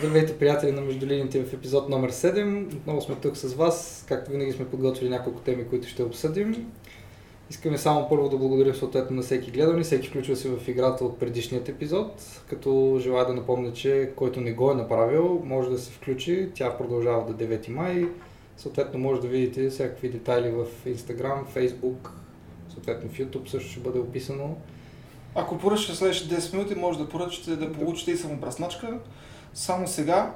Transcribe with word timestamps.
Здравейте, 0.00 0.38
приятели 0.38 0.72
на 0.72 0.80
Междулините 0.80 1.44
в 1.44 1.52
епизод 1.52 1.88
номер 1.88 2.12
7. 2.12 2.74
Отново 2.74 3.00
сме 3.00 3.14
тук 3.14 3.36
с 3.36 3.54
вас. 3.54 4.04
Както 4.08 4.30
винаги 4.30 4.52
сме 4.52 4.68
подготвили 4.68 5.10
няколко 5.10 5.40
теми, 5.40 5.68
които 5.68 5.88
ще 5.88 6.02
обсъдим. 6.02 6.72
Искаме 7.50 7.78
само 7.78 8.08
първо 8.08 8.28
да 8.28 8.38
благодарим 8.38 8.74
съответно 8.74 9.16
на 9.16 9.22
всеки 9.22 9.50
гледани, 9.50 9.82
всеки 9.82 10.08
включва 10.08 10.36
се 10.36 10.48
в 10.48 10.68
играта 10.68 11.04
от 11.04 11.18
предишният 11.18 11.68
епизод, 11.68 12.42
като 12.48 12.98
желая 13.00 13.26
да 13.26 13.34
напомня, 13.34 13.72
че 13.72 14.10
който 14.16 14.40
не 14.40 14.52
го 14.52 14.70
е 14.70 14.74
направил, 14.74 15.42
може 15.44 15.70
да 15.70 15.78
се 15.78 15.92
включи. 15.92 16.48
Тя 16.54 16.76
продължава 16.78 17.32
до 17.32 17.44
9 17.44 17.68
май. 17.68 18.08
Съответно 18.56 19.00
може 19.00 19.20
да 19.20 19.28
видите 19.28 19.70
всякакви 19.70 20.08
детайли 20.08 20.50
в 20.50 20.66
Instagram, 20.86 21.44
Facebook, 21.56 22.08
съответно 22.72 23.10
в 23.10 23.18
YouTube 23.18 23.48
също 23.48 23.70
ще 23.70 23.80
бъде 23.80 23.98
описано. 23.98 24.56
Ако 25.34 25.58
поръчате 25.58 25.96
следващите 25.96 26.34
10 26.34 26.52
минути, 26.52 26.74
може 26.74 26.98
да 26.98 27.08
поръчате 27.08 27.56
да 27.56 27.72
получите 27.72 28.10
и 28.10 28.16
самопрасначка. 28.16 28.98
Само 29.54 29.88
сега. 29.88 30.32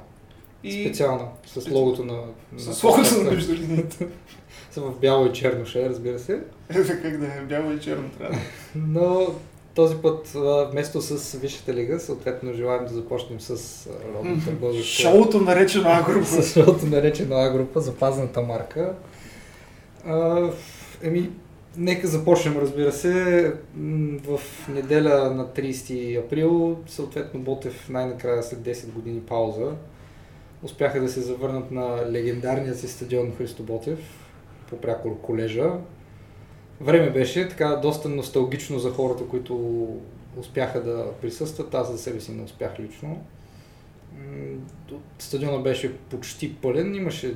И... 0.64 0.84
Специална, 0.84 1.26
с 1.46 1.70
логото 1.70 2.04
на... 2.04 2.22
С 2.56 2.82
логото 2.82 3.22
на 3.22 3.30
междулиниите. 3.30 4.06
В 4.76 5.00
бяло 5.00 5.26
и 5.26 5.32
черно 5.32 5.66
ще, 5.66 5.88
разбира 5.88 6.18
се. 6.18 6.40
Е, 6.68 6.84
как 6.84 7.18
да 7.18 7.26
е, 7.26 7.40
бяло 7.48 7.72
и 7.72 7.80
черно 7.80 8.10
трябва. 8.18 8.38
Но 8.74 9.26
този 9.74 9.96
път, 9.96 10.36
вместо 10.70 11.00
с 11.00 11.38
Висшата 11.38 11.74
лига, 11.74 12.00
съответно 12.00 12.52
желаем 12.52 12.86
да 12.86 12.94
започнем 12.94 13.40
с 13.40 13.86
родната 14.14 14.50
българска... 14.50 14.84
Шоуто 14.84 15.40
наречено 15.40 15.88
А-група. 15.88 16.26
с 16.26 16.52
шоуто 16.52 16.86
наречено 16.86 17.36
А-група, 17.36 17.80
запазната 17.80 18.42
марка. 18.42 18.94
А, 20.06 20.48
еми, 21.02 21.30
Нека 21.76 22.06
започнем, 22.06 22.58
разбира 22.58 22.92
се. 22.92 23.52
В 24.24 24.40
неделя 24.68 25.34
на 25.34 25.48
30 25.48 26.24
април, 26.24 26.78
съответно 26.86 27.40
Ботев 27.40 27.88
най-накрая 27.88 28.42
след 28.42 28.58
10 28.60 28.92
години 28.92 29.20
пауза, 29.20 29.72
успяха 30.62 31.00
да 31.00 31.08
се 31.08 31.20
завърнат 31.20 31.70
на 31.70 32.10
легендарния 32.10 32.74
си 32.74 32.88
стадион 32.88 33.32
Христо 33.38 33.62
Ботев 33.62 33.98
по 34.70 34.76
прякор 34.76 35.20
колежа. 35.20 35.72
Време 36.80 37.10
беше 37.10 37.48
така 37.48 37.68
доста 37.68 38.08
носталгично 38.08 38.78
за 38.78 38.90
хората, 38.90 39.24
които 39.26 39.86
успяха 40.36 40.82
да 40.82 41.12
присъстват. 41.20 41.74
Аз 41.74 41.92
за 41.92 41.98
себе 41.98 42.20
си 42.20 42.32
не 42.32 42.42
успях 42.42 42.80
лично. 42.80 43.22
Стадиона 45.18 45.58
беше 45.58 45.96
почти 45.96 46.54
пълен, 46.54 46.94
имаше 46.94 47.34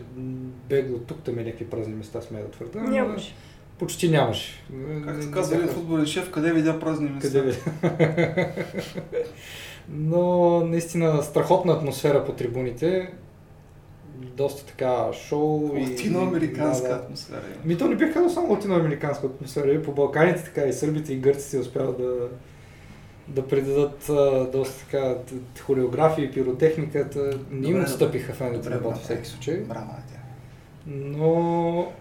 бегло 0.69 0.99
тук 0.99 1.23
там 1.23 1.37
някакви 1.37 1.65
празни 1.65 1.95
места, 1.95 2.21
смея 2.21 2.45
да 2.45 2.51
твърда. 2.51 2.81
Нямаше 2.81 3.35
почти 3.79 4.09
нямаше. 4.09 4.65
Както 5.05 5.31
казва 5.31 5.57
един 5.57 5.69
футболен 5.69 6.07
шеф, 6.07 6.31
къде 6.31 6.53
видя 6.53 6.81
празни 6.81 7.11
места? 7.11 7.29
Къде 7.29 7.41
видя? 7.41 8.49
Но 9.89 10.61
наистина 10.65 11.23
страхотна 11.23 11.73
атмосфера 11.73 12.25
по 12.25 12.33
трибуните. 12.33 13.13
Доста 14.37 14.67
така 14.67 15.13
шоу 15.13 15.77
и... 15.77 15.83
Латиноамериканска 15.83 16.89
да, 16.89 16.95
да. 16.95 17.01
атмосфера. 17.01 17.43
Ми 17.65 17.79
то 17.79 17.89
не 17.89 17.97
бих 17.97 18.13
казал 18.13 18.31
само 18.31 18.53
латиноамериканска 18.53 19.27
атмосфера. 19.27 19.73
И 19.73 19.83
по 19.83 19.93
Балканите 19.93 20.45
така 20.45 20.63
и 20.63 20.73
сърбите 20.73 21.13
и 21.13 21.17
гърците 21.17 21.59
успяват 21.59 21.99
да, 21.99 22.29
да 23.29 23.49
предадат 23.49 24.09
а, 24.09 24.51
доста 24.53 24.85
така 24.85 25.15
хореографии, 25.61 26.31
пиротехниката. 26.31 27.39
Не 27.51 27.69
им 27.69 27.83
отстъпиха 27.83 28.33
феновете 28.33 28.71
на 28.71 28.95
всеки 28.95 29.29
случай. 29.29 29.57
Браво 29.57 29.87
на 29.87 30.03
тях. 30.13 30.23
Но 30.87 31.93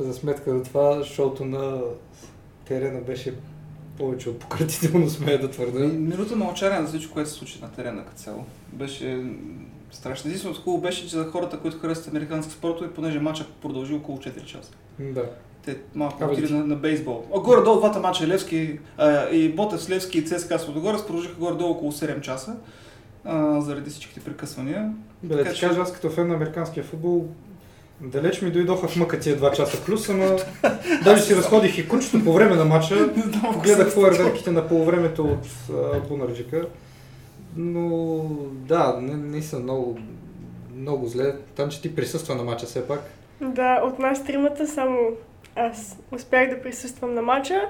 за 0.00 0.14
сметка 0.14 0.54
на 0.54 0.62
това, 0.62 1.04
шоуто 1.04 1.44
на 1.44 1.80
терена 2.64 3.00
беше 3.00 3.34
повече 3.98 4.30
от 4.30 4.38
пократително, 4.38 5.10
смея 5.10 5.40
да 5.40 5.50
твърда. 5.50 5.78
Минута 5.78 6.36
мълчание 6.36 6.80
на 6.80 6.86
всичко, 6.86 7.12
което 7.12 7.30
се 7.30 7.36
случи 7.36 7.58
на 7.62 7.72
терена 7.72 8.04
като 8.04 8.16
цяло. 8.16 8.44
Беше 8.72 9.24
страшно. 9.92 10.28
Единственото 10.28 10.60
хубаво 10.60 10.82
беше, 10.82 11.08
че 11.08 11.16
за 11.16 11.24
хората, 11.24 11.58
които 11.58 11.78
харесват 11.78 12.08
американски 12.08 12.52
спортове, 12.52 12.90
понеже 12.90 13.20
матчът 13.20 13.48
продължи 13.48 13.94
около 13.94 14.18
4 14.18 14.44
часа. 14.44 14.72
Да. 14.98 15.24
Те 15.64 15.78
малко 15.94 16.24
отиде 16.24 16.54
на, 16.54 16.66
на, 16.66 16.76
бейсбол. 16.76 17.24
А 17.36 17.40
горе-долу 17.40 17.78
двата 17.78 18.00
мача 18.00 18.26
Левски 18.26 18.78
а, 18.98 19.28
и 19.28 19.52
Ботев 19.52 19.82
с 19.82 19.90
Левски 19.90 20.18
и 20.18 20.24
ЦСКА 20.24 20.58
с 20.58 20.68
Лодогорец 20.68 21.06
продължиха 21.06 21.34
горе-долу 21.34 21.70
около 21.70 21.92
7 21.92 22.20
часа. 22.20 22.56
А, 23.24 23.60
заради 23.60 23.90
всичките 23.90 24.20
прекъсвания. 24.20 24.92
Бе, 25.22 25.34
така, 25.34 25.44
да 25.44 25.54
ти 25.54 25.60
че... 25.60 25.66
кажа, 25.66 25.80
аз 25.80 25.92
като 25.92 26.10
фен 26.10 26.28
на 26.28 26.34
американския 26.34 26.84
футбол, 26.84 27.28
Далеч 28.02 28.42
ми 28.42 28.50
дойдоха 28.50 28.88
в 28.88 28.96
мъка 28.96 29.20
тия 29.20 29.36
два 29.36 29.52
часа 29.52 29.84
плюс, 29.84 30.08
ама 30.08 30.36
даже 31.04 31.22
си 31.22 31.36
разходих 31.36 31.78
и 31.78 31.88
кучето 31.88 32.24
по 32.24 32.32
време 32.32 32.56
на 32.56 32.64
матча. 32.64 33.10
Гледах 33.62 33.88
фойерверките 33.88 34.50
на 34.50 34.68
полувремето 34.68 35.24
от 35.24 35.46
Бунарджика. 36.08 36.66
Но 37.56 38.24
да, 38.50 38.98
не, 39.00 39.14
не 39.14 39.42
са 39.42 39.58
много, 39.58 39.98
много 40.76 41.06
зле. 41.06 41.34
Там, 41.56 41.70
че 41.70 41.82
ти 41.82 41.94
присъства 41.94 42.34
на 42.34 42.42
матча 42.42 42.66
все 42.66 42.88
пак. 42.88 43.00
Да, 43.40 43.80
от 43.84 43.98
нас 43.98 44.24
тримата 44.24 44.66
само 44.66 44.98
аз 45.56 45.96
успях 46.12 46.50
да 46.50 46.62
присъствам 46.62 47.14
на 47.14 47.22
матча. 47.22 47.60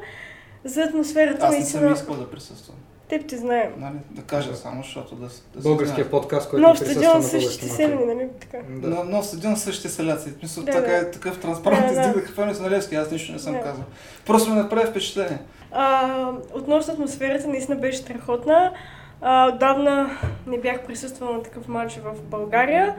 За 0.64 0.82
атмосферата 0.82 1.46
Аз 1.46 1.58
не 1.58 1.64
съм 1.64 1.92
искал 1.92 2.16
да 2.16 2.30
присъствам. 2.30 2.76
Теб 3.12 3.26
ти 3.26 3.36
знаем. 3.36 3.72
Нали, 3.78 3.94
да 4.10 4.22
кажа 4.22 4.56
само, 4.56 4.82
защото 4.82 5.14
да, 5.14 5.26
да 5.26 5.60
Българския 5.62 6.10
подкаст, 6.10 6.50
който 6.50 6.68
нов 6.68 6.78
стадион 6.78 7.22
същите 7.22 7.68
седми, 7.68 8.04
нали 8.04 8.28
така? 8.40 8.58
Да. 8.68 8.88
Но, 8.88 9.04
нов 9.04 9.26
стадион 9.26 9.56
същите 9.56 9.88
селяци. 9.88 10.34
Мисля, 10.42 10.62
да, 10.62 10.72
така 10.72 10.90
да. 10.90 10.96
е 10.96 11.10
такъв 11.10 11.40
транспарант 11.40 11.86
да, 11.86 11.94
да. 11.94 12.00
издигаха 12.00 12.32
фенове 12.32 12.60
на 12.60 12.70
Левски, 12.70 12.94
аз 12.94 13.10
нищо 13.10 13.32
не 13.32 13.38
съм 13.38 13.52
да. 13.52 13.60
казал. 13.60 13.84
Просто 14.26 14.50
ми 14.50 14.56
направи 14.56 14.90
впечатление. 14.90 15.38
А, 15.72 16.32
относно 16.54 16.92
атмосферата, 16.92 17.48
наистина 17.48 17.76
беше 17.76 17.98
страхотна. 17.98 18.72
А, 19.20 19.48
отдавна 19.48 20.10
не 20.46 20.58
бях 20.58 20.86
присъствала 20.86 21.32
на 21.32 21.42
такъв 21.42 21.68
матч 21.68 21.96
в 21.96 22.22
България. 22.22 22.96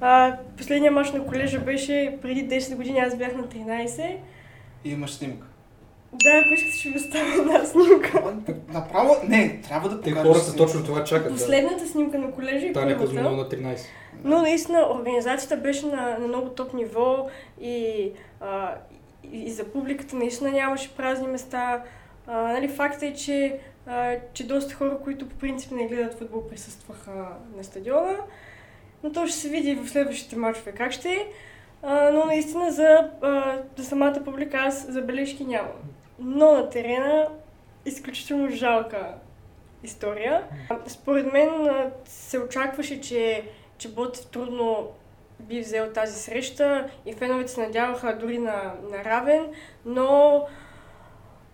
А, 0.00 0.36
последният 0.56 0.94
матч 0.94 1.12
на 1.12 1.26
колежа 1.26 1.60
беше 1.60 2.18
преди 2.22 2.48
10 2.48 2.76
години, 2.76 2.98
аз 2.98 3.16
бях 3.16 3.34
на 3.34 3.42
13. 3.42 4.16
И 4.84 4.90
имаш 4.90 5.10
снимка. 5.10 5.46
Да, 6.12 6.42
ако 6.44 6.54
искате, 6.54 6.76
ще 6.76 6.88
ви 6.88 6.96
оставя 6.96 7.34
една 7.38 7.64
снимка. 7.64 8.34
Направо, 8.68 9.16
не, 9.28 9.60
трябва 9.68 9.88
да. 9.88 10.00
Те 10.00 10.10
хората 10.10 10.40
снимка. 10.40 10.56
точно 10.56 10.84
това 10.84 11.04
чакат. 11.04 11.32
Последната 11.32 11.84
да. 11.84 11.90
снимка 11.90 12.18
на 12.18 12.32
колежа 12.32 12.66
и 12.66 12.72
Таня 12.72 12.98
Казунова 12.98 13.36
на 13.36 13.48
13. 13.48 13.78
Но 14.24 14.42
наистина 14.42 14.88
организацията 14.94 15.56
беше 15.56 15.86
на, 15.86 16.18
на 16.18 16.28
много 16.28 16.48
топ 16.48 16.74
ниво 16.74 17.28
и, 17.60 18.10
а, 18.40 18.74
и, 19.32 19.44
и 19.44 19.50
за 19.50 19.64
публиката 19.64 20.16
наистина 20.16 20.50
нямаше 20.50 20.96
празни 20.96 21.26
места. 21.26 21.82
А, 22.26 22.52
нали, 22.52 22.68
факта 22.68 23.06
е, 23.06 23.14
че, 23.14 23.58
а, 23.86 24.16
че 24.32 24.46
доста 24.46 24.74
хора, 24.74 24.98
които 25.04 25.28
по 25.28 25.36
принцип 25.36 25.72
не 25.72 25.86
гледат 25.86 26.18
футбол, 26.18 26.48
присъстваха 26.48 27.26
на 27.56 27.64
стадиона. 27.64 28.16
Но 29.02 29.12
то 29.12 29.26
ще 29.26 29.36
се 29.36 29.48
види 29.48 29.74
в 29.74 29.88
следващите 29.88 30.36
матчове 30.36 30.72
как 30.72 30.92
ще 30.92 31.08
е. 31.08 31.26
но 32.12 32.24
наистина 32.24 32.70
за, 32.72 33.10
а, 33.22 33.58
за 33.76 33.84
самата 33.84 34.24
публика 34.24 34.56
аз 34.56 34.92
забележки 34.92 35.44
нямам 35.44 35.72
но 36.18 36.52
на 36.52 36.70
терена 36.70 37.28
изключително 37.84 38.50
жалка 38.50 39.14
история. 39.82 40.44
Според 40.86 41.32
мен 41.32 41.70
се 42.04 42.38
очакваше, 42.38 43.00
че, 43.00 43.44
че 43.78 43.94
Ботев 43.94 44.26
трудно 44.26 44.88
би 45.40 45.60
взел 45.60 45.92
тази 45.92 46.20
среща 46.20 46.90
и 47.06 47.12
феновете 47.12 47.52
се 47.52 47.60
надяваха 47.60 48.18
дори 48.18 48.38
на, 48.38 48.74
на 48.90 49.04
равен, 49.04 49.46
но 49.84 50.42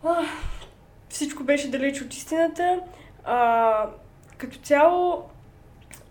а, 0.04 0.22
всичко 1.08 1.44
беше 1.44 1.70
далеч 1.70 2.02
от 2.02 2.14
истината. 2.14 2.81
А, 3.25 3.86
като 4.38 4.58
цяло, 4.58 5.25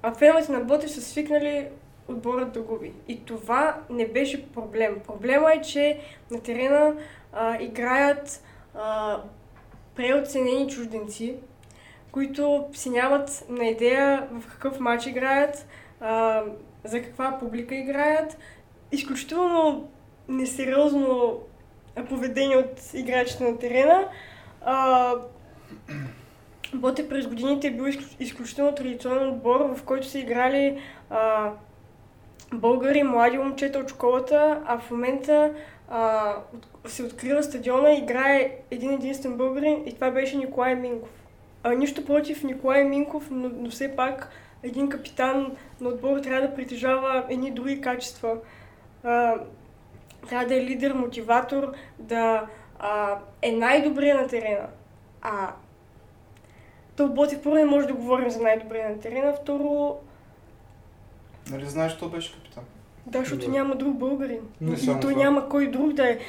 а 0.01 0.13
феновете 0.13 0.51
на 0.51 0.59
Ботев 0.59 0.91
са 0.91 1.01
свикнали 1.01 1.67
отборът 2.07 2.51
да 2.51 2.61
губи. 2.61 2.93
И 3.07 3.25
това 3.25 3.77
не 3.89 4.07
беше 4.07 4.51
проблем. 4.51 4.99
Проблема 5.07 5.53
е, 5.53 5.61
че 5.61 5.99
на 6.31 6.41
терена 6.41 6.95
а, 7.33 7.57
играят 7.61 8.43
а, 8.75 9.17
преоценени 9.95 10.69
чужденци, 10.69 11.35
които 12.11 12.65
си 12.73 12.89
нямат 12.89 13.45
на 13.49 13.65
идея 13.65 14.27
в 14.31 14.47
какъв 14.47 14.79
матч 14.79 15.05
играят, 15.05 15.67
а, 16.01 16.43
за 16.83 17.01
каква 17.01 17.39
публика 17.39 17.75
играят. 17.75 18.37
Изключително 18.91 19.89
несериозно 20.27 21.39
поведение 22.09 22.57
от 22.57 22.93
играчите 22.93 23.43
на 23.43 23.57
терена. 23.57 24.07
А, 24.61 25.13
Боте 26.73 27.09
през 27.09 27.27
годините 27.27 27.67
е 27.67 27.71
бил 27.71 27.85
изключително 28.19 28.75
традиционен 28.75 29.29
отбор, 29.29 29.75
в 29.75 29.83
който 29.83 30.07
са 30.07 30.19
играли 30.19 30.81
а, 31.09 31.51
българи, 32.53 33.03
млади 33.03 33.37
момчета 33.37 33.79
от 33.79 33.89
школата, 33.89 34.61
а 34.65 34.79
в 34.79 34.91
момента 34.91 35.53
а, 35.89 36.33
се 36.85 37.03
открива 37.03 37.43
стадиона 37.43 37.91
и 37.91 37.97
играе 37.97 38.57
един 38.71 38.91
единствен 38.93 39.37
българин 39.37 39.83
и 39.85 39.93
това 39.93 40.11
беше 40.11 40.37
Николай 40.37 40.75
Минков. 40.75 41.09
А, 41.63 41.73
нищо 41.73 42.05
против 42.05 42.43
Николай 42.43 42.83
Минков, 42.83 43.27
но, 43.31 43.49
но 43.49 43.69
все 43.69 43.95
пак 43.95 44.29
един 44.63 44.89
капитан 44.89 45.55
на 45.81 45.89
отбора 45.89 46.21
трябва 46.21 46.47
да 46.47 46.55
притежава 46.55 47.25
едни 47.29 47.51
други 47.51 47.81
качества. 47.81 48.37
А, 49.03 49.35
трябва 50.29 50.47
да 50.47 50.55
е 50.55 50.63
лидер, 50.63 50.93
мотиватор, 50.93 51.73
да 51.99 52.47
а, 52.79 53.17
е 53.41 53.51
най-добрия 53.51 54.15
на 54.21 54.27
терена. 54.27 54.67
А 55.21 55.53
то 56.95 57.09
Ботев 57.09 57.43
първо 57.43 57.55
не 57.55 57.65
може 57.65 57.87
да 57.87 57.93
говорим 57.93 58.29
за 58.29 58.41
най-добрия 58.41 58.89
на 58.89 58.99
терена, 58.99 59.33
второ 59.33 59.97
Нали 61.49 61.65
знаеш, 61.65 61.97
то 61.97 62.09
беше 62.09 62.33
капитан? 62.33 62.63
Да, 63.07 63.19
защото 63.19 63.45
Да. 63.45 63.51
няма 63.51 63.75
друг 63.75 63.97
българин. 63.97 64.39
Не 64.61 64.73
и 64.73 64.77
само 64.77 64.99
той 64.99 65.15
няма 65.15 65.49
кой 65.49 65.67
друг 65.67 65.93
да 65.93 66.09
е. 66.09 66.19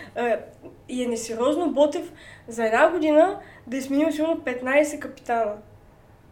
И 0.89 1.03
е 1.03 1.07
несериозно 1.07 1.73
Ботев 1.73 2.13
за 2.49 2.65
една 2.67 2.91
година 2.91 3.39
да 3.67 3.77
е 3.77 3.81
сменил 3.81 4.13
сигурно 4.13 4.37
15 4.37 4.99
капитана. 4.99 5.53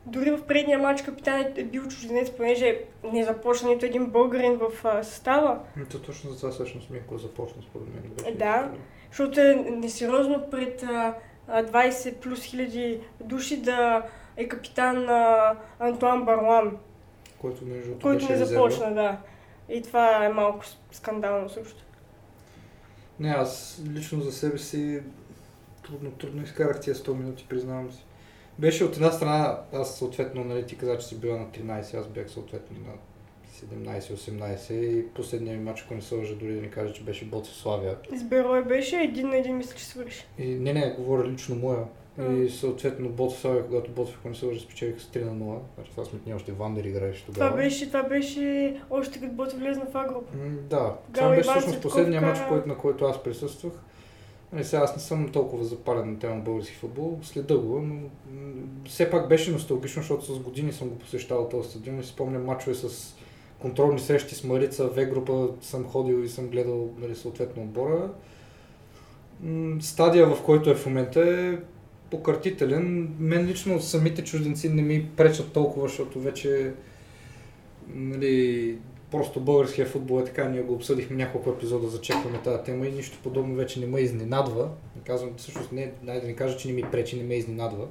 Дори 0.07 0.31
в 0.31 0.43
предния 0.43 0.79
матч 0.79 1.03
капитан 1.03 1.45
е 1.57 1.65
бил 1.65 1.83
чужденец, 1.89 2.31
понеже 2.31 2.79
не 3.13 3.25
започна 3.25 3.69
нито 3.69 3.87
един 3.87 4.07
българин 4.07 4.59
в 4.59 4.85
а, 4.85 5.03
състава. 5.03 5.59
Ами 5.77 5.87
То 5.87 5.99
точно 5.99 6.31
за 6.31 6.37
това 6.37 6.51
всъщност 6.51 6.91
Мико 6.91 7.19
започна 7.19 7.63
според 7.63 7.89
мен. 7.89 8.03
Беше 8.19 8.35
Да. 8.39 8.71
Защото 9.11 9.41
е 9.41 9.55
несериозно 9.55 10.47
пред 10.51 10.83
а, 10.83 11.15
а, 11.49 11.65
20 11.65 12.15
плюс 12.15 12.45
хиляди 12.45 13.01
души 13.21 13.63
да 13.63 14.03
е 14.37 14.49
капитан 14.49 15.05
на 15.05 15.53
Антуан 15.79 16.25
Барлан, 16.25 16.77
Който 17.41 17.65
между 17.67 17.99
който 17.99 18.33
не 18.33 18.37
започна, 18.37 18.95
да. 18.95 19.17
И 19.73 19.83
това 19.83 20.25
е 20.25 20.29
малко 20.29 20.65
скандално 20.93 21.49
също. 21.49 21.85
Не, 23.21 23.29
аз 23.29 23.83
лично 23.91 24.21
за 24.21 24.33
себе 24.33 24.59
си 24.59 25.01
трудно, 25.87 26.11
трудно 26.11 26.43
изкарах 26.43 26.81
тия 26.81 26.95
100 26.95 27.13
минути, 27.13 27.47
признавам 27.49 27.93
си. 27.93 28.05
Беше 28.59 28.85
от 28.85 28.97
една 28.97 29.11
страна, 29.11 29.59
аз 29.73 29.99
съответно, 29.99 30.45
нали, 30.45 30.67
ти 30.67 30.79
каза, 30.79 30.99
че 30.99 31.07
си 31.07 31.21
била 31.21 31.37
на 31.37 31.47
13, 31.47 32.01
аз 32.01 32.09
бях 32.09 32.31
съответно 32.31 32.77
на 32.81 32.93
17-18 33.53 34.73
и 34.73 35.09
последния 35.09 35.57
ми 35.57 35.65
матч, 35.65 35.83
ако 35.83 35.95
не 35.95 36.03
се 36.03 36.15
лъжа, 36.15 36.35
дори 36.35 36.55
да 36.55 36.61
ни 36.61 36.71
кажа, 36.71 36.93
че 36.93 37.05
беше 37.05 37.25
Ботев 37.25 37.55
Славия. 37.55 37.97
С 38.17 38.25
Берой 38.25 38.65
беше 38.65 38.97
един 38.97 39.29
на 39.29 39.37
един, 39.37 39.57
мисля, 39.57 39.77
че 39.77 39.85
свърши. 39.85 40.27
И 40.39 40.47
не, 40.47 40.73
не, 40.73 40.95
говоря 40.99 41.29
лично 41.29 41.57
моя. 41.57 41.85
И 42.21 42.49
съответно 42.49 43.09
Ботев 43.09 43.39
Славия, 43.39 43.67
когато 43.67 43.91
ако 44.19 44.29
не 44.29 44.35
се 44.35 44.47
лъжа, 44.47 44.61
спечелиха 44.61 45.01
с 45.01 45.07
3 45.07 45.25
на 45.25 45.33
0. 45.33 45.59
Значи 45.75 45.91
това 45.91 46.05
сметни 46.05 46.35
още 46.35 46.53
Вандер 46.53 46.85
играеше 46.85 47.27
тогава. 47.27 47.51
Това 47.51 47.63
беше, 47.63 47.87
това 47.87 48.03
беше 48.03 48.77
още 48.91 49.21
като 49.21 49.33
Ботев 49.33 49.59
влезна 49.59 49.87
в 49.93 49.97
Агроп. 49.97 50.35
М, 50.35 50.51
Да, 50.71 50.97
това 51.15 51.29
беше 51.29 51.51
всъщност 51.51 51.83
последния 51.83 52.21
матч, 52.21 52.41
който, 52.49 52.69
на 52.69 52.77
който 52.77 53.05
аз 53.05 53.23
присъствах. 53.23 53.73
Нали, 54.53 54.65
сега 54.65 54.83
аз 54.83 54.97
не 54.97 55.03
съм 55.03 55.29
толкова 55.29 55.65
запален 55.65 56.11
на 56.11 56.19
тема 56.19 56.41
български 56.41 56.75
футбол, 56.75 57.19
следа 57.23 57.59
го, 57.59 57.81
но 57.81 58.01
все 58.89 59.11
пак 59.11 59.29
беше 59.29 59.53
носталгично, 59.53 60.03
защото 60.03 60.35
с 60.35 60.39
години 60.39 60.73
съм 60.73 60.89
го 60.89 60.99
посещавал 60.99 61.49
този 61.49 61.71
стадион 61.71 62.01
и 62.01 62.03
си 62.03 62.09
спомням 62.09 62.45
мачове 62.45 62.75
с 62.75 63.17
контролни 63.59 64.01
срещи 64.01 64.35
с 64.35 64.45
Марица, 64.45 64.89
В 64.89 65.07
група 65.07 65.49
съм 65.61 65.85
ходил 65.85 66.17
и 66.17 66.29
съм 66.29 66.49
гледал 66.49 66.91
нали, 66.99 67.15
съответно 67.15 67.63
отбора. 67.63 68.11
Стадия, 69.81 70.27
в 70.27 70.43
който 70.43 70.71
е 70.71 70.75
в 70.75 70.87
момента 70.87 71.21
е 71.21 71.59
пократителен. 72.13 73.15
Мен 73.19 73.47
лично 73.47 73.81
самите 73.81 74.25
чужденци 74.25 74.69
не 74.69 74.83
ми 74.83 75.09
пречат 75.17 75.53
толкова, 75.53 75.89
защото 75.89 76.21
вече 76.21 76.73
нали, 77.89 78.77
просто 79.11 79.41
българския 79.41 79.87
футбол 79.87 80.21
е 80.21 80.25
така, 80.25 80.49
ние 80.49 80.63
го 80.63 80.75
обсъдихме 80.75 81.17
няколко 81.17 81.51
епизода, 81.51 81.89
зачекваме 81.89 82.39
тази 82.45 82.65
тема 82.65 82.87
и 82.87 82.93
нищо 82.93 83.19
подобно 83.23 83.55
вече 83.55 83.81
не 83.81 83.87
ме 83.87 84.01
изненадва. 84.01 84.69
Не 84.97 85.03
казвам, 85.03 85.31
всъщност 85.37 85.73
не, 85.73 85.93
най 86.03 86.21
да 86.21 86.27
не 86.27 86.37
кажа, 86.37 86.57
че 86.57 86.69
не 86.69 86.75
ми 86.75 86.83
пречи, 86.83 87.17
не 87.17 87.23
ме 87.23 87.35
изненадва. 87.35 87.87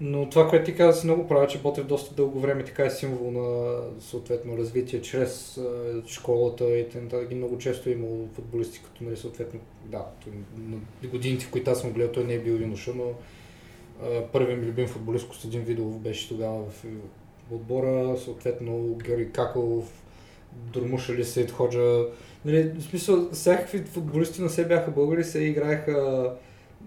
Но 0.00 0.30
това, 0.30 0.48
което 0.48 0.64
ти 0.64 0.74
каза, 0.74 1.00
си 1.00 1.06
много 1.06 1.28
права, 1.28 1.46
че 1.46 1.58
Ботев 1.58 1.86
доста 1.86 2.14
дълго 2.14 2.40
време 2.40 2.64
така 2.64 2.84
е 2.84 2.90
символ 2.90 3.30
на 3.30 3.78
съответно 4.00 4.58
развитие 4.58 5.02
чрез 5.02 5.58
а, 5.58 6.02
школата 6.06 6.78
и 6.78 6.88
т.н. 6.88 7.36
много 7.36 7.58
често 7.58 7.88
е 7.88 7.92
имало 7.92 8.28
футболисти, 8.34 8.80
като 8.84 9.04
нали, 9.04 9.16
съответно, 9.16 9.60
да, 9.84 10.06
на 11.02 11.08
годините, 11.08 11.44
в 11.44 11.50
които 11.50 11.70
аз 11.70 11.80
съм 11.80 11.92
гледал, 11.92 12.12
той 12.12 12.24
не 12.24 12.34
е 12.34 12.38
бил 12.38 12.52
юноша, 12.52 12.92
но 12.96 13.04
а, 14.02 14.22
първият 14.32 14.60
ми 14.60 14.66
любим 14.66 14.86
футболист 14.86 15.28
Костадин 15.28 15.62
Видов 15.62 15.98
беше 15.98 16.28
тогава 16.28 16.64
в 16.64 16.84
отбора, 17.50 18.16
съответно 18.18 18.98
Георги 19.04 19.32
Каков, 19.32 20.04
Дурмуша 20.52 21.24
Сейд 21.24 21.50
Ходжа. 21.50 22.06
Нали, 22.44 22.72
в 22.78 22.82
смисъл, 22.82 23.30
всякакви 23.32 23.78
футболисти 23.78 24.42
на 24.42 24.50
се 24.50 24.68
бяха 24.68 24.90
българи, 24.90 25.24
се 25.24 25.44
играеха 25.44 26.30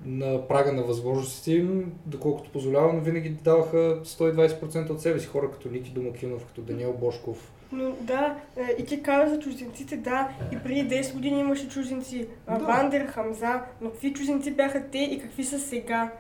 на 0.05 0.47
прага 0.47 0.73
на 0.73 0.83
възможностите 0.83 1.51
им, 1.51 1.94
доколкото 2.05 2.51
позволява, 2.51 2.94
но 2.94 2.99
винаги 2.99 3.29
даваха 3.29 4.01
120% 4.03 4.89
от 4.89 5.01
себе 5.01 5.19
си. 5.19 5.27
Хора 5.27 5.51
като 5.51 5.69
Ники 5.69 5.91
Домакинов, 5.91 6.45
като 6.45 6.61
Даниел 6.61 6.94
Бошков. 6.94 7.51
Но 7.71 7.91
да, 8.01 8.35
е, 8.57 8.75
и 8.81 8.85
ти 8.85 9.03
каза 9.03 9.35
за 9.35 9.39
чужденците, 9.39 9.97
да, 9.97 10.29
и 10.53 10.57
преди 10.63 10.95
10 10.95 11.13
години 11.13 11.39
имаше 11.39 11.69
чужденци. 11.69 12.27
Да. 12.47 12.57
Вандер, 12.57 13.05
Хамза, 13.05 13.61
но 13.81 13.89
какви 13.89 14.13
чужденци 14.13 14.51
бяха 14.51 14.83
те 14.91 14.97
и 14.97 15.19
какви 15.19 15.44
са 15.44 15.59
сега? 15.59 16.11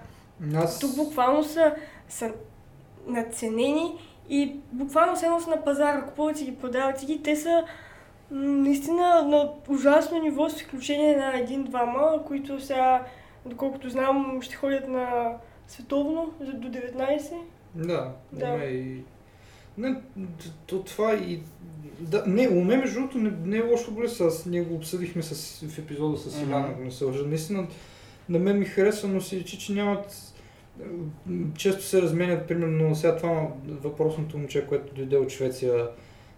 Аз... 0.55 0.79
Тук 0.79 0.95
буквално 0.95 1.43
са, 1.43 1.75
са 2.09 2.31
надценени 3.07 3.93
и 4.29 4.55
буквално 4.71 5.15
все 5.15 5.25
едно 5.25 5.39
са 5.39 5.49
на 5.49 5.63
пазара, 5.63 6.05
купуват 6.05 6.37
си 6.37 6.45
ги, 6.45 6.55
продават 6.55 6.99
си 6.99 7.05
ги. 7.05 7.23
Те 7.23 7.35
са 7.35 7.63
наистина 8.31 9.23
на 9.23 9.49
ужасно 9.69 10.19
ниво, 10.19 10.49
с 10.49 10.61
изключение 10.61 11.17
на 11.17 11.39
един-двама, 11.39 12.23
които 12.27 12.61
сега, 12.61 13.05
доколкото 13.47 13.89
знам, 13.89 14.39
ще 14.41 14.55
ходят 14.55 14.87
на 14.87 15.37
световно 15.67 16.33
за 16.39 16.53
до 16.53 16.67
19. 16.67 17.33
Да, 17.75 18.13
Да. 18.31 18.47
има 18.47 18.63
и... 18.63 19.03
Не, 19.77 19.95
то 20.67 20.83
това 20.83 21.13
и... 21.15 21.41
Да, 21.99 22.23
не, 22.27 22.47
у 22.49 22.63
мен 22.63 22.79
между 22.79 22.99
другото 22.99 23.17
не, 23.17 23.31
не 23.45 23.57
е 23.57 23.61
лош 23.61 23.79
футболист, 23.79 24.21
аз 24.21 24.45
ние 24.45 24.61
го 24.61 24.75
обсъдихме 24.75 25.21
с, 25.21 25.65
в 25.67 25.79
епизода 25.79 26.17
с 26.17 26.41
Мгм. 26.41 26.49
Илян, 26.49 26.65
ако 26.65 26.81
не 26.81 26.91
се 26.91 27.05
лъжа. 27.05 27.23
Наистина, 27.23 27.67
на 28.29 28.39
мен 28.39 28.59
ми 28.59 28.65
харесва, 28.65 29.09
но 29.09 29.21
си 29.21 29.39
речи, 29.39 29.59
че 29.59 29.73
нямат... 29.73 30.33
Често 31.57 31.83
се 31.83 32.01
разменят, 32.01 32.47
примерно, 32.47 32.95
сега 32.95 33.15
това 33.15 33.47
въпросното 33.65 34.37
момче, 34.37 34.67
което 34.67 34.95
дойде 34.95 35.17
от 35.17 35.29
Швеция, 35.29 35.89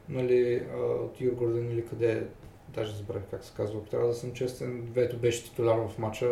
нали, 0.09 0.63
от 1.03 1.21
Юргорден 1.21 1.71
или 1.71 1.85
къде, 1.85 2.11
е, 2.11 2.23
даже 2.75 2.95
забравих 2.95 3.23
как 3.31 3.43
се 3.43 3.53
казва, 3.57 3.83
трябва 3.83 4.07
да 4.07 4.13
съм 4.13 4.33
честен, 4.33 4.81
вето 4.93 5.17
беше 5.17 5.43
титуляр 5.43 5.77
в 5.87 5.97
матча. 5.97 6.29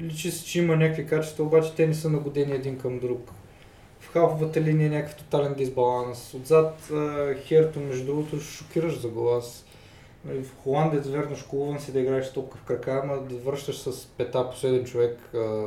Личи 0.00 0.30
се, 0.30 0.44
че 0.44 0.58
има 0.58 0.76
някакви 0.76 1.06
качества, 1.06 1.44
обаче 1.44 1.74
те 1.74 1.86
не 1.86 1.94
са 1.94 2.10
нагодени 2.10 2.52
един 2.52 2.78
към 2.78 2.98
друг. 2.98 3.30
В 4.00 4.12
халфовата 4.12 4.60
линия 4.60 4.86
е 4.86 4.90
някакъв 4.90 5.16
тотален 5.16 5.54
дисбаланс. 5.54 6.34
Отзад 6.34 6.90
а, 6.90 7.34
Херто, 7.34 7.80
между 7.80 8.06
другото, 8.06 8.40
шокираш 8.40 9.00
за 9.00 9.08
гол. 9.08 9.36
Аз 9.36 9.64
нали, 10.24 10.44
в 10.44 10.56
Холандец, 10.56 11.06
верно, 11.06 11.36
школуван 11.36 11.80
си 11.80 11.92
да 11.92 12.00
играеш 12.00 12.32
топка 12.32 12.58
в 12.58 12.62
крака, 12.62 13.00
ама 13.04 13.22
да 13.22 13.36
връщаш 13.36 13.76
с 13.76 14.06
пета 14.06 14.50
последен 14.50 14.84
човек 14.84 15.18
а, 15.34 15.66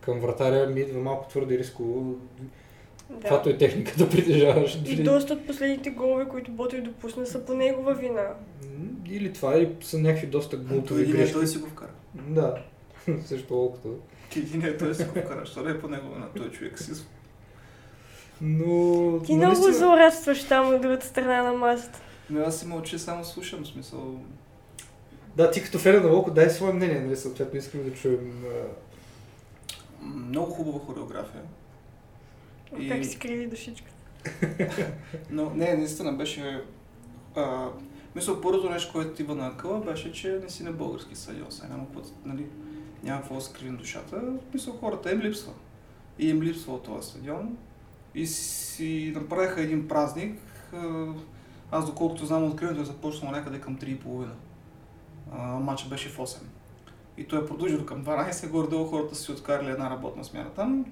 към 0.00 0.20
вратаря 0.20 0.66
ми 0.66 0.80
идва 0.80 1.00
малко 1.00 1.28
твърде 1.28 1.58
рисково. 1.58 2.16
Да. 3.10 3.20
Каквато 3.20 3.48
е 3.48 3.58
техника 3.58 3.92
да 3.98 4.08
притежаваш. 4.10 4.78
И 4.86 5.02
доста 5.02 5.32
от 5.32 5.46
последните 5.46 5.90
голове, 5.90 6.24
които 6.28 6.50
Ботев 6.50 6.82
допусна, 6.82 7.26
са 7.26 7.44
по 7.44 7.54
негова 7.54 7.94
вина. 7.94 8.34
Или 9.10 9.32
това, 9.32 9.56
или 9.56 9.76
са 9.80 9.98
някакви 9.98 10.26
доста 10.26 10.56
глупави 10.56 11.12
грешки. 11.12 11.32
той 11.32 11.46
си 11.46 11.58
го 11.58 11.66
вкара. 11.66 11.90
Да, 12.14 12.62
също 13.26 13.48
колкото. 13.48 13.96
Един 14.36 14.64
е, 14.64 14.76
той 14.76 14.94
си 14.94 15.04
вкара. 15.04 15.44
Е 15.70 15.80
по 15.80 15.88
него 15.88 16.08
на 16.08 16.28
той 16.36 16.50
човек 16.50 16.78
си. 16.78 16.92
Но... 18.40 18.64
Ти 19.22 19.32
но 19.32 19.36
много 19.38 19.52
наистина- 19.52 19.72
злорадстваш 19.72 20.44
там 20.44 20.74
от 20.74 20.82
другата 20.82 21.06
страна 21.06 21.42
на 21.42 21.52
масата. 21.52 22.00
Но 22.30 22.40
аз 22.40 22.60
си 22.60 22.66
мълча, 22.66 22.98
само 22.98 23.24
слушам, 23.24 23.66
смисъл. 23.66 24.20
Да, 25.36 25.50
ти 25.50 25.62
като 25.62 25.78
фен 25.78 26.02
на 26.02 26.08
Волко, 26.08 26.30
дай 26.30 26.50
свое 26.50 26.72
мнение, 26.72 27.00
нали, 27.00 27.16
съответно 27.16 27.58
искаме 27.58 27.84
да 27.84 27.92
чуем. 27.94 28.44
а, 28.44 28.66
Много 30.06 30.50
хубава 30.50 30.78
хореография. 30.78 31.42
И- 32.78 32.88
Как 32.88 33.04
си 33.04 33.18
криви 33.18 33.46
душичка. 33.46 33.90
Но 35.30 35.50
не, 35.50 35.74
наистина 35.76 36.12
беше... 36.12 36.62
А, 37.36 37.68
мисля, 38.14 38.40
първото 38.40 38.70
нещо, 38.70 38.92
което 38.92 39.10
ти 39.10 39.22
идва 39.22 39.34
на 39.34 39.46
акъла, 39.46 39.80
беше, 39.80 40.12
че 40.12 40.40
не 40.42 40.50
си 40.50 40.62
на 40.62 40.72
български 40.72 41.16
стадион. 41.16 41.46
Сега 41.50 41.68
няма 41.68 41.86
какво, 41.86 42.00
нали, 42.24 42.46
няма 43.02 43.20
какво 43.20 43.34
да 43.34 43.40
се 43.40 43.52
криви 43.52 43.76
душата. 43.76 44.22
Мисля, 44.54 44.72
хората 44.80 45.12
им 45.12 45.20
липсва. 45.20 45.52
И 46.18 46.28
им 46.28 46.42
липсва 46.42 46.74
от 46.74 46.82
този 46.82 47.10
стадион. 47.10 47.56
И 48.14 48.26
си 48.26 49.12
направиха 49.16 49.60
един 49.62 49.88
празник. 49.88 50.40
Аз, 51.70 51.86
доколкото 51.86 52.26
знам, 52.26 52.44
откриването 52.44 52.82
е 52.82 52.84
започнало 52.84 53.34
някъде 53.34 53.60
към 53.60 53.76
3.30. 53.76 54.26
А, 55.32 55.46
Матчът 55.46 55.88
беше 55.88 56.08
в 56.08 56.18
8. 56.18 56.38
И 57.18 57.24
той 57.24 57.42
е 57.42 57.46
продължил 57.46 57.86
към 57.86 58.04
12, 58.04 58.48
горе-долу 58.50 58.86
хората 58.86 59.14
си 59.14 59.32
откарали 59.32 59.70
една 59.70 59.90
работна 59.90 60.24
смяна 60.24 60.50
там. 60.50 60.84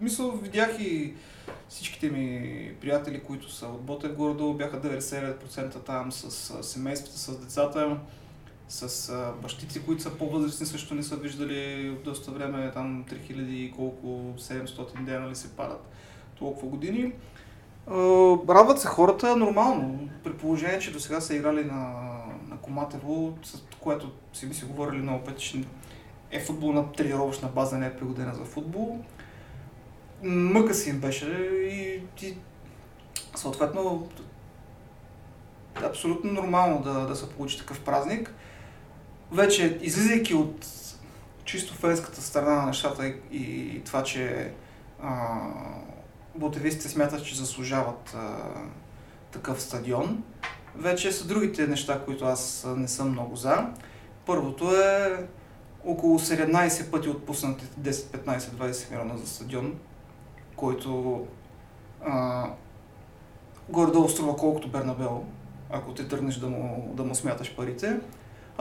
Мисля, 0.00 0.32
видях 0.42 0.80
и 0.80 1.14
всичките 1.68 2.10
ми 2.10 2.74
приятели, 2.80 3.20
които 3.20 3.52
са 3.52 3.66
от 3.66 3.82
Ботев, 3.82 4.16
горе-долу 4.16 4.54
бяха 4.54 4.80
99% 4.80 5.84
там 5.84 6.12
с 6.12 6.62
семействата, 6.62 7.18
с 7.18 7.40
децата, 7.40 7.96
с 8.72 9.08
а, 9.08 9.32
бащици, 9.42 9.84
които 9.84 10.02
са 10.02 10.10
по-възрастни, 10.10 10.66
също 10.66 10.94
не 10.94 11.02
са 11.02 11.16
виждали 11.16 11.90
доста 12.04 12.30
време, 12.30 12.70
там 12.74 13.04
3000 13.04 13.40
и 13.40 13.72
колко, 13.72 14.06
700 14.38 15.04
дена 15.04 15.30
ли 15.30 15.36
се 15.36 15.56
падат 15.56 15.88
толкова 16.38 16.68
години. 16.68 17.12
А, 17.86 17.94
радват 18.48 18.80
се 18.80 18.86
хората 18.86 19.36
нормално, 19.36 20.08
при 20.24 20.32
положение, 20.32 20.78
че 20.78 20.92
до 20.92 21.00
сега 21.00 21.20
са 21.20 21.34
играли 21.34 21.64
на, 21.64 21.94
на 22.48 22.56
Коматево, 22.62 23.38
с 23.42 23.62
което 23.80 24.10
си 24.32 24.48
би 24.48 24.54
си 24.54 24.64
говорили 24.64 25.02
много 25.02 25.24
пъти, 25.24 25.44
че 25.44 25.64
е 26.30 26.40
футболна 26.40 26.92
тренировъчна 26.92 27.48
база, 27.48 27.78
не 27.78 27.86
е 27.86 27.96
пригодена 27.96 28.34
за 28.34 28.44
футбол. 28.44 28.98
Мъка 30.22 30.74
си 30.74 30.90
им 30.90 31.00
беше 31.00 31.26
и, 31.72 32.02
и 32.26 32.36
съответно 33.34 34.08
абсолютно 35.84 36.32
нормално 36.32 36.82
да, 36.82 37.06
да 37.06 37.16
се 37.16 37.30
получи 37.30 37.58
такъв 37.58 37.80
празник. 37.80 38.34
Вече, 39.32 39.78
излизайки 39.82 40.34
от 40.34 40.66
чисто 41.44 41.74
фенската 41.74 42.22
страна 42.22 42.50
на 42.50 42.66
нещата 42.66 43.06
и, 43.06 43.16
и 43.32 43.82
това, 43.84 44.02
че 44.02 44.52
а, 45.02 45.38
смятат, 46.80 47.24
че 47.24 47.36
заслужават 47.36 48.14
а, 48.16 48.36
такъв 49.30 49.62
стадион, 49.62 50.22
вече 50.76 51.12
са 51.12 51.26
другите 51.26 51.66
неща, 51.66 52.00
които 52.04 52.24
аз 52.24 52.66
не 52.76 52.88
съм 52.88 53.10
много 53.10 53.36
за. 53.36 53.66
Първото 54.26 54.76
е 54.76 55.26
около 55.84 56.18
17 56.18 56.90
пъти 56.90 57.08
отпуснати 57.08 57.64
10, 57.64 57.90
15, 57.90 58.38
20 58.38 58.90
милиона 58.90 59.16
за 59.16 59.26
стадион, 59.26 59.74
който 60.56 61.20
а, 62.04 62.46
горе-долу 63.68 64.08
струва 64.08 64.36
колкото 64.36 64.68
Бернабел, 64.68 65.24
ако 65.70 65.94
те 65.94 66.08
тръгнеш 66.08 66.36
да 66.36 66.48
му, 66.48 66.92
да 66.96 67.04
му 67.04 67.14
смяташ 67.14 67.56
парите. 67.56 68.00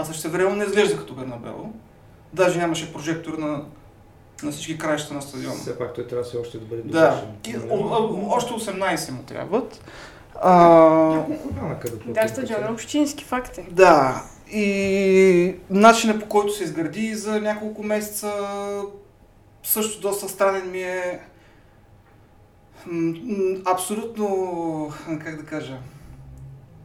А 0.01 0.05
също 0.05 0.29
време 0.29 0.55
не 0.55 0.63
изглежда 0.63 0.97
като 0.97 1.13
Бернабел. 1.13 1.69
Даже 2.33 2.59
нямаше 2.59 2.93
прожектор 2.93 3.33
на, 3.33 3.65
на 4.43 4.51
всички 4.51 4.77
краища 4.77 5.13
на 5.13 5.21
стадиона. 5.21 5.55
Все 5.55 5.77
пак 5.77 5.93
той 5.93 6.07
трябва 6.07 6.23
да 6.23 6.29
се 6.29 6.37
още 6.37 6.57
да 6.57 6.65
бъде 6.65 6.81
Да, 6.81 7.25
и, 7.47 7.55
о, 7.69 7.75
о, 7.75 8.27
още 8.29 8.53
18 8.53 9.11
му 9.11 9.23
трябват. 9.23 9.83
А, 10.35 11.25
да, 12.05 12.27
стадион 12.27 12.63
е 12.63 12.71
общински 12.71 13.23
факт 13.23 13.57
е. 13.57 13.67
Да, 13.71 14.23
и 14.51 15.55
начинът 15.69 16.19
по 16.19 16.27
който 16.27 16.53
се 16.53 16.63
изгради 16.63 17.15
за 17.15 17.41
няколко 17.41 17.83
месеца 17.83 18.33
също 19.63 20.01
доста 20.01 20.29
странен 20.29 20.71
ми 20.71 20.81
е 20.81 21.19
абсолютно, 23.65 24.93
как 25.23 25.35
да 25.37 25.45
кажа, 25.45 25.77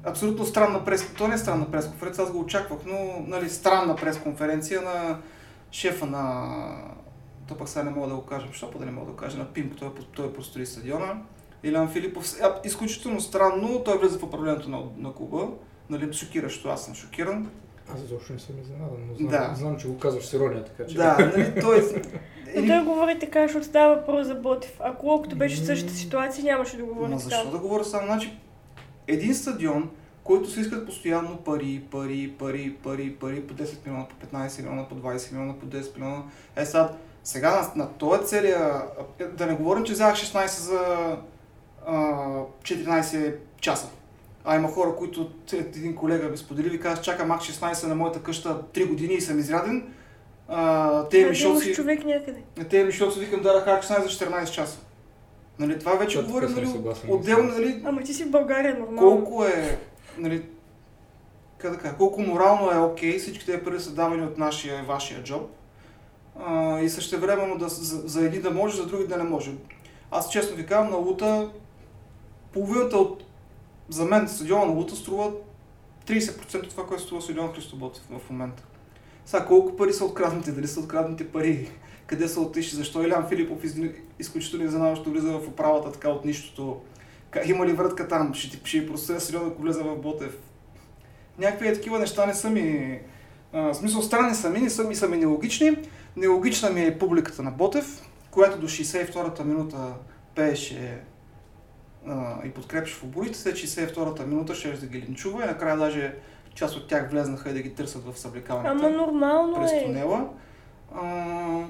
абсолютно 0.06 0.46
странна 0.46 0.84
прес... 0.84 1.14
То 1.18 1.28
не 1.28 1.34
е 1.34 1.38
странна 1.38 1.70
пресконференция, 1.70 2.24
аз 2.24 2.32
го 2.32 2.40
очаквах, 2.40 2.78
но 2.86 3.24
нали, 3.26 3.50
странна 3.50 3.96
пресконференция 3.96 4.82
на 4.82 5.18
шефа 5.70 6.06
на... 6.06 6.54
То 7.48 7.54
пък 7.54 7.68
сега 7.68 7.82
не 7.82 7.90
мога 7.90 8.08
да 8.08 8.14
го 8.14 8.22
кажа, 8.22 8.46
защото 8.46 8.78
да 8.78 8.86
не 8.86 8.92
мога 8.92 9.06
да 9.06 9.12
го 9.12 9.16
кажа, 9.16 9.38
на 9.38 9.44
ПИМК, 9.44 9.76
той, 9.78 9.90
той 10.14 10.32
построи 10.32 10.66
стадиона. 10.66 11.22
Илян 11.62 11.88
Филипов, 11.88 12.34
изключително 12.64 13.20
странно, 13.20 13.82
той 13.84 13.98
влезе 13.98 14.18
в 14.18 14.22
управлението 14.22 14.70
на, 14.70 14.82
на 14.96 15.14
клуба, 15.14 15.48
нали, 15.90 16.12
шокиращо, 16.12 16.68
аз 16.68 16.84
съм 16.84 16.94
шокиран. 16.94 17.50
Аз 17.94 18.00
изобщо 18.02 18.32
не 18.32 18.38
съм 18.38 18.60
изненадан, 18.60 18.98
но 19.08 19.14
знам, 19.14 19.30
да. 19.30 19.54
знам, 19.54 19.76
че 19.76 19.88
го 19.88 19.98
казваш 19.98 20.26
с 20.26 20.32
ирония, 20.32 20.64
така 20.64 20.86
че... 20.86 20.94
Да, 20.94 21.16
нали, 21.18 21.60
той... 21.60 22.02
Но 22.56 22.66
той 22.66 22.84
говори 22.84 23.18
така, 23.18 23.42
защото 23.42 23.66
става 23.66 23.94
въпрос 23.94 24.26
за 24.26 24.34
Ботев. 24.34 24.76
Ако 24.80 25.06
колкото 25.06 25.36
беше 25.36 25.62
в 25.62 25.66
същата 25.66 25.94
ситуация, 25.94 26.44
нямаше 26.44 26.76
да 26.76 26.84
говори 26.84 27.10
така. 27.10 27.18
защо 27.18 27.50
да 27.50 27.58
говоря 27.58 27.84
само? 27.84 28.06
Значи, 28.06 28.38
един 29.08 29.34
стадион, 29.34 29.90
който 30.24 30.50
се 30.50 30.60
искат 30.60 30.86
постоянно 30.86 31.36
пари, 31.36 31.82
пари, 31.90 32.34
пари, 32.38 32.76
пари, 32.82 33.16
пари, 33.20 33.46
по 33.46 33.54
10 33.54 33.86
милиона, 33.86 34.06
по 34.08 34.36
15 34.36 34.58
милиона, 34.60 34.88
по 34.88 34.94
20 34.94 35.32
милиона, 35.32 35.58
по 35.58 35.66
10 35.66 35.96
милиона. 35.96 36.22
Е, 36.56 36.64
сега, 36.64 36.90
сега 37.24 37.50
на, 37.50 37.84
на 37.84 37.92
този 37.92 38.26
целия, 38.26 38.82
да 39.32 39.46
не 39.46 39.54
говорим, 39.54 39.84
че 39.84 39.92
взях 39.92 40.16
16 40.16 40.46
за 40.46 41.16
а, 41.86 41.96
14 42.62 43.34
часа. 43.60 43.88
А 44.44 44.56
има 44.56 44.68
хора, 44.68 44.96
които 44.96 45.30
един 45.52 45.94
колега 45.94 46.28
ми 46.28 46.36
сподели, 46.36 46.68
ви 46.68 46.80
казва, 46.80 47.02
чакам 47.02 47.28
Мак 47.28 47.40
16 47.40 47.86
на 47.86 47.94
моята 47.94 48.22
къща 48.22 48.62
3 48.74 48.88
години 48.88 49.14
и 49.14 49.20
съм 49.20 49.38
изряден. 49.38 49.92
А, 50.48 51.08
те 51.08 51.26
ми 51.26 51.34
шоци... 51.34 51.74
човек 51.74 52.04
някъде. 52.04 52.42
Те 52.70 52.84
ми 52.84 52.92
шоци 52.92 53.20
викам 53.20 53.42
да 53.42 53.60
Хак 53.60 53.84
16 53.84 54.02
за 54.02 54.08
14 54.08 54.50
часа. 54.50 54.78
Нали, 55.58 55.78
това 55.78 55.94
вече 55.94 56.22
говорим, 56.22 56.50
нали, 56.54 56.68
отделно, 57.08 57.52
нали... 57.52 57.82
Ама 57.84 58.02
ти 58.02 58.14
си 58.14 58.24
в 58.24 58.30
България 58.30 58.78
нормално. 58.78 59.24
Колко 59.24 59.44
е, 59.44 59.78
нали, 60.18 60.42
как 61.58 61.72
да 61.72 61.78
кажа, 61.78 61.96
колко 61.96 62.22
морално 62.22 62.70
е 62.70 62.78
окей, 62.78 63.16
okay, 63.16 63.18
всички 63.18 63.46
тези 63.46 63.64
пари 63.64 63.80
са 63.80 63.94
давани 63.94 64.22
от 64.22 64.38
нашия, 64.38 64.84
вашия 64.84 65.22
джоб. 65.22 65.50
А, 66.40 66.80
и 66.80 66.88
също 66.88 67.20
времено 67.20 67.58
да, 67.58 67.68
за, 67.68 68.08
за 68.08 68.26
едни 68.26 68.40
да 68.40 68.50
може, 68.50 68.76
за 68.76 68.86
други 68.86 69.06
да 69.06 69.16
не 69.16 69.24
може. 69.24 69.50
Аз 70.10 70.30
честно 70.30 70.56
ви 70.56 70.66
казвам, 70.66 70.90
на 70.90 70.96
Лута 70.96 71.50
половината 72.52 72.96
от 72.98 73.22
за 73.88 74.04
мен 74.04 74.28
стадиона 74.28 74.66
на 74.66 74.72
Лута 74.72 74.96
струва 74.96 75.32
30% 76.06 76.62
от 76.62 76.70
това, 76.70 76.86
което 76.86 77.02
струва 77.02 77.22
стадион 77.22 77.52
Христобот 77.52 78.02
в 78.10 78.30
момента. 78.30 78.62
Сега 79.26 79.46
колко 79.46 79.76
пари 79.76 79.92
са 79.92 80.04
откраднати, 80.04 80.52
дали 80.52 80.66
са 80.66 80.80
откраднати 80.80 81.28
пари, 81.28 81.70
къде 82.06 82.28
са 82.28 82.40
отишли, 82.40 82.76
защо 82.76 83.02
Илян 83.02 83.28
Филипов 83.28 83.64
из... 83.64 83.76
изключително 84.18 84.64
изненадващо 84.64 85.10
влиза 85.10 85.32
в 85.32 85.48
управата 85.48 85.92
така 85.92 86.08
от 86.08 86.24
нищото. 86.24 86.80
Има 87.46 87.66
ли 87.66 87.72
вратка 87.72 88.08
там, 88.08 88.34
ще 88.34 88.50
ти 88.50 88.60
ще 88.68 88.86
простя 88.86 89.20
сериозно, 89.20 89.48
ако 89.48 89.62
влезе 89.62 89.82
в 89.82 89.96
Ботев. 89.96 90.38
Някакви 91.38 91.74
такива 91.74 91.98
неща 91.98 92.26
не 92.26 92.34
са 92.34 92.50
ми... 92.50 92.98
А, 93.52 93.60
в 93.60 93.74
смисъл 93.74 94.02
странни 94.02 94.34
са 94.34 94.50
ми, 94.50 94.60
не 94.60 94.70
са 94.70 94.84
ми, 94.84 94.94
са 94.94 95.08
ми 95.08 95.16
нелогични. 95.16 95.76
Нелогична 96.16 96.70
ми 96.70 96.84
е 96.84 96.98
публиката 96.98 97.42
на 97.42 97.50
Ботев, 97.50 98.02
която 98.30 98.58
до 98.58 98.68
62-та 98.68 99.44
минута 99.44 99.94
пееше 100.34 101.00
и 102.44 102.50
подкрепиш 102.50 102.94
футболистите, 102.94 103.40
след 103.40 103.56
62-та 103.56 104.26
минута 104.26 104.54
ще 104.54 104.72
да 104.72 104.86
ги 104.86 105.02
линчува 105.02 105.42
и 105.42 105.46
накрая 105.46 105.76
даже 105.76 106.14
част 106.54 106.76
от 106.76 106.88
тях 106.88 107.10
влезнаха 107.10 107.50
и 107.50 107.52
да 107.52 107.62
ги 107.62 107.74
търсят 107.74 108.04
в 108.04 108.18
съблекалните. 108.18 108.68
Ама 108.68 108.90
нормално 108.90 109.54
през 109.54 109.72
е. 109.72 109.84
тунела. 109.84 110.28
А, 110.94 111.64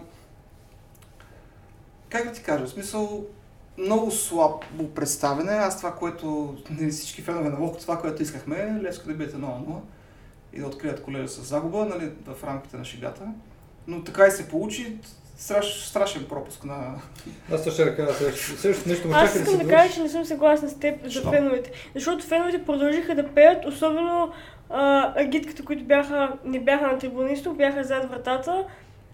как 2.17 2.29
да 2.29 2.33
ти 2.33 2.43
кажа, 2.43 2.67
в 2.67 2.71
смисъл 2.71 3.27
много 3.79 4.11
слабо 4.11 4.91
представене. 4.95 5.53
Аз 5.53 5.77
това, 5.79 5.95
което 5.95 6.57
не 6.71 6.91
всички 6.91 7.23
фенове 7.23 7.49
на 7.49 7.59
Локо, 7.59 7.79
това, 7.79 7.99
което 7.99 8.23
искахме, 8.23 8.81
Левски 8.83 9.09
да 9.09 9.15
биете 9.15 9.37
0-0 9.37 9.79
и 10.53 10.61
да 10.61 10.67
открият 10.67 11.03
колежа 11.03 11.29
с 11.29 11.43
загуба 11.43 11.85
нали, 11.85 12.11
в 12.27 12.45
рамките 12.45 12.77
на 12.77 12.85
шегата. 12.85 13.23
Но 13.87 14.05
така 14.05 14.27
и 14.27 14.31
се 14.31 14.49
получи 14.49 14.97
страш, 15.37 15.87
страшен 15.89 16.25
пропуск 16.29 16.65
на... 16.65 16.95
Аз 17.53 17.65
също 17.65 17.83
ще 17.83 17.97
кажа 17.97 18.13
също 18.57 18.89
нещо. 18.89 19.09
Аз 19.13 19.35
искам 19.35 19.59
да, 19.59 19.65
да 19.65 19.71
кажа, 19.71 19.95
че 19.95 20.03
не 20.03 20.09
съм 20.09 20.25
съгласна 20.25 20.69
с 20.69 20.79
теб 20.79 21.11
за 21.11 21.23
феновете. 21.23 21.71
Защото 21.95 22.27
феновете 22.27 22.65
продължиха 22.65 23.15
да 23.15 23.29
пеят, 23.29 23.65
особено 23.67 24.33
а, 24.71 25.13
агитката, 25.21 25.65
които 25.65 25.85
бяха, 25.85 26.33
не 26.45 26.61
бяха 26.61 26.87
на 26.87 26.99
трибунисто, 26.99 27.55
бяха 27.55 27.85
зад 27.85 28.11
вратата 28.11 28.65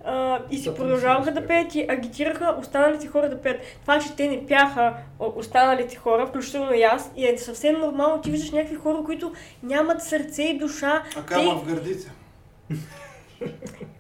а, 0.05 0.39
и 0.51 0.59
си 0.59 0.75
продължаваха 0.75 1.33
да 1.33 1.47
пеят 1.47 1.75
и 1.75 1.87
агитираха 1.89 2.57
останалите 2.61 3.09
хора 3.09 3.29
да 3.29 3.41
пеят. 3.41 3.61
Това, 3.83 3.99
че 3.99 4.17
те 4.17 4.29
не 4.29 4.47
пяха 4.47 4.95
останалите 5.19 5.97
хора, 5.97 6.27
включително 6.27 6.75
и 6.75 6.83
аз, 6.83 7.11
и 7.17 7.27
е 7.27 7.39
съвсем 7.39 7.81
нормално. 7.81 8.23
Ти 8.23 8.31
виждаш 8.31 8.51
някакви 8.51 8.77
хора, 8.77 9.03
които 9.05 9.33
нямат 9.63 10.03
сърце 10.03 10.43
и 10.43 10.59
душа. 10.59 11.03
А 11.17 11.23
кама 11.23 11.55
в 11.55 11.67
гърдите? 11.67 12.13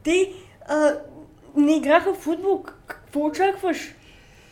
Те 0.02 0.32
а, 0.68 0.92
не 1.56 1.76
играха 1.76 2.14
в 2.14 2.18
футбол. 2.18 2.62
Какво 2.86 3.20
очакваш? 3.20 3.94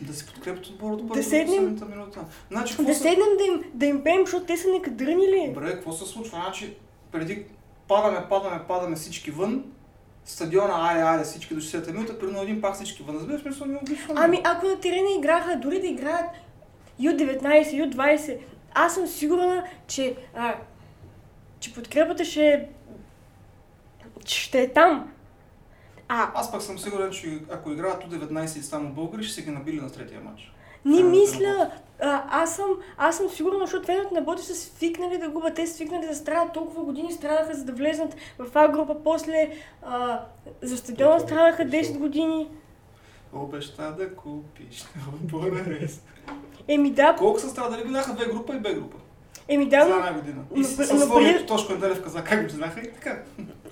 Да 0.00 0.14
си 0.14 0.26
подкрепят 0.26 0.66
отбора 0.66 0.96
до 0.96 1.02
да 1.04 1.22
седнем, 1.22 1.64
минута. 1.64 2.20
Значи, 2.50 2.76
да 2.76 2.94
са... 2.94 3.00
седнем 3.00 3.36
да 3.38 3.44
им, 3.44 3.62
да 3.74 3.86
им 3.86 4.04
пеем, 4.04 4.20
защото 4.20 4.46
те 4.46 4.56
са 4.56 4.68
некадрни 4.68 5.28
ли? 5.28 5.50
Добре, 5.54 5.72
какво 5.72 5.92
се 5.92 6.06
случва? 6.06 6.42
Значи, 6.44 6.74
преди 7.12 7.44
падаме, 7.88 8.26
падаме, 8.28 8.60
падаме 8.68 8.96
всички 8.96 9.30
вън, 9.30 9.64
стадиона, 10.24 10.74
айде, 10.76 11.02
айде, 11.02 11.24
всички 11.24 11.54
до 11.54 11.60
60-та 11.60 11.92
минута, 11.92 12.18
при 12.18 12.40
един 12.42 12.60
пак 12.60 12.74
всички 12.74 13.02
вън. 13.02 13.16
Разбираш, 13.16 13.42
смисъл 13.42 13.66
не 13.66 13.76
обичам. 13.76 14.16
Ами, 14.16 14.40
ако 14.44 14.66
на 14.66 14.80
терена 14.80 15.08
играха, 15.18 15.56
дори 15.56 15.80
да 15.80 15.86
играят 15.86 16.26
Ю-19, 16.98 17.72
Ю-20, 17.72 18.38
аз 18.74 18.94
съм 18.94 19.06
сигурна, 19.06 19.64
че, 19.86 20.16
а, 20.36 20.54
че 21.60 21.74
подкрепата 21.74 22.24
ще, 22.24 22.68
ще 24.24 24.62
е 24.62 24.72
там. 24.72 25.12
А... 26.08 26.30
Аз 26.34 26.52
пък 26.52 26.62
съм 26.62 26.78
сигурен, 26.78 27.10
че 27.10 27.38
ако 27.50 27.70
играят 27.70 28.04
У-19 28.04 28.58
и 28.58 28.62
само 28.62 28.88
българи, 28.88 29.24
ще 29.24 29.34
се 29.34 29.42
ги 29.42 29.50
набили 29.50 29.80
на 29.80 29.90
третия 29.90 30.20
матч. 30.20 30.52
Не 30.84 31.02
мисля. 31.02 31.70
А, 32.02 32.42
аз, 32.42 32.56
съм, 32.56 32.70
аз 32.96 33.16
съм 33.16 33.28
сигурна, 33.28 33.58
защото 33.60 33.86
феновете 33.86 34.14
на 34.14 34.20
Боти 34.20 34.42
са 34.42 34.54
свикнали 34.54 35.18
да 35.18 35.28
губят. 35.28 35.54
Те 35.54 35.66
свикнали 35.66 36.06
да 36.06 36.14
страдат 36.14 36.52
толкова 36.52 36.84
години, 36.84 37.12
страдаха 37.12 37.54
за 37.54 37.64
да 37.64 37.72
влезнат 37.72 38.16
в 38.38 38.46
А 38.54 38.68
група. 38.68 38.96
После 39.04 39.50
а, 39.82 40.20
за 40.62 40.76
стадиона 40.76 41.20
страдаха 41.20 41.62
10 41.62 41.98
години. 41.98 42.48
Обеща 43.32 43.94
да 43.98 44.14
купиш 44.14 44.84
отбора 45.14 45.64
рез. 45.66 46.02
Еми 46.68 46.90
да. 46.90 47.16
Колко 47.18 47.40
са 47.40 47.48
страдали? 47.48 47.92
Бяха 47.92 48.14
две 48.14 48.26
група 48.26 48.54
и 48.54 48.58
Б 48.58 48.72
група. 48.72 48.96
Еми 49.48 49.68
да. 49.68 49.84
За 49.84 49.94
една 49.94 50.12
година. 50.12 50.42
И 50.56 50.64
със 50.64 51.02
своето 51.02 51.46
Тошко 51.46 51.72
Анделев 51.72 52.02
каза 52.02 52.24
как 52.24 52.42
го 52.42 52.48
знаха 52.48 52.80
и 52.80 52.92
така. 52.92 53.22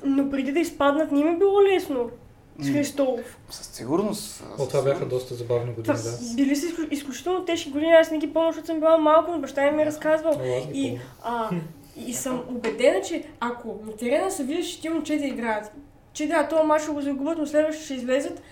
Но 0.04 0.30
преди 0.30 0.52
да 0.52 0.60
изпаднат, 0.60 1.12
не 1.12 1.24
ми 1.24 1.30
е 1.30 1.38
било 1.38 1.62
лесно. 1.62 2.10
С 2.60 2.70
Христов. 2.70 3.20
Със 3.50 3.66
сигурност. 3.66 4.44
О, 4.58 4.66
това 4.66 4.82
бяха 4.82 5.06
доста 5.06 5.34
забавни 5.34 5.74
години, 5.74 5.96
да. 5.96 6.34
Били 6.34 6.56
са 6.56 6.66
изключително 6.90 7.44
тежки 7.44 7.70
години, 7.70 7.92
аз 7.92 8.10
не 8.10 8.18
ги 8.18 8.32
помня, 8.32 8.52
защото 8.52 8.66
съм 8.66 8.80
била 8.80 8.98
малко, 8.98 9.32
но 9.32 9.38
баща 9.38 9.70
ми 9.70 9.76
ми 9.76 9.82
е 9.82 9.86
разказвал. 9.86 10.40
И, 10.72 10.98
а, 11.22 11.50
и 11.96 12.14
съм 12.14 12.44
убедена, 12.48 13.02
че 13.02 13.24
ако 13.40 13.78
на 13.86 13.96
терена 13.96 14.30
се 14.30 14.44
виждаш, 14.44 14.66
че 14.66 14.80
ти 14.80 14.88
момчета 14.88 15.26
играят, 15.26 15.72
че 16.12 16.28
да, 16.28 16.48
това 16.48 16.62
мач 16.62 16.82
ще 16.82 16.92
го 16.92 17.00
загубят, 17.00 17.38
но 17.38 17.46
следващото 17.46 17.84
ще 17.84 17.94
излезат, 17.94 18.42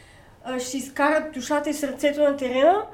ще 0.58 0.68
си 0.68 0.78
изкарат 0.78 1.32
душата 1.32 1.70
и 1.70 1.74
сърцето 1.74 2.22
на 2.22 2.36
терена, 2.36 2.86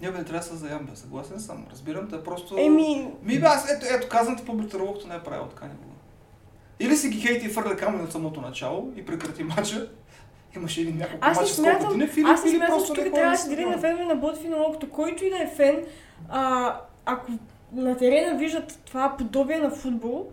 Не, 0.00 0.10
бе, 0.10 0.18
не 0.18 0.24
трябва 0.24 0.38
да 0.38 0.44
се 0.44 0.54
заям, 0.54 0.84
бе. 0.84 0.96
Съгласен 0.96 1.40
съм. 1.40 1.66
Разбирам 1.70 2.10
те, 2.10 2.24
просто... 2.24 2.58
Еми, 2.58 3.12
Ми, 3.22 3.40
бе, 3.40 3.46
аз, 3.46 3.70
ето, 3.70 3.86
ето, 3.90 4.08
казвам 4.08 4.36
ти 4.36 4.78
Ролкото 4.78 5.08
не 5.08 5.14
е 5.14 5.20
правил 5.20 5.46
така 5.46 5.66
никога. 5.66 5.93
Или 6.80 6.96
си 6.96 7.08
ги 7.08 7.20
хейти 7.20 7.46
и 7.46 7.48
фърля 7.48 7.76
камъни 7.76 8.04
от 8.04 8.12
самото 8.12 8.40
начало 8.40 8.92
и 8.96 9.06
прекрати 9.06 9.44
матча. 9.44 9.88
Имаше 10.56 10.80
един 10.80 10.96
няколко 10.96 11.18
Аз 11.26 11.40
мача 11.40 11.54
смятам- 11.54 11.88
години, 11.88 12.06
Филип, 12.06 12.26
аз 12.28 12.44
не 12.44 12.50
или 12.50 12.56
смятам, 12.56 12.80
че 12.80 12.86
тук 12.86 13.14
трябва 13.14 13.30
да 13.30 13.36
се 13.36 13.48
дели 13.48 13.64
на 13.64 13.78
фенове 13.78 14.04
на 14.04 14.16
Ботев 14.16 14.44
и 14.44 14.48
на 14.48 14.56
Локото. 14.56 14.90
Който 14.90 15.24
и 15.24 15.30
да 15.30 15.36
е 15.42 15.46
фен, 15.46 15.84
а, 16.28 16.76
ако 17.04 17.32
на 17.72 17.96
терена 17.96 18.38
виждат 18.38 18.80
това 18.84 19.14
подобие 19.18 19.58
на 19.58 19.70
футбол, 19.70 20.26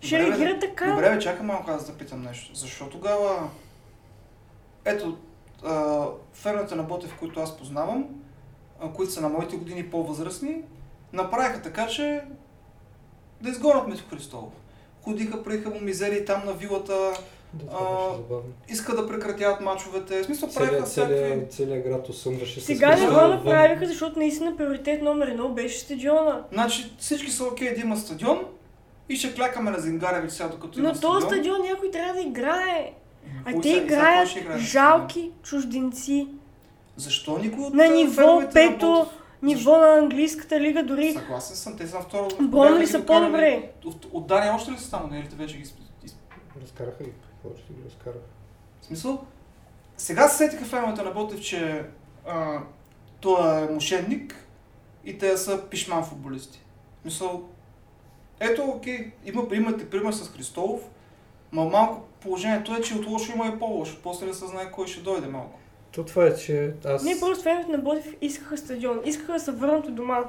ще 0.00 0.18
реагират 0.18 0.60
така. 0.60 0.86
Добре, 0.90 1.10
бе, 1.10 1.18
чакай 1.18 1.46
малко 1.46 1.70
аз 1.70 1.86
да 1.86 1.98
питам 1.98 2.22
нещо. 2.22 2.54
Защо 2.54 2.88
тогава... 2.88 3.48
Ето, 4.84 5.16
а, 5.64 6.04
фермите 6.32 6.74
на 6.74 6.82
Ботев, 6.82 7.16
които 7.18 7.40
аз 7.40 7.56
познавам, 7.56 8.04
а, 8.80 8.92
които 8.92 9.12
са 9.12 9.20
на 9.20 9.28
моите 9.28 9.56
години 9.56 9.90
по-възрастни, 9.90 10.62
направиха 11.12 11.62
така, 11.62 11.86
че 11.86 12.20
да 13.40 13.50
изгонят 13.50 13.88
Митко 13.88 14.10
Христов. 14.10 14.44
Ходиха, 15.04 15.42
приеха 15.42 15.70
му 15.70 15.80
мизери 15.80 16.24
там 16.24 16.42
на 16.46 16.52
вилата, 16.52 17.12
Да, 17.52 17.64
А, 17.72 18.08
иска 18.68 18.96
да 18.96 19.08
прекратяват 19.08 19.60
мачовете. 19.60 20.22
В 20.22 20.24
смисъл, 20.24 20.48
правиха 20.48 20.82
Целият, 20.82 20.88
всякакви... 20.88 21.48
целият, 21.50 21.84
град 21.84 22.08
осъмваше 22.08 22.60
с 22.60 22.64
Сега 22.64 22.96
не 22.96 23.06
го 23.06 23.12
направиха, 23.12 23.86
защото 23.86 24.18
наистина 24.18 24.56
приоритет 24.56 25.02
номер 25.02 25.26
едно 25.28 25.48
беше 25.48 25.78
стадиона. 25.78 26.44
Значи 26.52 26.92
всички 26.98 27.30
са 27.30 27.44
окей 27.44 27.74
да 27.74 27.80
има 27.80 27.96
стадион 27.96 28.40
и 29.08 29.16
ще 29.16 29.34
клякаме 29.34 29.70
на 29.70 29.78
Зингаревич 29.78 30.32
сега 30.32 30.48
докато 30.48 30.78
има 30.78 30.88
Но 30.88 31.00
този 31.00 31.26
стадион 31.26 31.62
някой 31.62 31.90
трябва 31.90 32.14
да 32.14 32.20
играе. 32.20 32.92
А 33.44 33.60
те 33.60 33.68
сега- 33.68 33.84
играят 33.84 34.36
играе 34.36 34.54
на 34.54 34.58
жалки 34.58 35.30
чужденци. 35.42 36.28
Защо 36.96 37.38
никой 37.38 37.64
от 37.64 37.74
На 37.74 37.84
а, 37.84 37.88
ниво 37.88 38.40
на 38.40 38.50
пето? 38.50 39.06
Ниво 39.44 39.78
на 39.78 39.98
английската 39.98 40.60
лига 40.60 40.82
дори. 40.82 41.12
Съгласен 41.12 41.56
съм, 41.56 41.76
те 41.76 41.86
са 41.86 41.96
на 41.96 42.02
второ. 42.02 42.28
Брони 42.40 42.48
бяха 42.50 42.76
ли 42.76 42.80
ги 42.80 42.86
са 42.86 43.06
по-добре? 43.06 43.70
От, 43.84 44.06
от 44.12 44.26
Дания 44.26 44.54
още 44.54 44.72
ли 44.72 44.78
са 44.78 44.90
там, 44.90 45.10
не 45.10 45.22
ли 45.22 45.28
вече 45.32 45.58
ги... 45.58 45.70
Разкараха 46.62 47.04
ги. 47.04 47.10
Какво 47.10 47.58
ще 47.58 47.72
ги 47.72 47.80
разкараха? 47.86 48.18
В 48.80 48.84
смисъл, 48.84 49.24
сега 49.96 50.28
се 50.28 50.36
сетиха 50.36 50.64
феновете 50.64 51.02
на 51.02 51.10
Ботев, 51.10 51.40
че 51.40 51.84
а, 52.26 52.58
той 53.20 53.64
е 53.64 53.72
мошенник 53.72 54.46
и 55.04 55.18
те 55.18 55.36
са 55.36 55.62
пишман 55.70 56.04
футболисти. 56.04 56.60
В 56.98 57.02
смисъл, 57.02 57.42
ето, 58.40 58.64
окей, 58.64 59.12
има, 59.24 59.46
имате 59.52 59.90
пример 59.90 60.12
с 60.12 60.28
Христолов, 60.28 60.80
но 61.52 61.68
малко 61.68 62.00
положението 62.20 62.74
е, 62.74 62.80
че 62.80 62.94
от 62.94 63.06
лошо 63.06 63.32
има 63.32 63.46
и 63.46 63.58
по-лошо. 63.58 63.98
После 64.02 64.26
не 64.26 64.34
се 64.34 64.46
знае 64.46 64.70
кой 64.70 64.86
ще 64.86 65.00
дойде 65.00 65.26
малко. 65.28 65.58
То 65.94 66.04
това 66.04 66.26
е, 66.26 66.36
че 66.36 66.72
аз... 66.84 67.04
Не, 67.04 67.20
просто 67.20 67.42
феновете 67.42 67.72
на 67.72 67.78
Ботев 67.78 68.14
искаха 68.20 68.56
стадион. 68.56 69.00
Искаха 69.04 69.32
да 69.32 69.40
се 69.40 69.52
върнат 69.52 69.86
от 69.86 69.94
дома. 69.94 70.24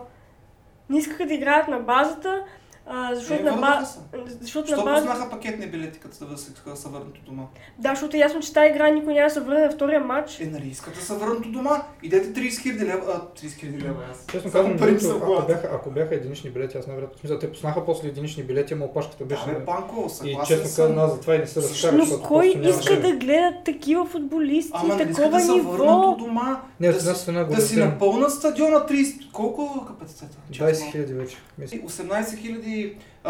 Не 0.89 0.97
искаха 0.97 1.25
да 1.25 1.33
играят 1.33 1.67
на 1.67 1.79
базата, 1.79 2.43
а, 2.87 3.15
защото 3.15 3.41
Е, 3.41 3.43
на 3.43 3.85
се. 3.85 3.99
Защото 4.41 4.71
на 4.71 4.77
Що 4.77 4.85
база... 4.85 5.07
познаха 5.07 5.29
пакетни 5.29 5.67
билети, 5.67 5.99
като 5.99 6.25
да 6.25 6.37
се, 6.37 6.51
да 6.67 6.75
се 6.75 6.89
върнат 6.89 7.17
дома? 7.25 7.43
Да, 7.79 7.89
защото 7.89 8.17
е 8.17 8.19
ясно, 8.19 8.39
че 8.39 8.53
тази 8.53 8.69
игра 8.69 8.89
никой 8.89 9.13
няма 9.13 9.27
да 9.27 9.33
се 9.33 9.39
върне 9.39 9.61
на 9.61 9.71
втория 9.71 9.99
матч. 9.99 10.39
Е, 10.39 10.45
нали 10.45 10.67
искат 10.67 10.93
да 10.93 11.01
се 11.01 11.13
върнат 11.13 11.51
дома? 11.51 11.83
Идете 12.03 12.41
30 12.41 12.61
хиляди 12.61 12.85
лева, 12.85 13.03
а, 13.07 13.39
30 13.39 13.59
хиляди 13.59 13.81
лева, 13.81 14.03
аз. 14.11 14.25
Честно 14.31 14.51
казвам, 14.51 14.99
са 14.99 15.15
ако, 15.15 15.47
бяха, 15.47 15.69
ако 15.73 15.91
бяха 15.91 16.15
единични 16.15 16.49
билети, 16.49 16.77
аз 16.77 16.87
най-вероятно. 16.87 17.19
Смисъл, 17.19 17.39
те 17.39 17.51
поснаха 17.51 17.85
после 17.85 18.07
единични 18.07 18.43
билети, 18.43 18.73
ама 18.73 18.85
опашката 18.85 19.25
беше... 19.25 19.45
Да, 19.45 19.51
бе, 19.51 19.65
Панко, 19.65 20.09
и 20.25 20.37
честно 20.47 20.63
казвам, 20.63 20.99
аз 20.99 21.11
затова 21.11 21.35
и 21.35 21.39
не 21.39 21.47
се 21.47 21.61
разкарах, 21.61 22.07
Но 22.11 22.21
кой 22.21 22.47
иска 22.47 23.01
да 23.01 23.11
гледа 23.15 23.53
такива 23.65 24.05
футболисти, 24.05 24.71
Ама 24.73 24.95
не 24.95 25.01
искат 25.01 25.15
такова 25.15 25.39
да 25.39 25.53
ниво? 25.53 26.15
дома. 26.19 26.61
Не, 26.79 26.91
да, 26.91 27.15
си, 27.15 27.31
да 27.33 27.61
си 27.61 27.79
напълнат 27.79 28.31
стадиона 28.31 28.79
30... 28.79 29.31
Колко 29.31 29.85
капацитета? 29.87 30.37
20 30.51 30.91
хиляди 30.91 31.13
вече. 31.13 31.37
Мисля. 31.57 31.77
18 31.77 32.37
хиляди 32.37 32.74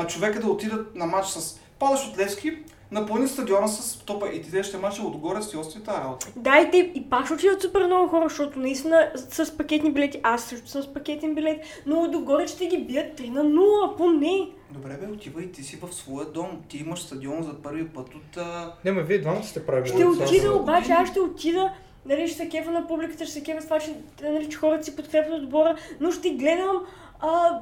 човека 0.08 0.40
да 0.40 0.48
отидат 0.48 0.96
на 0.96 1.06
матч 1.06 1.28
с 1.28 1.60
падаш 1.80 2.08
от 2.08 2.18
Левски, 2.18 2.58
напълни 2.92 3.28
стадиона 3.28 3.68
с 3.68 3.98
топа 3.98 4.28
и 4.28 4.42
ти 4.42 4.50
следващия 4.50 4.80
матч 4.80 5.00
е 5.00 5.02
отгоре 5.02 5.42
си 5.42 5.58
остри 5.58 5.84
тази 5.84 5.98
работа. 6.02 6.28
Да, 6.36 6.60
и 6.60 6.72
те 6.72 6.78
и 6.78 7.10
пак 7.10 7.26
ще 7.26 7.34
отидат 7.34 7.62
супер 7.62 7.86
много 7.86 8.08
хора, 8.08 8.30
защото 8.30 8.60
наистина 8.60 9.12
с 9.16 9.58
пакетни 9.58 9.92
билети, 9.92 10.20
аз 10.24 10.44
също 10.44 10.68
съм 10.70 10.84
с 10.84 10.94
пакетен 10.94 11.36
билет, 11.36 11.58
но 11.86 12.08
догоре 12.08 12.48
ще 12.48 12.68
ги 12.68 12.78
бият 12.78 13.20
3 13.20 13.30
на 13.30 13.44
0, 13.44 13.98
поне. 13.98 14.50
Добре 14.72 14.98
бе, 14.98 15.14
отивай 15.14 15.52
ти 15.52 15.64
си 15.64 15.80
в 15.82 15.94
своя 15.94 16.26
дом, 16.26 16.62
ти 16.70 16.78
имаш 16.78 17.00
стадион 17.00 17.44
за 17.44 17.54
първи 17.54 17.88
път 17.88 18.16
от... 18.16 18.38
а, 18.38 18.74
Не, 18.86 18.92
ма 18.92 19.02
вие 19.02 19.22
двамата 19.22 19.44
сте 19.44 19.66
прави. 19.66 19.90
Ще 19.90 20.06
отида 20.06 20.54
обаче, 20.54 20.92
аз 20.92 21.10
ще 21.10 21.20
отида, 21.20 21.72
нали, 22.06 22.28
ще 22.28 22.38
се 22.38 22.50
кефа 22.50 22.72
на 22.72 22.88
публиката, 22.88 23.26
ще 23.26 23.34
се 23.34 23.44
кефа 23.44 23.62
с 23.62 23.66
това, 23.66 23.80
че, 23.80 23.96
нали, 24.24 24.50
че 24.50 24.58
хората 24.58 24.84
си 24.84 24.96
подкрепят 24.96 25.42
отбора, 25.44 25.76
но 26.00 26.12
ще 26.12 26.30
гледам 26.30 26.84
а, 27.20 27.60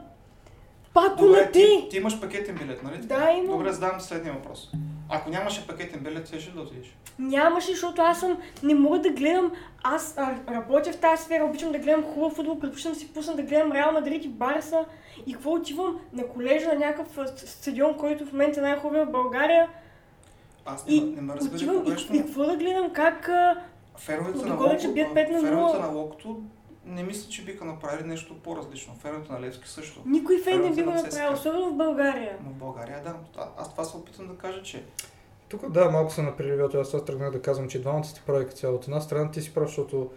пак 0.94 1.16
Добре, 1.16 1.52
ти, 1.52 1.60
ти. 1.60 1.88
ти 1.90 1.98
имаш 1.98 2.22
пакетен 2.22 2.56
билет, 2.56 2.84
нали? 2.84 2.98
Да, 2.98 3.32
имам. 3.32 3.58
Добре, 3.58 3.72
задавам 3.72 4.00
ти 4.00 4.06
следния 4.06 4.34
въпрос. 4.34 4.72
Ако 5.10 5.30
нямаше 5.30 5.68
пакетен 5.68 6.00
билет, 6.00 6.28
ще 6.28 6.52
да 6.52 6.62
отидеш. 6.62 6.96
Нямаше, 7.20 7.72
защото 7.72 8.02
аз 8.02 8.20
съм, 8.20 8.38
не 8.64 8.76
мога 8.76 9.00
да 9.00 9.10
гледам, 9.10 9.52
аз 9.84 10.14
а, 10.18 10.36
работя 10.54 10.92
в 10.92 10.98
тази 10.98 11.24
сфера, 11.24 11.46
обичам 11.46 11.72
да 11.72 11.80
гледам 11.80 12.04
хубав 12.04 12.34
футбол, 12.34 12.60
предпочитам 12.60 12.96
си 12.96 13.14
пусна 13.14 13.36
да 13.36 13.44
гледам 13.44 13.72
Реал 13.72 13.92
Мадрид 13.92 14.26
и 14.26 14.30
Барса 14.30 14.86
и 15.28 15.34
какво 15.34 15.52
отивам 15.52 16.00
на 16.14 16.28
колежа 16.28 16.68
на 16.68 16.76
някакъв 16.76 17.30
стадион, 17.36 17.98
който 17.98 18.26
в 18.26 18.32
момента 18.32 18.60
е 18.60 18.64
най-хубавия 18.64 19.06
в 19.06 19.12
България 19.12 19.70
Аз 20.66 20.86
не, 20.88 20.96
и 20.96 21.02
не 21.02 21.22
ме 21.22 21.34
разбира 21.34 21.56
отивам 21.56 21.96
и, 22.14 22.18
и 22.18 22.22
какво 22.22 22.46
да 22.46 22.58
гледам, 22.58 22.90
как 22.94 23.30
Феровете 23.98 24.46
на 24.46 24.56
Локо, 24.56 24.94
бият 24.94 25.14
пет 25.14 25.30
на 25.30 25.42
нула. 25.42 25.48
феровете 25.48 25.80
на 25.80 25.88
Локото 25.88 26.42
не 26.86 27.04
мисля, 27.04 27.30
че 27.30 27.46
биха 27.46 27.66
направили 27.66 28.08
нещо 28.08 28.36
по-различно. 28.44 28.96
Феровете 28.96 29.32
на 29.32 29.42
Левски 29.42 29.70
също. 29.70 30.02
никой 30.06 30.42
фен 30.42 30.62
не 30.62 30.76
би 30.76 30.84
го 30.84 30.92
направил, 30.92 31.34
особено 31.34 31.70
в 31.70 31.78
България. 31.78 32.38
Но 32.44 32.50
в 32.50 32.54
България 32.54 33.04
да. 33.04 33.16
А- 33.38 33.48
Аз 33.58 33.72
това 33.72 33.84
се 33.84 33.98
опитвам 33.98 34.28
да 34.28 34.36
кажа, 34.38 34.64
че 34.64 34.84
Тук 35.50 35.72
да, 35.72 35.90
малко 35.92 36.12
съм 36.14 36.26
на 36.26 36.38
преливиото, 36.38 36.80
аз 36.80 36.92
това 36.92 37.06
тръгнах 37.06 37.32
да 37.32 37.42
казвам, 37.42 37.70
че 37.70 37.82
двамата 37.82 38.04
сте 38.04 38.22
прави 38.26 38.46
като 38.46 38.58
цяло. 38.58 38.76
От 38.76 38.84
една 38.84 39.02
страна 39.02 39.32
ти 39.32 39.42
си 39.42 39.54
прав, 39.54 39.68
защото 39.68 40.12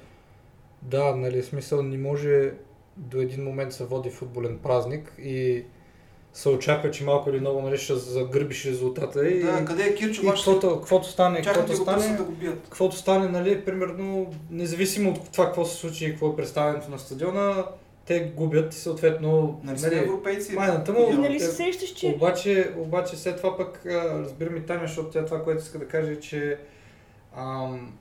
да, 0.83 1.16
нали, 1.16 1.42
смисъл 1.42 1.83
не 1.83 1.98
може 1.98 2.52
до 2.96 3.20
един 3.20 3.44
момент 3.44 3.72
се 3.72 3.85
води 3.85 4.11
футболен 4.11 4.59
празник 4.59 5.12
и 5.18 5.64
се 6.37 6.49
очаква, 6.49 6.90
че 6.90 7.05
малко 7.05 7.31
или 7.31 7.40
много 7.40 7.61
нали, 7.61 7.79
ще 7.79 7.94
загърбиш 7.94 8.66
резултата 8.66 9.29
и, 9.29 9.40
да, 9.40 9.64
къде 9.64 9.83
е 9.83 9.94
Кирчо, 9.94 10.22
и 10.22 10.27
каквото, 10.27 10.77
каквото 10.81 11.09
стане, 11.09 11.42
каквото 11.42 11.77
стане, 11.77 12.16
да 12.16 12.22
го 12.22 12.33
бият. 12.33 12.62
каквото 12.62 12.96
стане, 12.96 13.29
нали, 13.29 13.64
примерно, 13.64 14.33
независимо 14.51 15.11
от 15.11 15.33
това 15.33 15.44
какво 15.46 15.64
се 15.64 15.77
случи 15.77 16.05
и 16.05 16.11
какво 16.11 16.29
е 16.29 16.37
представянето 16.37 16.90
на 16.90 16.99
стадиона, 16.99 17.64
те 18.07 18.20
губят 18.37 18.75
и 18.75 18.77
съответно, 18.77 19.61
Нали 19.64 19.79
нали, 19.83 19.99
европейци? 19.99 20.55
майната 20.55 20.92
му- 20.92 20.99
И 20.99 21.03
Идеално. 21.03 21.22
нали 21.22 21.40
се 21.40 21.51
сещаш, 21.53 21.88
че 21.90 22.07
обаче, 22.07 22.72
обаче 22.77 23.16
след 23.16 23.37
това 23.37 23.57
пък 23.57 23.83
разбирам 23.87 24.57
и 24.57 24.62
Таня, 24.62 24.87
защото 24.87 25.11
тя 25.11 25.25
това, 25.25 25.42
което 25.44 25.62
иска 25.62 25.79
да 25.79 25.88
каже, 25.88 26.12
е, 26.12 26.20
че 26.20 26.59
ам, 27.37 27.92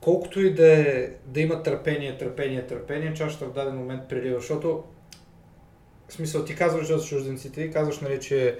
колкото 0.00 0.40
и 0.40 0.54
да, 0.54 0.72
е, 0.72 1.08
да 1.26 1.40
има 1.40 1.62
търпение, 1.62 2.18
търпение, 2.18 2.66
търпение, 2.66 3.14
чашата 3.14 3.44
в 3.44 3.52
даден 3.52 3.76
момент 3.76 4.08
прелива, 4.08 4.40
защото 4.40 4.82
в 6.08 6.12
смисъл 6.12 6.44
ти 6.44 6.56
казваш 6.56 6.86
за 6.86 7.00
чужденците 7.00 7.62
и 7.62 7.70
казваш, 7.70 8.00
нали, 8.00 8.20
че 8.20 8.58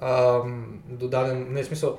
ам, 0.00 0.66
до 0.88 1.08
даден, 1.08 1.46
не 1.50 1.62
в 1.62 1.66
смисъл, 1.66 1.98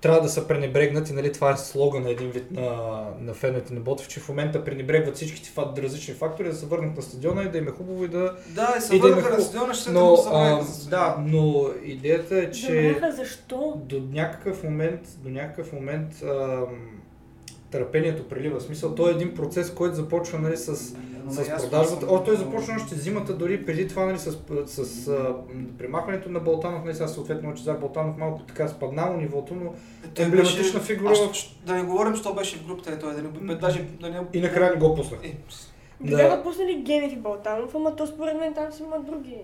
трябва 0.00 0.20
да 0.20 0.28
се 0.28 0.48
пренебрегнат 0.48 1.10
и 1.10 1.12
нали, 1.12 1.32
това 1.32 1.50
е 1.50 1.56
слоган 1.56 2.02
на 2.02 2.10
един 2.10 2.30
вид 2.30 2.50
на, 2.50 2.72
на 3.20 3.34
феновете 3.34 3.74
на 3.74 3.80
Ботов, 3.80 4.08
че 4.08 4.20
в 4.20 4.28
момента 4.28 4.64
пренебрегват 4.64 5.16
всички 5.16 5.50
фа- 5.50 5.82
различни 5.82 6.14
фактори, 6.14 6.48
да 6.48 6.54
се 6.54 6.66
върнат 6.66 6.96
на 6.96 7.02
стадиона 7.02 7.42
и 7.42 7.48
да 7.48 7.58
им 7.58 7.68
е 7.68 7.70
хубаво 7.70 8.04
и 8.04 8.08
да... 8.08 8.34
Да, 8.48 8.74
и 8.78 8.80
се 8.80 8.90
да 8.90 8.96
е 8.96 9.00
върнаха 9.00 9.22
на 9.22 9.24
хубаво. 9.26 9.42
стадиона, 9.42 9.74
ще 9.74 9.84
се 9.84 9.90
Но, 9.90 10.14
да 10.14 10.30
а, 10.32 10.60
да, 10.90 11.16
но 11.20 11.66
идеята 11.84 12.38
е, 12.38 12.50
че 12.50 12.66
забравяха 12.66 13.12
защо. 13.12 13.72
до 13.76 14.00
някакъв 14.00 14.62
момент, 14.64 15.00
до 15.18 15.28
някакъв 15.28 15.72
момент 15.72 16.22
ам, 16.22 16.66
търпението 17.74 18.28
прелива. 18.28 18.60
В 18.60 18.62
смисъл, 18.62 18.94
той 18.94 19.10
е 19.10 19.14
един 19.14 19.34
процес, 19.34 19.74
който 19.74 19.94
започва 19.96 20.38
нали, 20.38 20.56
с, 20.56 20.96
Но 21.24 21.30
с 21.32 21.48
продажбата. 21.62 22.06
О, 22.10 22.24
той 22.24 22.36
започна 22.36 22.74
още 22.76 22.94
зимата, 22.94 23.34
дори 23.34 23.66
преди 23.66 23.88
това, 23.88 24.06
нали, 24.06 24.18
с, 24.18 24.38
с 24.66 25.08
а, 25.08 25.34
премахването 25.78 26.28
на 26.28 26.40
Балтанов. 26.40 26.84
Не 26.84 26.94
сега 26.94 27.08
съответно 27.08 27.48
Лъчезар 27.48 27.76
Балтанов 27.76 28.16
малко 28.16 28.42
така 28.42 28.68
спаднало 28.68 29.16
нивото, 29.16 29.54
но 29.54 29.72
Той 30.14 30.24
емблематична 30.24 30.62
беше- 30.80 30.94
фигура 30.94 31.12
Аз 31.12 31.56
Да 31.66 31.74
не 31.74 31.82
говорим, 31.82 32.16
що 32.16 32.34
беше 32.34 32.56
в 32.56 32.66
групата, 32.66 32.92
е 32.92 32.98
той 32.98 33.14
да 33.14 33.22
не 33.40 33.54
даже 33.54 33.82
да 34.00 34.10
не... 34.10 34.20
и 34.32 34.40
накрая 34.40 34.72
не 34.72 34.80
го 34.80 34.94
пуснах. 34.94 35.20
Е, 35.24 35.36
Да. 36.00 36.16
Бяха 36.16 36.42
пуснали 36.42 36.82
Генев 36.82 37.12
и 37.12 37.16
Балтанов, 37.16 37.74
ама 37.74 37.96
то 37.96 38.06
според 38.06 38.38
мен 38.38 38.54
там 38.54 38.72
си 38.72 38.82
има 38.82 38.98
други. 39.00 39.36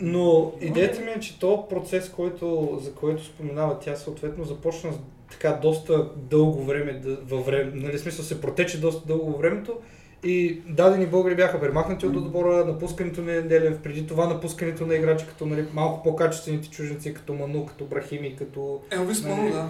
Но 0.00 0.52
идеята 0.60 1.00
ми 1.00 1.10
е, 1.10 1.20
че 1.20 1.38
този 1.38 1.58
процес, 1.70 2.08
който, 2.10 2.78
за 2.82 2.92
който 2.92 3.24
споменава 3.24 3.78
тя, 3.78 3.96
съответно 3.96 4.44
започна 4.44 4.92
с 4.92 4.96
така 5.30 5.52
доста 5.52 6.08
дълго 6.16 6.64
време, 6.64 6.92
да, 6.92 7.16
във 7.16 7.46
време, 7.46 7.72
нали, 7.74 7.98
смисъл 7.98 8.24
се 8.24 8.40
протече 8.40 8.80
доста 8.80 9.06
дълго 9.06 9.38
времето 9.38 9.78
и 10.24 10.62
дадени 10.66 11.06
българи 11.06 11.36
бяха 11.36 11.60
премахнати 11.60 12.06
от 12.06 12.16
отбора, 12.16 12.64
напускането 12.64 13.20
на 13.20 13.32
Неделев, 13.32 13.82
преди 13.82 14.06
това 14.06 14.26
напускането 14.26 14.86
на 14.86 14.94
играчи 14.94 15.26
като 15.26 15.46
нали, 15.46 15.66
малко 15.72 16.02
по-качествените 16.02 16.70
чужденци, 16.70 17.14
като 17.14 17.34
Ману, 17.34 17.66
като 17.66 17.84
Брахими, 17.84 18.36
като... 18.36 18.80
Елвис 18.90 19.22
Нали? 19.22 19.34
Ману, 19.34 19.52
да. 19.52 19.56
Да, 19.56 19.68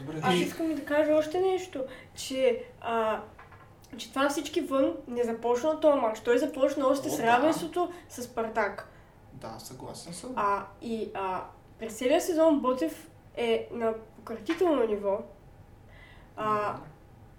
Добре. 0.00 0.18
Аз 0.22 0.34
искам 0.34 0.70
и 0.70 0.74
да 0.74 0.84
кажа 0.84 1.14
още 1.14 1.40
нещо, 1.40 1.84
че 2.14 2.62
а, 2.80 3.20
че 3.96 4.10
това 4.10 4.28
всички 4.28 4.60
вън 4.60 4.92
не 5.08 5.24
започна 5.24 5.80
този 5.80 6.00
матч. 6.00 6.20
Той 6.20 6.38
започна 6.38 6.86
още 6.86 7.08
О, 7.08 7.12
с 7.12 7.16
да. 7.16 7.22
равенството 7.22 7.92
с 8.08 8.22
Спартак. 8.22 8.88
Да, 9.32 9.54
съгласен 9.58 10.12
съм. 10.12 10.32
А, 10.36 10.66
и 10.82 11.10
а, 11.14 11.44
през 11.78 11.92
целия 11.92 12.20
сезон 12.20 12.60
Ботев 12.60 13.08
е 13.36 13.68
на 13.72 13.94
пократително 14.22 14.86
ниво. 14.86 15.18
А, 16.36 16.76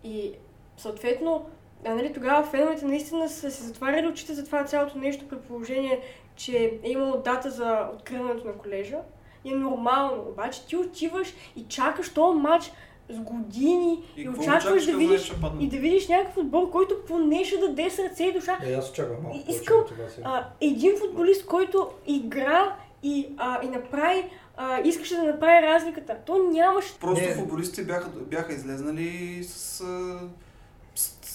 и 0.04 0.32
съответно, 0.78 1.46
а, 1.86 1.96
нали, 1.96 2.14
тогава 2.14 2.44
феновете 2.44 2.86
наистина 2.86 3.30
са 3.30 3.52
се 3.52 3.64
затваряли 3.64 4.08
очите 4.08 4.34
за 4.34 4.46
това 4.46 4.64
цялото 4.64 4.98
нещо 4.98 5.28
при 5.28 5.38
положение, 5.38 6.02
че 6.36 6.80
е 6.84 6.90
имало 6.90 7.18
дата 7.18 7.50
за 7.50 7.90
откриването 7.94 8.48
на 8.48 8.54
колежа. 8.54 8.98
И 9.46 9.54
е 9.54 9.56
нормално. 9.56 10.24
Обаче 10.30 10.66
ти 10.66 10.78
отиваш 10.78 11.34
и 11.56 11.64
чакаш 11.68 12.14
този 12.14 12.40
матч 12.40 12.72
с 13.10 13.20
години 13.20 14.04
и, 14.18 14.26
какво 14.26 14.42
очакваш 14.42 14.86
да 14.86 14.98
видиш 14.98 15.34
и 15.60 15.70
да 15.70 15.78
видиш 15.78 16.08
някакъв 16.08 16.38
отбор, 16.38 16.70
който 16.70 16.96
поне 17.08 17.46
ще 17.46 17.58
даде 17.58 17.90
сърце 17.90 18.24
и 18.24 18.34
душа. 18.34 18.58
Е, 18.66 18.74
аз 18.74 18.92
очаквам 18.92 19.24
малко 19.24 19.38
И- 19.38 19.52
искам. 19.52 19.84
А, 20.24 20.48
един 20.62 20.98
футболист, 21.00 21.46
който 21.46 21.90
игра 22.08 22.76
и, 23.04 23.28
а, 23.38 23.66
и 23.66 23.68
направи, 23.68 24.30
а, 24.58 24.82
искаше 24.86 25.16
да 25.16 25.24
направи 25.24 25.68
разликата. 25.68 26.18
То 26.26 26.38
нямаше. 26.38 27.00
Просто 27.00 27.26
Не. 27.26 27.36
футболистите 27.36 27.84
бяха, 27.84 28.10
бяха 28.10 28.54
излезнали 28.54 29.44
с, 29.44 29.82
а, 29.82 30.20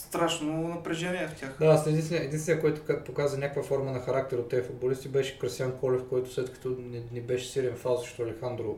страшно 0.09 0.68
напрежение 0.68 1.28
в 1.28 1.40
тях. 1.40 1.57
Да, 1.61 1.66
аз 1.66 1.87
единствения, 1.87 2.24
единствения, 2.24 2.61
който 2.61 2.81
показа 3.04 3.37
някаква 3.38 3.62
форма 3.62 3.92
на 3.92 4.00
характер 4.00 4.38
от 4.38 4.48
тези 4.48 4.62
футболисти 4.62 5.09
беше 5.09 5.38
Красиан 5.38 5.72
Колев, 5.81 6.02
който 6.09 6.33
след 6.33 6.52
като 6.52 6.68
не, 6.68 7.02
не 7.12 7.20
беше 7.20 7.48
силен 7.48 7.74
фал 7.76 7.98
срещу 7.98 8.22
Алехандро 8.22 8.76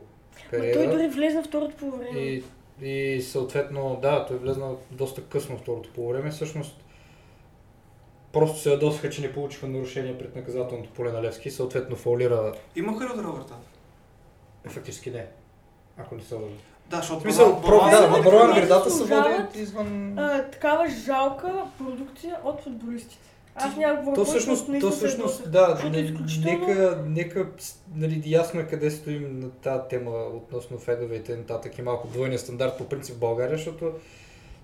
Перейра. 0.51 0.73
той 0.73 0.87
дори 0.87 1.07
влезна 1.07 1.43
в 1.43 1.45
второто 1.45 1.75
по 1.75 1.91
време. 1.91 2.19
И, 2.19 2.43
и 2.81 3.21
съответно, 3.21 3.99
да, 4.01 4.25
той 4.25 4.37
влезна 4.37 4.75
доста 4.91 5.23
късно 5.23 5.57
в 5.57 5.61
второто 5.61 5.89
по 5.95 6.07
време. 6.07 6.31
Всъщност, 6.31 6.83
просто 8.33 8.59
се 8.59 8.71
ядосаха, 8.71 9.09
че 9.09 9.21
не 9.21 9.33
получиха 9.33 9.67
нарушение 9.67 10.17
пред 10.17 10.35
наказателното 10.35 10.89
поле 10.89 11.11
на 11.11 11.21
Левски. 11.23 11.51
Съответно, 11.51 11.95
фаулира 11.95 12.53
Имаха 12.75 13.05
ли 13.05 13.09
удара 13.13 13.27
врата? 13.27 13.55
Е, 14.65 14.69
фактически 14.69 15.11
не. 15.11 15.25
Ако 15.97 16.15
не 16.15 16.21
са 16.21 16.37
води. 16.37 16.55
Да, 16.89 16.97
защото 16.97 17.23
Балан- 17.29 17.61
про, 17.61 17.89
да, 17.89 18.21
броя 18.21 18.47
на 18.47 18.55
градата 18.55 18.89
са 18.91 19.05
води 19.05 19.61
извън... 19.61 20.19
А, 20.19 20.43
такава 20.51 20.87
жалка 21.05 21.65
продукция 21.77 22.37
от 22.43 22.61
футболистите. 22.63 23.31
Аз 23.55 23.75
няма 23.75 24.13
То 24.13 24.25
всъщност, 24.25 24.69
то 24.81 24.91
всъщност, 24.91 25.51
да, 25.51 25.89
не, 25.91 25.97
изключително- 25.97 26.67
нека, 26.67 27.03
нека, 27.07 27.47
нали, 27.95 28.23
ясно 28.25 28.59
е 28.59 28.67
къде 28.67 28.91
стоим 28.91 29.39
на 29.39 29.49
тази 29.49 29.81
тема 29.89 30.11
относно 30.11 30.79
фенове 30.79 31.15
и 31.15 31.23
т.н. 31.23 31.59
и 31.77 31.81
малко 31.81 32.07
двойния 32.07 32.39
стандарт 32.39 32.77
по 32.77 32.85
принцип 32.85 33.15
в 33.15 33.19
България, 33.19 33.57
защото 33.57 33.91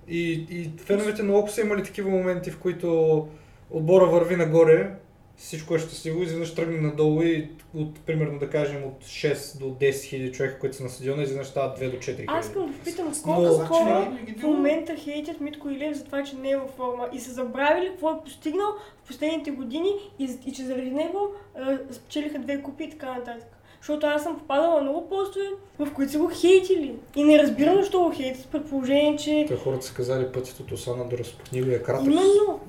и, 0.07 0.31
и 0.49 0.71
феновете 0.77 1.23
много 1.23 1.47
са 1.47 1.61
имали 1.61 1.83
такива 1.83 2.09
моменти, 2.09 2.51
в 2.51 2.59
които 2.59 3.27
отбора 3.69 4.05
върви 4.05 4.35
нагоре, 4.35 4.91
всичко 5.37 5.75
е 5.75 5.79
щастливо, 5.79 6.23
изведнъж 6.23 6.55
тръгне 6.55 6.81
надолу 6.81 7.21
и 7.21 7.49
от, 7.75 7.99
примерно 7.99 8.39
да 8.39 8.49
кажем 8.49 8.83
от 8.83 9.03
6 9.03 9.59
до 9.59 9.65
10 9.65 10.03
хиляди 10.03 10.31
човека, 10.31 10.59
които 10.59 10.75
са 10.75 10.83
на 10.83 10.89
стадиона, 10.89 11.23
изведнъж 11.23 11.47
стават 11.47 11.79
2 11.79 11.91
до 11.91 11.97
4 11.97 12.03
хиляди. 12.05 12.25
Аз 12.27 12.45
искам 12.45 12.67
да 12.67 12.77
попитам 12.77 13.13
колко 13.23 13.53
Значи 13.53 13.67
хора 13.67 14.17
ги 14.25 14.33
в 14.33 14.43
момента 14.43 14.95
хейтят 14.95 15.41
Митко 15.41 15.69
Илев 15.69 15.97
за 15.97 16.03
това, 16.03 16.23
че 16.23 16.35
не 16.35 16.49
е 16.49 16.57
във 16.57 16.69
форма 16.69 17.09
и 17.13 17.19
са 17.19 17.31
забравили 17.31 17.89
какво 17.89 18.11
е 18.11 18.21
постигнал 18.23 18.67
в 19.03 19.07
последните 19.07 19.51
години 19.51 19.91
и, 20.19 20.29
и 20.45 20.53
че 20.53 20.63
заради 20.63 20.91
него 20.91 21.31
а, 21.55 21.77
спечелиха 21.91 22.39
две 22.39 22.61
купи 22.61 22.83
и 22.83 22.89
така 22.89 23.13
нататък. 23.13 23.47
Защото 23.81 24.05
аз 24.05 24.23
съм 24.23 24.37
попадала 24.37 24.75
на 24.75 24.81
много 24.81 25.09
постове, 25.09 25.45
в 25.79 25.93
които 25.93 26.11
са 26.11 26.19
го 26.19 26.31
хейтили. 26.33 26.95
И 27.15 27.23
не 27.23 27.39
разбирам 27.39 27.75
защо 27.75 28.03
го 28.03 28.11
хейтят, 28.15 28.47
при 28.51 28.63
положение, 28.63 29.17
че 29.17 29.45
Те 29.47 29.55
хората 29.55 29.85
са 29.85 29.93
казали 29.93 30.31
пътят 30.31 30.59
от 30.59 30.71
Осана 30.71 31.09
до 31.09 31.17
разпотнилия 31.17 31.83
кратък. 31.83 32.05
именно 32.05 32.59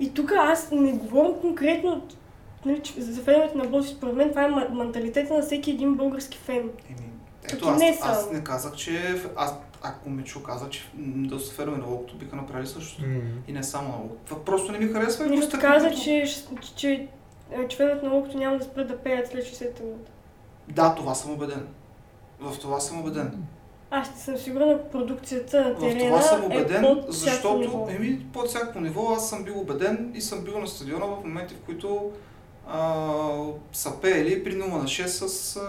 И 0.00 0.14
тук 0.14 0.32
аз 0.32 0.70
не 0.70 0.92
говоря 0.92 1.40
конкретно 1.40 2.02
нали, 2.66 2.82
за 2.98 3.22
феновете 3.22 3.58
на 3.58 3.64
Боси. 3.64 3.88
Според 3.88 4.14
мен 4.14 4.28
това 4.28 4.44
е 4.44 4.74
менталитета 4.74 5.34
на 5.34 5.42
всеки 5.42 5.70
един 5.70 5.94
български 5.94 6.38
фен. 6.38 6.56
еми, 6.88 7.10
Ето, 7.52 7.68
аз, 7.68 7.78
не 7.78 7.98
аз 8.02 8.20
само. 8.20 8.32
не 8.32 8.44
казах, 8.44 8.74
че... 8.74 9.14
Аз, 9.36 9.54
ако 9.82 10.10
Мичо 10.10 10.42
каза, 10.42 10.70
че 10.70 10.90
доста 10.96 11.54
фенове 11.54 11.78
на 11.78 11.86
локото 11.86 12.16
биха 12.16 12.36
направили 12.36 12.66
същото. 12.66 13.06
М. 13.08 13.20
И 13.48 13.52
не 13.52 13.62
само 13.62 13.88
на 13.88 13.96
локото. 13.96 14.44
Просто 14.44 14.72
не 14.72 14.78
ми 14.78 14.86
харесва. 14.86 15.26
и 15.26 15.30
Нищо 15.30 15.50
просто 15.50 15.66
каза, 15.66 15.88
като- 15.88 16.00
че, 16.00 16.24
че, 16.62 16.74
че 16.76 17.08
е, 17.52 17.68
членовете 17.68 18.06
на 18.06 18.12
локото 18.12 18.38
няма 18.38 18.58
да 18.58 18.64
спрат 18.64 18.88
да 18.88 18.98
пеят 18.98 19.28
след 19.28 19.44
60 19.44 19.60
минути. 19.82 20.10
Да, 20.68 20.94
това 20.94 21.14
съм 21.14 21.30
убеден. 21.30 21.66
В 22.40 22.58
това 22.58 22.80
съм 22.80 23.00
убеден. 23.00 23.44
Аз 23.98 24.10
ще 24.10 24.18
съм 24.18 24.36
сигурна, 24.36 24.78
продукцията 24.92 25.60
на 25.60 25.74
В 25.74 25.78
терена 25.78 26.08
това 26.08 26.22
съм 26.22 26.42
е 26.42 26.46
убеден, 26.46 26.82
под 26.82 27.12
всяко 27.12 27.12
защото 27.12 27.58
ниво. 27.58 27.88
еми, 27.90 28.18
под 28.32 28.46
всяко 28.48 28.80
ниво 28.80 29.12
аз 29.16 29.28
съм 29.28 29.44
бил 29.44 29.60
убеден 29.60 30.12
и 30.14 30.20
съм 30.20 30.40
бил 30.44 30.58
на 30.58 30.66
стадиона 30.66 31.06
в 31.06 31.24
моменти, 31.24 31.54
в 31.54 31.64
които 31.66 32.10
а, 32.68 32.92
са 33.72 34.00
пеели 34.00 34.44
при 34.44 34.52
0 34.52 34.66
на 34.66 34.84
6 34.84 35.06
с... 35.06 35.56
А, 35.56 35.60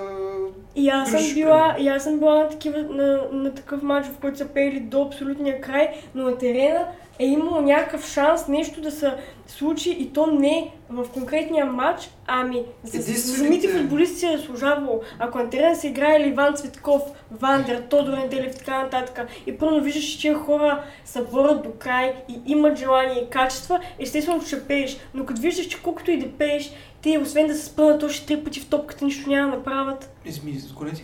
И 0.76 0.90
аз 0.90 1.12
съм 1.12 1.34
била, 1.34 1.76
и 1.80 1.88
аз 1.88 2.04
съм 2.04 2.20
била 2.20 2.36
на, 2.36 2.50
такива, 2.50 2.78
на, 2.82 3.22
на 3.32 3.54
такъв 3.54 3.82
матч, 3.84 4.08
в 4.08 4.18
който 4.22 4.38
са 4.38 4.48
пеели 4.48 4.80
до 4.80 5.02
абсолютния 5.04 5.62
край, 5.62 5.90
но 6.16 6.24
на 6.24 6.38
терена 6.38 6.88
е 7.20 7.26
имало 7.26 7.62
някакъв 7.62 8.08
шанс 8.08 8.48
нещо 8.48 8.82
да 8.82 8.92
се 8.92 9.14
случи 9.48 9.90
и 9.92 10.14
то 10.14 10.28
не 10.28 10.72
в 10.90 11.06
конкретния 11.14 11.66
матч, 11.66 12.10
ами 12.28 12.64
за, 12.84 12.98
Единствените- 12.98 13.38
самите 13.40 13.68
футболисти 13.70 14.20
се 14.20 14.34
е 14.34 14.38
заслужавало. 14.38 15.02
Ако 15.20 15.38
на 15.38 15.50
терена 15.50 15.76
се 15.76 15.88
играе 15.88 16.28
Иван 16.28 16.54
Цветков, 16.56 17.02
Вандер, 17.32 17.82
Тодор 17.82 18.14
Неделев 18.18 18.56
и 18.56 18.58
така 18.58 18.84
нататък, 18.84 19.28
и 19.48 19.58
първо 19.58 19.80
виждаш, 19.80 20.04
че 20.04 20.20
тия 20.20 20.36
хора 20.36 20.84
се 21.06 21.24
борят 21.24 21.64
до 21.64 21.70
край 21.80 22.14
и 22.30 22.42
имат 22.46 22.78
желание 22.78 23.24
и 23.24 23.30
качества, 23.30 23.80
естествено 24.00 24.42
ще 24.42 24.64
пееш. 24.68 24.98
Но 25.14 25.26
като 25.26 25.42
виждаш, 25.42 25.66
че 25.68 25.82
колкото 25.82 26.12
и 26.12 26.20
да 26.20 26.32
пееш, 26.32 26.72
те 27.02 27.18
освен 27.18 27.48
да 27.48 27.56
се 27.56 27.66
спънат 27.66 28.04
още 28.04 28.26
три 28.26 28.44
пъти 28.44 28.60
в 28.60 28.70
топката, 28.70 29.06
нищо 29.06 29.30
няма 29.30 29.52
да 29.52 29.58
направят. 29.58 30.10
изми, 30.26 30.52
ги. 30.52 31.02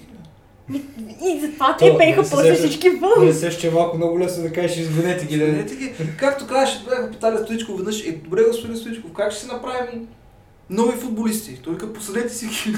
И 1.26 1.40
затова 1.42 1.78
То, 1.78 1.86
те 1.86 1.98
пееха 1.98 2.26
се 2.26 2.32
после 2.32 2.54
всички 2.54 2.90
вън. 2.90 3.26
Не 3.26 3.34
се 3.34 3.52
ще 3.52 3.68
е 3.68 3.72
малко 3.72 3.98
много 3.98 4.20
лесно 4.20 4.44
да 4.44 4.54
кажеш 4.54 4.78
изгонете 4.78 5.26
ги. 5.26 5.38
Да... 5.38 5.46
Сгонете 5.46 5.76
ги. 5.76 5.94
Както 6.18 6.48
казваше, 6.48 6.84
бяха 6.90 7.12
питали 7.12 7.38
Стоичков 7.44 7.78
веднъж, 7.78 8.08
е, 8.08 8.12
добре 8.12 8.44
господин 8.44 8.78
Стоичков, 8.78 9.12
как 9.14 9.32
ще 9.32 9.42
се 9.42 9.48
направим 9.48 10.08
нови 10.70 10.98
футболисти? 10.98 11.62
Той 11.64 11.74
вика, 11.74 11.94
посадете 11.94 12.30
си 12.30 12.46
ги. 12.48 12.54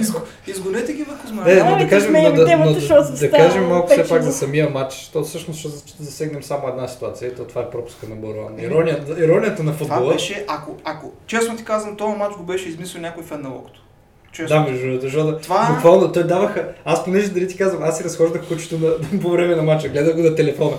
Изго- 0.00 0.22
Изгонете 0.46 0.92
ги, 0.92 1.04
бе, 1.04 1.10
Кузма. 1.22 1.44
Не, 1.44 1.54
но 1.54 1.76
да 1.78 1.88
кажем, 1.88 2.12
но, 2.12 2.22
да, 2.22 2.56
но, 2.56 2.74
да, 3.20 3.30
кажем 3.30 3.68
малко 3.68 3.88
все 3.88 4.08
пак 4.08 4.22
за 4.22 4.32
самия 4.32 4.70
матч. 4.70 5.08
То 5.12 5.22
всъщност 5.22 5.60
ще 5.60 6.02
засегнем 6.02 6.42
само 6.42 6.68
една 6.68 6.88
ситуация. 6.88 7.28
Ето 7.28 7.44
това 7.44 7.62
е 7.62 7.70
пропуска 7.70 8.08
на 8.08 8.16
Боруан. 8.16 8.58
Иронията, 8.58 9.24
иронията 9.24 9.62
на 9.62 9.72
Това 9.72 9.86
футбола. 9.96 10.12
беше, 10.12 10.44
ако, 10.48 10.76
ако, 10.84 11.12
честно 11.26 11.56
ти 11.56 11.64
казвам, 11.64 11.96
този 11.96 12.16
матч 12.16 12.36
го 12.36 12.42
беше 12.42 12.68
измислил 12.68 13.00
някой 13.02 13.24
фен 13.24 13.42
на 13.42 13.48
локото. 13.48 13.80
Честно. 14.38 14.56
Да, 14.56 14.70
между 14.70 14.86
другото, 14.86 15.02
защото 15.02 15.38
Това- 15.38 15.70
буквално 15.74 16.12
той 16.12 16.24
даваха. 16.24 16.68
Аз 16.84 17.04
понеже 17.04 17.28
дали 17.28 17.48
ти 17.48 17.56
казвам, 17.56 17.82
аз 17.82 17.98
си 17.98 18.04
разхождах 18.04 18.48
кучето 18.48 18.78
на, 18.78 18.90
по 19.22 19.30
време 19.30 19.56
на 19.56 19.62
матча, 19.62 19.88
гледах 19.88 20.16
го 20.16 20.22
на 20.22 20.34
телефона. 20.34 20.76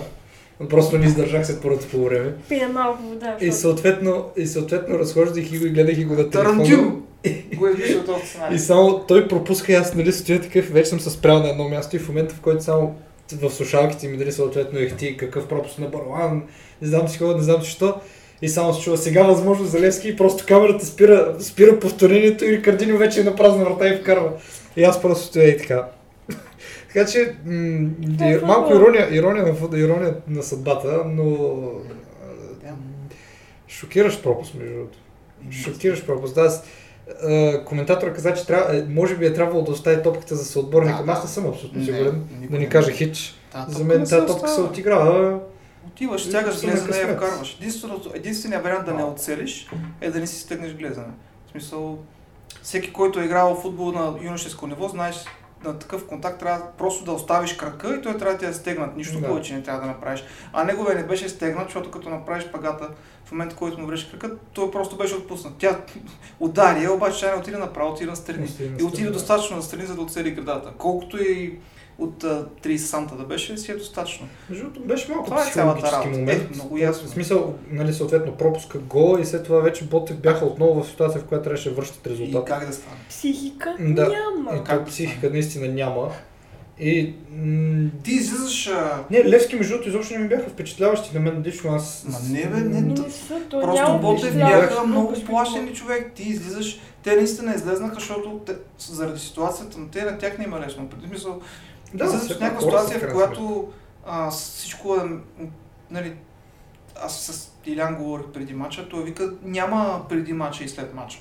Но 0.60 0.68
Просто 0.68 0.98
не 0.98 1.06
издържах 1.06 1.46
след 1.46 1.62
първото 1.62 1.86
по 1.86 2.04
време. 2.04 2.32
Пия 2.48 2.68
малко 2.68 3.02
вода. 3.02 3.36
И 3.40 3.52
съответно, 3.52 4.24
и 4.36 4.46
съответно 4.46 4.98
разхождах 4.98 5.52
и 5.52 5.58
го 5.58 5.66
и 5.66 5.70
гледах 5.70 5.98
и 5.98 6.04
го 6.04 6.14
на 6.14 6.30
телефона. 6.30 6.44
Тарантино! 6.64 7.02
Го 7.56 7.66
е 7.66 7.70
измислил 7.70 8.02
този 8.02 8.22
И 8.22 8.26
сценарий. 8.26 8.58
само 8.58 8.98
той 8.98 9.28
пропуска 9.28 9.72
и 9.72 9.74
аз 9.74 9.94
нали 9.94 10.12
стоя 10.12 10.40
такъв, 10.40 10.66
вече 10.66 10.88
съм 10.90 11.00
се 11.00 11.10
спрял 11.10 11.38
на 11.38 11.50
едно 11.50 11.68
място 11.68 11.96
и 11.96 11.98
в 11.98 12.08
момента 12.08 12.34
в 12.34 12.40
който 12.40 12.64
само 12.64 12.94
в 13.32 13.50
слушалките 13.50 14.08
ми 14.08 14.16
дали 14.16 14.32
съответно 14.32 14.78
ехти 14.78 15.16
какъв 15.16 15.46
пропуск 15.46 15.78
на 15.78 15.86
Барлан, 15.86 16.42
не 16.82 16.88
знам 16.88 17.08
си 17.08 17.18
какво, 17.18 17.36
не 17.36 17.42
знам 17.42 17.62
си 17.62 17.70
що. 17.70 17.94
И 18.42 18.48
само 18.48 18.74
се 18.74 18.80
чува 18.80 18.96
сега 18.96 19.22
възможно 19.22 19.66
за 19.66 19.80
Левски 19.80 20.08
и 20.08 20.16
просто 20.16 20.44
камерата 20.48 20.86
спира, 20.86 21.36
спира 21.40 21.78
повторението 21.78 22.44
и 22.44 22.52
Рикардино 22.52 22.98
вече 22.98 23.20
е 23.20 23.24
на 23.24 23.36
празна 23.36 23.64
врата 23.64 23.88
и 23.88 23.96
вкарва. 23.96 24.32
И 24.76 24.84
аз 24.84 25.02
просто 25.02 25.26
стоя 25.26 25.48
и 25.48 25.58
така. 25.58 25.88
така 26.88 27.06
че 27.06 27.34
м- 27.46 27.88
Това 28.18 28.30
е 28.30 28.38
малко 28.38 28.74
ирония, 28.74 29.14
ирония, 29.14 29.44
на, 29.44 29.78
ирония 29.78 30.14
на 30.28 30.42
съдбата, 30.42 31.02
но 31.06 31.24
а, 32.66 32.70
шокиращ 33.68 34.22
пропуск 34.22 34.54
между 34.54 34.74
другото. 34.74 34.98
Шокиращ 35.50 36.06
пропуск. 36.06 36.34
Да, 36.34 36.40
аз, 36.40 36.64
каза, 38.14 38.34
че 38.34 38.46
трябва, 38.46 38.76
е, 38.76 38.84
може 38.88 39.16
би 39.16 39.26
е 39.26 39.32
трябвало 39.34 39.62
да 39.64 39.70
остави 39.72 40.02
топката 40.02 40.36
за 40.36 40.44
съотборника. 40.44 40.98
Да, 40.98 41.04
Да, 41.04 41.12
аз 41.12 41.18
да. 41.18 41.24
не 41.24 41.30
съм 41.30 41.46
абсолютно 41.46 41.78
Не, 41.78 41.84
сигурен. 41.84 42.22
никой 42.40 42.48
Да 42.48 42.56
ни 42.58 42.64
не 42.64 42.68
каже 42.68 42.92
хич. 42.92 43.34
Да, 43.52 43.66
За 43.68 43.84
мен 43.84 43.98
не 44.00 44.06
тази 44.06 44.26
топка 44.26 44.48
се 44.48 44.60
отиграва. 44.60 45.38
Отиваш, 45.92 46.26
на 46.26 46.42
глезена 46.42 46.96
и 46.96 47.00
я 47.00 47.16
вкарваш. 47.16 47.58
Единственият 48.14 48.64
вариант 48.64 48.86
да 48.86 48.94
не 48.94 49.04
оцелиш 49.04 49.70
е 50.00 50.10
да 50.10 50.20
не 50.20 50.26
си 50.26 50.40
стегнеш 50.40 50.74
глезена. 50.74 51.12
В 51.46 51.50
смисъл, 51.50 51.98
всеки, 52.62 52.92
който 52.92 53.20
е 53.20 53.24
играл 53.24 53.54
в 53.54 53.62
футбол 53.62 53.92
на 53.92 54.14
юношеско 54.22 54.66
ниво, 54.66 54.88
знаеш, 54.88 55.16
на 55.64 55.78
такъв 55.78 56.06
контакт 56.06 56.38
трябва 56.40 56.66
просто 56.78 57.04
да 57.04 57.12
оставиш 57.12 57.52
крака 57.52 57.96
и 57.96 58.02
той 58.02 58.18
трябва 58.18 58.32
да 58.32 58.38
ти 58.38 58.46
е 58.46 58.52
стегнат. 58.52 58.96
Нищо 58.96 59.20
Да. 59.20 59.26
повече 59.26 59.54
не 59.54 59.62
трябва 59.62 59.80
да 59.80 59.86
направиш. 59.86 60.24
А 60.52 60.64
неговия 60.64 60.96
не 60.96 61.04
беше 61.04 61.28
стегнат, 61.28 61.64
защото 61.64 61.90
като 61.90 62.10
направиш 62.10 62.46
пагата 62.52 62.88
в 63.24 63.32
момента, 63.32 63.54
в 63.54 63.58
който 63.58 63.80
му 63.80 63.86
вреше 63.86 64.10
крака, 64.10 64.30
той 64.52 64.70
просто 64.70 64.96
беше 64.96 65.14
отпуснат. 65.14 65.54
Тя 65.58 65.80
удари, 66.40 66.82
я, 66.84 66.92
обаче 66.92 67.20
тя 67.20 67.34
не 67.34 67.40
отиде 67.40 67.56
направо, 67.56 67.92
отиде 67.92 68.10
настрани. 68.10 68.48
И 68.80 68.82
отиде 68.82 69.10
достатъчно 69.10 69.56
настрани, 69.56 69.86
за 69.86 69.94
да 69.94 70.00
оцели 70.00 70.30
градата. 70.30 70.72
Колкото 70.78 71.22
и 71.22 71.58
от 72.00 72.24
а, 72.24 72.46
30 72.64 72.76
санта 72.76 73.14
да 73.14 73.24
беше, 73.24 73.56
си 73.56 73.72
е 73.72 73.76
достатъчно. 73.76 74.28
Между 74.50 74.64
другото, 74.64 74.80
беше 74.82 75.10
малко 75.10 75.24
Това 75.24 75.48
е 75.48 75.50
цялата 75.50 75.92
работа. 75.92 76.08
момент. 76.10 76.42
Е, 76.42 76.54
много 76.54 76.78
ясно. 76.78 77.08
В 77.08 77.10
смисъл, 77.10 77.54
нали, 77.70 77.92
съответно, 77.92 78.32
пропуска 78.32 78.78
гол 78.78 79.18
и 79.20 79.24
след 79.24 79.44
това 79.44 79.60
вече 79.60 79.84
Ботев 79.84 80.16
бяха 80.16 80.44
отново 80.44 80.82
в 80.82 80.88
ситуация, 80.88 81.20
в 81.20 81.24
която 81.24 81.44
трябваше 81.44 81.68
да 81.68 81.74
връщат 81.74 82.06
И 82.06 82.10
резултат. 82.10 82.44
как 82.44 82.66
да 82.66 82.72
стане? 82.72 82.96
Психика 83.08 83.76
Да. 83.80 84.08
няма. 84.08 84.50
И 84.54 84.58
как 84.58 84.66
как 84.66 84.78
да 84.78 84.84
психика 84.84 85.30
наистина 85.30 85.68
няма. 85.68 86.10
И... 86.82 87.14
м- 87.32 87.90
Ти 88.02 88.10
излизаш... 88.12 88.66
А... 88.66 89.04
Не, 89.10 89.24
Левски, 89.24 89.56
между 89.56 89.72
другото, 89.72 89.88
изобщо 89.88 90.14
не 90.14 90.20
ми 90.20 90.28
бяха 90.28 90.50
впечатляващи 90.50 91.14
на 91.14 91.20
мен 91.20 91.42
лично. 91.46 91.74
Аз... 91.74 92.04
Ма 92.08 92.18
не, 92.30 92.46
бе, 92.46 92.60
не, 92.60 92.94
то- 92.94 93.02
не 93.02 93.10
са, 93.10 93.40
то 93.50 93.60
Просто 93.60 93.98
Ботев 93.98 94.34
бяха 94.34 94.84
много 94.86 95.14
плашени 95.26 95.74
човек. 95.74 96.12
Ти 96.14 96.22
излизаш, 96.22 96.80
те 97.02 97.16
наистина 97.16 97.54
излезнаха, 97.54 97.94
защото 97.94 98.40
те, 98.46 98.52
заради 98.78 99.20
ситуацията 99.20 99.78
на 99.78 99.90
те, 99.90 100.02
на 100.04 100.18
тях 100.18 100.38
не 100.38 100.44
има 100.44 100.60
лесно. 100.60 100.88
Преди 100.88 101.08
смисъл, 101.08 101.40
да, 101.94 102.28
пак 102.28 102.40
някаква 102.40 102.60
ситуация, 102.60 103.00
в 103.00 103.12
която 103.12 103.68
а, 104.06 104.30
всичко 104.30 104.96
е, 104.96 105.00
нали, 105.90 106.16
аз 107.02 107.20
с 107.20 107.50
Илян 107.66 107.96
говорих 107.96 108.26
преди 108.26 108.54
мача, 108.54 108.88
той 108.88 109.04
вика, 109.04 109.32
няма 109.42 110.04
преди 110.08 110.32
мача 110.32 110.64
и 110.64 110.68
след 110.68 110.94
мача. 110.94 111.18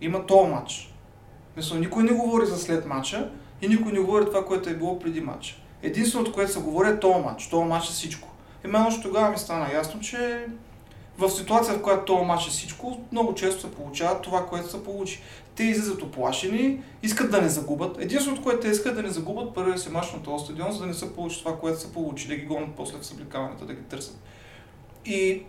Има 0.00 0.26
то 0.26 0.46
матч. 0.46 0.94
Мисля, 1.56 1.78
никой 1.78 2.02
не 2.02 2.12
говори 2.12 2.46
за 2.46 2.58
след 2.58 2.86
мача 2.86 3.30
и 3.62 3.68
никой 3.68 3.92
не 3.92 4.00
говори 4.00 4.24
това, 4.24 4.44
което 4.44 4.68
е 4.68 4.74
било 4.74 4.98
преди 4.98 5.20
мача. 5.20 5.56
Единственото, 5.82 6.32
което 6.32 6.52
се 6.52 6.60
говори 6.60 6.88
е 6.88 7.00
този 7.00 7.24
матч. 7.24 7.46
Този 7.46 7.68
матч 7.68 7.88
е 7.88 7.92
всичко. 7.92 8.28
И 8.64 8.68
мен 8.68 8.82
още 8.82 9.02
тогава 9.02 9.30
ми 9.30 9.38
стана 9.38 9.72
ясно, 9.72 10.00
че 10.00 10.46
в 11.18 11.30
ситуация, 11.30 11.74
в 11.74 11.82
която 11.82 12.04
този 12.04 12.24
матч 12.24 12.46
е 12.46 12.50
всичко, 12.50 13.00
много 13.12 13.34
често 13.34 13.60
се 13.60 13.72
получава 13.72 14.20
това, 14.20 14.46
което 14.46 14.70
се 14.70 14.84
получи. 14.84 15.22
Те 15.58 15.64
излизат 15.64 16.02
оплашени, 16.02 16.82
искат 17.02 17.30
да 17.30 17.42
не 17.42 17.48
загубят. 17.48 17.96
Единственото, 18.00 18.42
което 18.42 18.60
те 18.60 18.68
искат 18.68 18.92
е 18.92 18.94
да 18.94 19.02
не 19.02 19.08
загубят 19.08 19.54
първия 19.54 19.78
си 19.78 19.90
мач 19.90 20.12
на 20.12 20.22
този 20.22 20.44
стадион, 20.44 20.72
за 20.72 20.78
да 20.78 20.86
не 20.86 20.94
се 20.94 21.14
получи 21.14 21.38
това, 21.38 21.56
което 21.56 21.80
се 21.80 21.92
получи, 21.92 22.28
да 22.28 22.36
ги 22.36 22.46
гонят 22.46 22.68
после 22.76 22.98
в 22.98 23.06
съблекаването, 23.06 23.64
да 23.64 23.74
ги 23.74 23.82
търсят. 23.82 24.18
И 25.06 25.42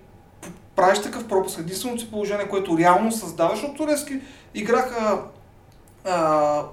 правиш 0.76 1.02
такъв 1.02 1.28
пропуск. 1.28 1.60
Единственото 1.60 2.02
си 2.02 2.12
положение, 2.12 2.50
което 2.50 2.78
реално 2.78 3.12
създаваш, 3.12 3.60
защото 3.60 3.78
Турецки 3.78 4.20
играха 4.54 5.22
а, 6.06 6.64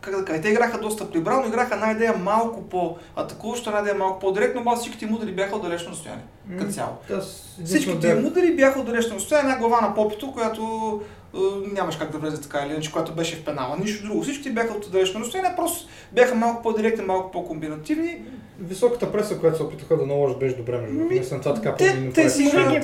как 0.00 0.16
да 0.16 0.24
кажа, 0.24 0.42
те 0.42 0.48
играха 0.48 0.80
доста 0.80 1.10
прибрано, 1.10 1.46
играха 1.46 1.74
една 1.74 1.92
идея 1.92 2.16
малко 2.16 2.62
по-атакуващо, 2.62 3.70
една 3.70 3.80
идея 3.80 3.94
малко 3.94 4.20
по-директно, 4.20 4.60
обаче 4.60 4.80
всичките 4.80 5.04
им 5.04 5.14
удари 5.14 5.32
бяха 5.32 5.56
от 5.56 5.62
далечно 5.62 5.90
разстояние, 5.90 6.24
като 6.58 6.72
цяло. 6.72 6.92
Единствено 7.08 7.66
Всичките 7.66 8.08
им 8.08 8.26
удари 8.26 8.56
бяха 8.56 8.80
от 8.80 8.86
далечно 8.86 9.16
разстояние, 9.16 9.52
една 9.52 9.68
глава 9.68 9.80
на 9.80 9.94
попито, 9.94 10.32
която 10.32 10.62
е, 11.02 11.25
нямаш 11.72 11.96
как 11.96 12.10
да 12.10 12.18
влезе 12.18 12.40
така 12.40 12.58
или 12.58 12.72
иначе, 12.72 12.92
която 12.92 13.12
беше 13.14 13.36
в 13.36 13.44
пенала, 13.44 13.76
нищо 13.78 14.06
друго. 14.06 14.22
Всичките 14.22 14.50
бяха 14.50 14.72
от 14.74 14.90
далечно 14.92 15.20
разстояние, 15.20 15.52
просто 15.56 15.88
бяха 16.12 16.34
малко 16.34 16.62
по-директни, 16.62 17.04
малко 17.04 17.30
по-комбинативни. 17.30 18.22
Високата 18.60 19.12
преса, 19.12 19.38
която 19.38 19.56
се 19.56 19.62
опитаха 19.62 19.96
да 19.96 20.06
наложат, 20.06 20.38
беше 20.38 20.56
добре 20.56 20.78
между 20.78 20.92
другото. 20.92 21.14
Ми, 21.14 21.18
Мисля, 21.20 21.40
това 21.40 21.54
така 21.54 21.74
те- 21.74 22.10
те 22.14 22.22
е 22.22 22.30
си 22.30 22.42
играят 22.44 22.74
е 22.74 22.80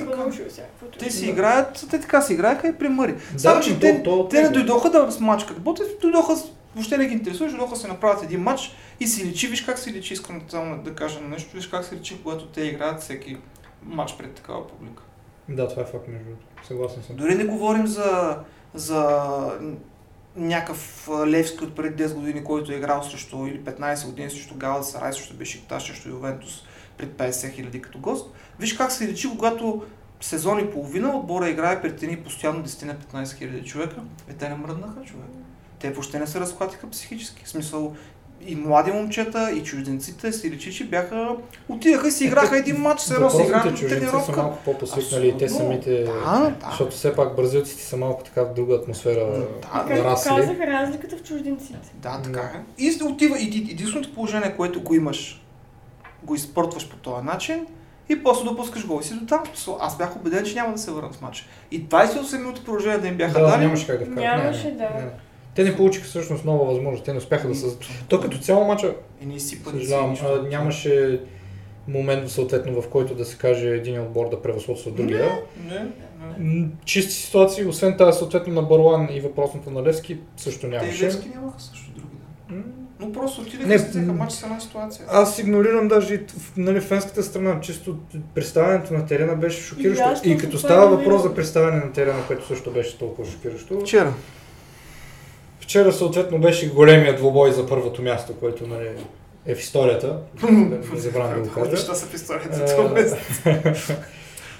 Те 0.99 1.05
е. 1.05 1.09
си 1.11 1.25
Да. 1.25 1.31
играят, 1.31 1.85
те 1.89 1.99
така 1.99 2.21
си 2.21 2.33
играеха 2.33 2.67
и 2.67 2.73
при 2.73 2.89
Мъри. 2.89 3.15
Да, 3.33 3.39
Само, 3.39 3.61
че 3.61 3.79
те, 3.79 4.03
то- 4.03 4.17
то- 4.17 4.27
те 4.27 4.41
не 4.41 4.49
дойдоха 4.49 4.89
да 4.89 5.11
смачкат 5.11 5.61
Ботев, 5.61 5.87
дойдоха, 6.01 6.35
въобще 6.75 6.97
не 6.97 7.05
ги 7.05 7.13
интересува, 7.13 7.49
дойдоха 7.49 7.75
се 7.75 7.87
направят 7.87 8.23
един 8.23 8.39
матч 8.41 8.71
и 8.99 9.07
си 9.07 9.25
личи, 9.25 9.47
виж 9.47 9.61
как 9.61 9.79
си 9.79 9.93
личи, 9.93 10.13
искам 10.13 10.41
да 10.83 10.95
кажа 10.95 11.19
нещо, 11.21 11.49
виж 11.55 11.67
как 11.67 11.85
си 11.85 11.95
личи, 11.95 12.17
когато 12.23 12.45
те 12.45 12.61
играят 12.61 13.01
всеки 13.01 13.37
матч 13.83 14.15
пред 14.17 14.31
такава 14.31 14.67
публика. 14.67 15.03
Да, 15.49 15.67
това 15.67 15.81
е 15.81 15.85
факт 15.85 16.07
между 16.07 16.25
другото. 16.25 16.45
Съгласен 16.67 17.03
съм. 17.03 17.15
Дори 17.15 17.35
не 17.35 17.45
говорим 17.45 17.87
за, 17.87 18.37
за 18.73 19.19
някакъв 20.35 21.09
Левски 21.27 21.63
от 21.63 21.75
преди 21.75 22.03
10 22.03 22.13
години, 22.13 22.43
който 22.43 22.71
е 22.71 22.75
играл 22.75 23.03
срещу 23.03 23.47
или 23.47 23.61
15 23.61 24.05
години 24.05 24.29
срещу 24.29 24.55
Галат 24.55 24.85
Сарай, 24.85 25.13
срещу 25.13 25.37
Бешикташ, 25.37 25.83
срещу 25.83 26.09
Ювентус 26.09 26.63
пред 26.97 27.09
50 27.09 27.53
хиляди 27.53 27.81
като 27.81 27.99
гост. 27.99 28.33
Виж 28.59 28.73
как 28.73 28.91
се 28.91 29.07
личи, 29.07 29.29
когато 29.29 29.83
сезон 30.21 30.59
и 30.59 30.71
половина 30.71 31.17
отбора 31.17 31.49
играе 31.49 31.81
пред 31.81 32.03
едни 32.03 32.23
постоянно 32.23 32.65
10 32.65 32.85
на 32.85 32.95
15 32.95 33.37
хиляди 33.37 33.63
човека. 33.63 34.01
Е, 34.29 34.33
те 34.33 34.49
не 34.49 34.55
мръднаха, 34.55 35.01
човек. 35.05 35.25
Те 35.79 35.91
въобще 35.91 36.19
не 36.19 36.27
се 36.27 36.39
разхватиха 36.39 36.89
психически. 36.89 37.45
В 37.45 37.49
смисъл, 37.49 37.95
и 38.47 38.55
млади 38.55 38.91
момчета, 38.91 39.51
и 39.51 39.63
чужденците 39.63 40.31
си 40.31 40.51
личи, 40.51 40.73
че 40.73 40.85
бяха... 40.85 41.35
Отидаха 41.69 42.07
и 42.07 42.11
си 42.11 42.25
играха 42.25 42.57
един 42.57 42.77
матч, 42.77 42.99
все 43.01 43.13
едно 43.13 43.29
си 43.29 43.37
Въпросните 43.37 43.49
играха 43.59 43.69
чужденци 43.71 44.05
са 44.05 44.11
тренировка. 44.11 44.41
малко 44.41 44.57
по-посвикнали 44.65 45.27
и 45.27 45.37
те 45.37 45.49
самите... 45.49 46.03
Да, 46.03 46.11
да. 46.59 46.67
Защото 46.69 46.91
все 46.91 47.15
пак 47.15 47.35
бразилците 47.35 47.83
са 47.83 47.97
малко 47.97 48.23
така 48.23 48.43
в 48.43 48.53
друга 48.53 48.75
атмосфера 48.75 49.25
Да, 49.27 49.45
Както 49.73 49.93
нарасли. 49.93 50.29
казах, 50.29 50.57
разликата 50.59 51.17
в 51.17 51.23
чужденците. 51.23 51.77
Да, 51.93 52.21
така 52.23 52.39
е. 52.39 52.83
И 52.83 52.99
отива, 53.03 53.39
и 53.39 53.67
единственото 53.71 54.13
положение, 54.13 54.53
което 54.57 54.81
го 54.81 54.93
имаш, 54.95 55.43
го 56.23 56.35
изпортваш 56.35 56.89
по 56.89 56.95
този 56.95 57.25
начин 57.25 57.65
и 58.09 58.23
после 58.23 58.43
допускаш 58.45 58.87
гол 58.87 58.99
и 59.01 59.03
си 59.03 59.13
до 59.13 59.25
там. 59.25 59.43
Аз 59.79 59.97
бях 59.97 60.15
убеден, 60.15 60.45
че 60.45 60.55
няма 60.55 60.71
да 60.73 60.77
се 60.77 60.91
върнат 60.91 61.15
в 61.15 61.21
матча. 61.21 61.45
И 61.71 61.85
28 61.85 62.37
минути 62.37 62.65
продължение 62.65 62.97
да 62.97 63.07
им 63.07 63.17
бяха 63.17 63.39
Да, 63.39 63.47
дали. 63.47 63.61
нямаше 63.61 63.87
как 63.87 63.99
да 63.99 64.05
вкарат. 64.05 64.43
Нямаше, 64.43 64.67
Не, 64.67 64.71
не, 64.71 64.77
да. 64.77 64.83
не. 64.83 65.09
Те 65.55 65.63
не 65.63 65.75
получиха 65.75 66.05
всъщност 66.05 66.45
нова 66.45 66.65
възможност. 66.65 67.05
Те 67.05 67.11
не 67.11 67.17
успяха 67.17 67.47
да 67.47 67.55
създадат. 67.55 67.85
То 68.07 68.21
като 68.21 68.37
цяло 68.37 68.65
мача, 68.65 68.95
И 69.21 69.25
не 69.25 69.39
съжалявам, 69.39 70.09
нищо. 70.09 70.25
а, 70.45 70.47
нямаше 70.49 71.21
момент 71.87 72.29
съответно 72.29 72.81
в 72.81 72.87
който 72.89 73.15
да 73.15 73.25
се 73.25 73.37
каже 73.37 73.67
един 73.69 74.01
отбор 74.01 74.29
да 74.29 74.41
превъзходства 74.41 74.91
другия. 74.91 75.31
Не, 75.69 75.79
не. 76.39 76.59
М, 76.61 76.67
Чисти 76.85 77.13
ситуации, 77.13 77.65
освен 77.65 77.97
тази 77.97 78.17
съответно 78.17 78.53
на 78.53 78.61
Барлан 78.61 79.07
и 79.11 79.19
въпросната 79.21 79.71
на 79.71 79.83
Левски, 79.83 80.17
също 80.37 80.61
Те 80.61 80.67
и 80.67 80.69
нямаше. 80.69 81.05
Левски 81.05 81.29
нямаха 81.29 81.59
също 81.61 81.91
други. 81.91 82.07
Да. 82.49 82.55
М, 82.55 82.63
Но 82.99 83.11
просто 83.11 83.41
отидаха 83.41 83.67
Не, 83.67 83.73
и 83.73 83.77
взеха 83.77 84.13
матч 84.13 84.33
с 84.33 84.43
една 84.43 84.59
ситуация. 84.59 85.05
Аз 85.09 85.39
игнорирам 85.39 85.87
даже 85.87 86.13
и 86.13 86.17
в 86.17 86.57
нали, 86.57 86.81
фенската 86.81 87.23
страна. 87.23 87.59
Чисто 87.61 87.97
представянето 88.35 88.93
на 88.93 89.05
терена 89.05 89.35
беше 89.35 89.59
И 89.59 89.61
шокиращо. 89.61 90.29
И, 90.29 90.33
точно 90.33 90.45
като 90.49 90.57
става 90.57 90.97
въпрос 90.97 91.23
за 91.23 91.35
представяне 91.35 91.77
на 91.77 91.91
терена, 91.91 92.27
което 92.27 92.47
също 92.47 92.71
беше 92.71 92.97
толкова 92.97 93.31
шокиращо. 93.31 93.79
Вчера. 93.79 94.13
Вчера 95.63 95.93
съответно 95.93 96.39
беше 96.39 96.69
големия 96.69 97.15
двобой 97.15 97.51
за 97.51 97.67
първото 97.67 98.01
място, 98.01 98.33
което 98.39 98.67
нали, 98.67 98.89
е 99.45 99.55
в 99.55 99.59
историята. 99.59 100.19
Не 100.49 100.99
забравям 100.99 101.43
да 101.43 101.49
го 101.49 101.55
кажа. 101.55 101.71
Неща 101.71 101.93
са 101.93 102.05
в 102.05 102.13
историята 102.13 102.55
за 102.55 102.75
това 102.75 102.89
месец. 102.89 103.41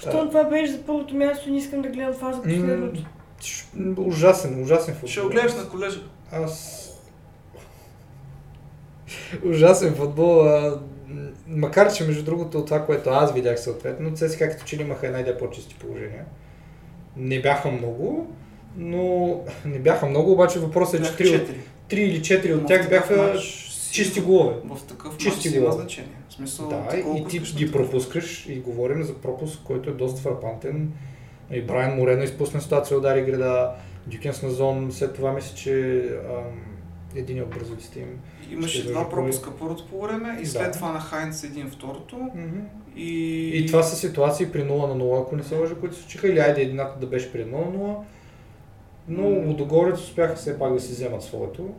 Щом 0.00 0.28
това 0.28 0.44
беше 0.44 0.72
за 0.72 0.82
първото 0.82 1.14
място, 1.14 1.50
не 1.50 1.56
искам 1.56 1.82
да 1.82 1.88
гледам 1.88 2.14
това 2.14 2.32
за 2.32 2.42
последното. 2.42 3.00
Ужасен, 3.96 4.62
ужасен 4.62 4.94
футбол. 4.94 5.10
Ще 5.10 5.20
го 5.20 5.28
гледаш 5.28 5.54
на 5.54 5.68
колежа. 5.68 6.00
Аз... 6.32 6.80
Ужасен 9.44 9.94
футбол. 9.94 10.40
А... 10.40 10.80
Макар, 11.46 11.92
че 11.92 12.04
между 12.06 12.24
другото 12.24 12.58
от 12.58 12.66
това, 12.66 12.86
което 12.86 13.10
аз 13.10 13.32
видях 13.32 13.60
съответно, 13.60 14.14
ЦСКА 14.14 14.50
като 14.50 14.64
че 14.64 14.76
ли 14.76 14.82
имаха 14.82 15.06
една 15.06 15.20
идея 15.20 15.38
по-чисти 15.38 15.74
положения. 15.74 16.24
Не 17.16 17.42
бяха 17.42 17.70
много, 17.70 18.34
но 18.76 19.34
не 19.64 19.78
бяха 19.78 20.06
много, 20.06 20.32
обаче 20.32 20.58
въпросът 20.58 20.94
е, 20.94 21.04
че 21.04 21.10
Бяха 21.10 21.22
3, 21.24 21.46
четири. 21.88 22.02
или 22.02 22.20
4 22.20 22.50
Но 22.50 22.56
от 22.56 22.66
тях 22.66 22.88
бяха 22.88 23.34
чисти 23.92 24.20
голове. 24.20 24.54
В 24.64 24.82
такъв 24.82 25.16
Чисти 25.16 25.48
матч 25.48 25.56
има 25.56 25.72
значение. 25.72 26.10
В 26.28 26.32
смисъл, 26.32 26.68
Да, 26.68 26.96
и 26.96 27.24
ти 27.24 27.38
ги 27.38 27.72
пропускаш 27.72 28.46
и 28.48 28.54
говорим 28.54 29.02
за 29.02 29.14
пропуск, 29.14 29.60
който 29.64 29.90
е 29.90 29.94
доста 29.94 30.20
фрапантен. 30.20 30.92
И 31.50 31.62
Брайан 31.62 31.96
Морено 31.96 32.22
изпусна 32.22 32.60
ситуация, 32.60 32.98
удари 32.98 33.22
града, 33.22 33.70
Дюкенс 34.06 34.42
на 34.42 34.50
зон, 34.50 34.88
след 34.92 35.14
това 35.14 35.32
мисля, 35.32 35.56
че 35.56 36.02
ам, 36.28 36.60
един 37.16 37.42
от 37.42 37.48
бразилците 37.50 38.00
им. 38.00 38.18
Имаше 38.50 38.86
два 38.86 39.08
пропуска 39.10 39.50
първото 39.52 39.86
по 39.86 40.00
време 40.00 40.38
и 40.42 40.46
след 40.46 40.62
Да. 40.62 40.70
това 40.70 40.92
на 40.92 41.00
Хайнц 41.00 41.44
един 41.44 41.70
второто. 41.70 42.28
И, 42.96 43.48
И 43.54 43.66
това 43.66 43.82
са 43.82 43.96
ситуации 43.96 44.46
при 44.46 44.60
0 44.60 44.64
на 44.64 44.96
0, 44.96 45.22
ако 45.22 45.36
не 45.36 45.42
се 45.42 45.54
лъжа, 45.54 45.74
които 45.74 45.96
се 45.96 46.02
случиха, 46.02 46.28
или 46.28 46.38
айде 46.38 46.62
едната 46.62 47.00
да 47.00 47.06
беше 47.06 47.32
при 47.32 47.38
0 47.40 47.50
на 47.50 47.56
0. 47.78 47.96
Но. 49.08 49.28
Лудогорец 49.28 49.98
успяха 49.98 50.34
все 50.34 50.58
пак 50.58 50.72
да 50.72 50.80
си 50.80 50.92
вземат 50.92 51.22
своето. 51.22 51.70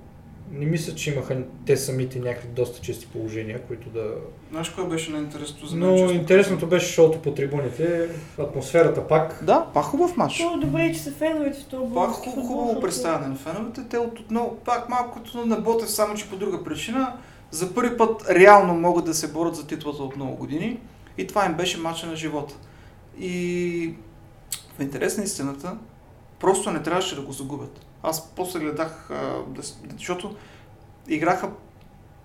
Не 0.51 0.65
мисля, 0.65 0.95
че 0.95 1.13
имаха 1.13 1.37
те 1.65 1.77
самите 1.77 2.19
някакви 2.19 2.47
доста 2.47 2.81
чести 2.81 3.07
положения, 3.07 3.61
които 3.61 3.89
да... 3.89 4.11
Знаеш 4.51 4.69
кое 4.69 4.85
беше 4.85 5.11
на-интересното 5.11 5.65
за 5.65 5.75
мен? 5.75 5.89
Но 5.89 5.97
честно 5.97 6.13
интересното 6.13 6.67
беше 6.67 6.93
шоуто 6.93 7.21
по 7.21 7.33
трибуните, 7.33 8.09
атмосферата 8.39 9.07
пак. 9.07 9.43
Да, 9.43 9.67
пак 9.73 9.83
хубав 9.83 10.17
матч. 10.17 10.37
То 10.37 10.57
добре, 10.57 10.91
че 10.93 10.99
са 10.99 11.11
феновете 11.11 11.59
в 11.59 11.65
този 11.65 11.93
Пак 11.93 12.09
хубаво, 12.09 12.47
хубаво 12.47 12.81
представяне 12.81 13.27
на 13.27 13.35
феновете. 13.35 13.81
Те 13.89 13.97
от 13.97 14.19
отново, 14.19 14.57
пак 14.65 14.89
малко 14.89 15.19
като 15.19 15.45
на 15.45 15.55
Ботев, 15.55 15.89
само 15.89 16.15
че 16.15 16.29
по 16.29 16.35
друга 16.35 16.63
причина. 16.63 17.17
За 17.51 17.73
първи 17.73 17.97
път 17.97 18.29
реално 18.29 18.73
могат 18.73 19.05
да 19.05 19.13
се 19.13 19.31
борят 19.31 19.55
за 19.55 19.67
титлата 19.67 20.03
от 20.03 20.15
много 20.15 20.35
години. 20.35 20.79
И 21.17 21.27
това 21.27 21.45
им 21.45 21.53
беше 21.53 21.77
матча 21.77 22.07
на 22.07 22.15
живота. 22.15 22.55
И 23.19 23.93
в 24.77 24.81
интерес 24.81 25.17
на 25.17 25.23
истината, 25.23 25.77
просто 26.39 26.71
не 26.71 26.83
трябваше 26.83 27.15
да 27.15 27.21
го 27.21 27.31
загубят. 27.31 27.85
Аз 28.03 28.31
после 28.35 28.59
гледах, 28.59 29.09
защото 29.97 30.35
играха, 31.07 31.49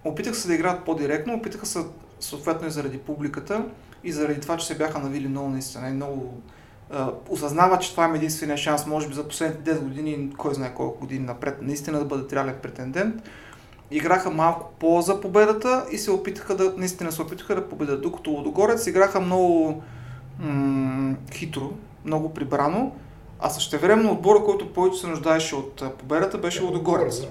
опитах 0.05 0.37
се 0.37 0.49
да 0.49 0.55
играят 0.55 0.85
по-директно, 0.85 1.35
опитаха 1.35 1.67
се 1.67 1.79
съответно 2.21 2.69
и 2.69 2.71
заради 2.71 2.99
публиката 2.99 3.65
и 4.05 4.13
заради 4.13 4.41
това, 4.41 4.57
че 4.57 4.67
се 4.67 4.79
бяха 4.79 4.99
навили 4.99 5.29
много 5.29 5.49
наистина 5.49 5.89
и 5.89 5.93
много 5.93 6.43
осъзнава, 7.29 7.79
че 7.79 7.91
това 7.91 8.07
е 8.07 8.17
единствения 8.17 8.57
шанс, 8.57 8.87
може 8.87 9.09
би 9.09 9.15
за 9.15 9.29
последните 9.29 9.75
10 9.75 9.81
години, 9.81 10.31
кой 10.39 10.55
знае 10.55 10.75
колко 10.75 11.01
години 11.01 11.25
напред, 11.25 11.59
наистина 11.63 11.99
да 11.99 12.05
бъдат 12.05 12.33
реален 12.33 12.57
претендент. 12.63 13.23
играха 13.91 14.31
малко 14.31 14.73
по-за 14.79 15.21
победата 15.21 15.87
и 15.91 15.99
се 15.99 16.11
опитаха 16.11 16.57
да, 16.57 16.75
наистина 16.77 17.13
се 17.13 17.23
опитаха 17.23 17.55
да 17.55 17.69
победят. 17.69 18.03
Докато 18.03 18.31
Лодогорец 18.31 18.87
играха 18.87 19.21
много 19.21 19.83
м- 20.39 21.15
хитро, 21.33 21.71
много 22.05 22.35
прибрано, 22.35 22.93
а 23.41 23.51
същевременно 23.51 24.13
отбора, 24.13 24.45
който 24.45 24.73
повече 24.73 25.01
се 25.01 25.07
нуждаеше 25.07 25.55
от 25.55 25.99
победата, 25.99 26.39
беше 26.39 26.63
Лодогорец. 26.63 27.23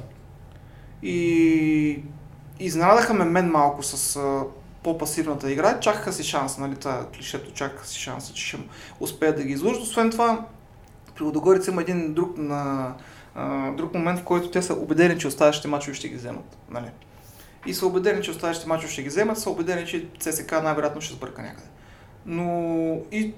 И 1.04 2.04
изненадаха 2.60 3.14
ме 3.14 3.26
мен 3.26 3.52
малко 3.52 3.84
с 3.84 4.16
а, 4.16 4.44
по-пасивната 4.84 5.52
игра. 5.52 5.80
Чакаха 5.80 6.14
си 6.14 6.24
шанс, 6.24 6.58
нали, 6.58 6.76
това 6.76 7.06
клишето, 7.16 7.52
чакаха 7.52 7.88
си 7.88 8.00
шанса, 8.00 8.34
че 8.34 8.48
ще 8.48 8.58
успеят 9.00 9.38
да 9.38 9.44
ги 9.44 9.54
излъжат. 9.54 9.84
Освен 9.84 10.12
това, 10.12 10.46
при 11.16 11.24
Лодогорец 11.24 11.68
има 11.68 11.82
един 11.82 12.14
друг, 12.14 12.38
на, 12.38 12.94
а, 13.36 13.72
друг 13.72 13.94
момент, 13.94 14.20
в 14.20 14.24
който 14.24 14.52
те 14.52 14.62
са 14.62 14.74
убедени, 14.74 15.20
че 15.20 15.28
оставащите 15.28 15.68
мачове 15.68 15.96
ще 15.96 16.10
ги 16.10 16.16
вземат. 16.16 16.58
Нали. 16.70 16.90
И 17.66 17.74
са 17.74 17.88
убедени, 17.88 18.24
че 18.24 18.32
оставащите 18.32 18.70
мачове 18.70 18.94
ще 18.94 19.04
ги 19.04 19.10
вземат, 19.10 19.40
са 19.40 19.50
убедени, 19.50 19.88
че 19.88 20.08
ЦСК 20.20 20.52
най-вероятно 20.52 21.02
ще 21.02 21.14
сбърка 21.14 21.42
някъде. 21.42 21.68
Но 22.26 22.98
и, 23.12 23.34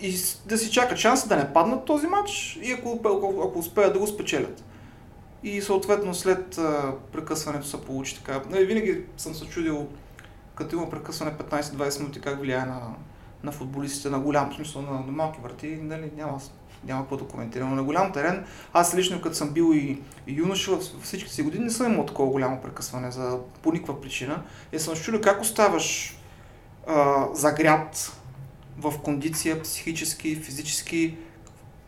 и 0.00 0.18
да 0.46 0.58
си 0.58 0.70
чакат 0.70 0.98
шанса 0.98 1.28
да 1.28 1.36
не 1.36 1.52
паднат 1.52 1.84
този 1.84 2.06
матч 2.06 2.58
и 2.62 2.72
ако, 2.72 3.00
ако, 3.04 3.42
ако 3.48 3.58
успеят 3.58 3.92
да 3.92 3.98
го 3.98 4.06
спечелят. 4.06 4.64
И 5.42 5.62
съответно 5.62 6.14
след 6.14 6.58
а, 6.58 6.94
прекъсването 7.12 7.66
се 7.66 7.80
получи 7.80 8.16
така. 8.16 8.40
Нали, 8.50 8.64
винаги 8.64 9.04
съм 9.16 9.34
се 9.34 9.46
чудил, 9.46 9.86
като 10.54 10.76
има 10.76 10.90
прекъсване 10.90 11.32
15-20 11.32 12.00
минути, 12.00 12.20
как 12.20 12.40
влияе 12.40 12.64
на, 12.64 12.80
на 13.42 13.52
футболистите 13.52 14.10
на 14.10 14.20
голям 14.20 14.54
смисъл, 14.54 14.82
на, 14.82 14.92
на 14.92 15.12
малки 15.12 15.38
врати, 15.42 15.78
нали, 15.82 16.10
няма, 16.16 16.40
няма 16.84 17.02
какво 17.02 17.16
да 17.16 17.24
коментирам. 17.24 17.68
Но 17.68 17.76
на 17.76 17.82
голям 17.82 18.12
терен, 18.12 18.44
аз 18.72 18.94
лично 18.94 19.20
като 19.20 19.36
съм 19.36 19.50
бил 19.50 19.70
и, 19.74 20.02
и 20.26 20.32
юноша, 20.32 20.70
във 20.70 20.82
всичките 21.02 21.34
си 21.34 21.42
години 21.42 21.64
не 21.64 21.70
съм 21.70 21.92
имал 21.92 22.06
такова 22.06 22.30
голямо 22.30 22.60
прекъсване 22.60 23.10
за 23.10 23.38
по 23.62 23.72
никаква 23.72 24.00
причина. 24.00 24.42
И 24.72 24.78
съм 24.78 24.94
чудил 24.94 25.20
как 25.20 25.42
оставаш 25.42 26.18
а, 26.86 27.26
загрят 27.32 28.21
в 28.78 28.98
кондиция 28.98 29.62
психически, 29.62 30.36
физически, 30.36 31.16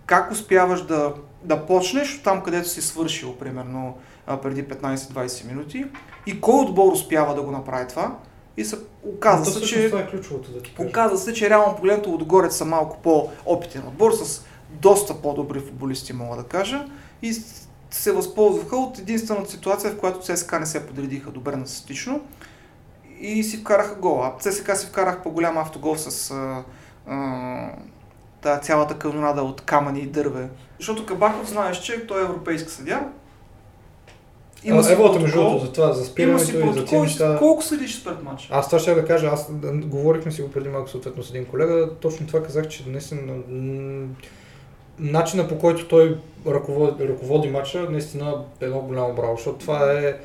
как 0.07 0.33
успяваш 0.33 0.83
да, 0.83 1.15
да 1.43 1.67
почнеш 1.67 2.23
там, 2.23 2.43
където 2.43 2.69
си 2.69 2.83
свършил, 2.83 3.37
примерно 3.37 3.99
преди 4.43 4.65
15-20 4.65 5.47
минути 5.47 5.85
и 6.27 6.41
кой 6.41 6.65
отбор 6.65 6.93
успява 6.93 7.35
да 7.35 7.43
го 7.43 7.51
направи 7.51 7.89
това. 7.89 8.17
И 8.57 8.65
се 8.65 8.77
оказа 9.03 9.53
се, 9.53 9.61
че... 9.61 9.89
Това 9.89 10.01
е 10.01 10.11
ключовото 10.11 10.53
да 10.53 10.63
ти 10.63 10.75
кажа. 10.75 10.89
Оказа 10.89 11.19
се, 11.19 11.33
че 11.33 11.51
реално 11.51 11.77
погледнато 11.77 12.15
отгорец 12.15 12.57
са 12.57 12.65
малко 12.65 12.99
по-опитен 13.03 13.83
отбор, 13.89 14.13
с 14.13 14.45
доста 14.71 15.23
по-добри 15.23 15.61
футболисти, 15.61 16.13
мога 16.13 16.37
да 16.37 16.45
кажа. 16.45 16.87
И 17.23 17.35
се 17.91 18.13
възползваха 18.13 18.77
от 18.77 18.99
единствената 18.99 19.51
ситуация, 19.51 19.91
в 19.91 19.99
която 19.99 20.21
ЦСКА 20.21 20.61
не 20.61 20.67
се 20.67 20.87
подредиха 20.87 21.31
добре 21.31 21.57
на 21.57 21.67
статично 21.67 22.21
и 23.27 23.45
си 23.45 23.57
вкараха 23.57 23.95
гол. 23.95 24.23
А 24.25 24.33
ЦСКА 24.39 24.77
си 24.77 24.87
вкарах 24.87 25.23
по-голям 25.23 25.59
автогол 25.59 25.97
с 25.97 26.31
а, 26.31 26.65
а, 27.07 27.71
тази 28.43 28.63
цялата 28.63 28.99
канонада 28.99 29.43
от 29.43 29.61
камъни 29.61 30.01
и 30.01 30.07
дърве. 30.07 30.49
Защото 30.79 31.07
Кабаков 31.07 31.49
знаеш, 31.49 31.81
че 31.81 32.07
той 32.07 32.21
е 32.21 32.25
европейски 32.25 32.71
съдя. 32.71 33.01
Има 34.65 34.83
а, 34.87 34.93
Еволата 34.93 35.21
между 35.21 35.41
другото 35.41 35.65
за 35.65 35.73
това, 35.73 35.93
за 35.93 36.05
спирането 36.05 36.43
и 36.43 36.73
за 36.73 36.85
тези 36.85 37.01
неща. 37.01 37.37
Колко 37.39 37.63
съдиш 37.63 38.01
спред 38.01 38.23
матча? 38.23 38.49
Аз 38.51 38.67
това 38.67 38.79
ще 38.79 38.95
да 38.95 39.05
кажа, 39.05 39.27
аз 39.27 39.47
говорихме 39.85 40.33
си 40.33 40.43
го 40.43 40.51
преди 40.51 40.69
малко 40.69 40.91
съответно 40.91 41.23
с 41.23 41.31
един 41.31 41.47
колега, 41.47 41.91
точно 42.01 42.27
това 42.27 42.43
казах, 42.43 42.69
че 42.69 42.85
наистина 42.89 43.33
начина 44.99 45.49
по 45.49 45.59
който 45.59 45.89
той 45.89 46.19
ръководи, 46.47 47.09
ръководи 47.09 47.49
матча, 47.49 47.87
наистина 47.91 48.45
е 48.61 48.67
много 48.67 48.87
голямо 48.87 49.15
браво, 49.15 49.37
защото 49.37 49.59
това 49.59 49.93
е 49.93 50.17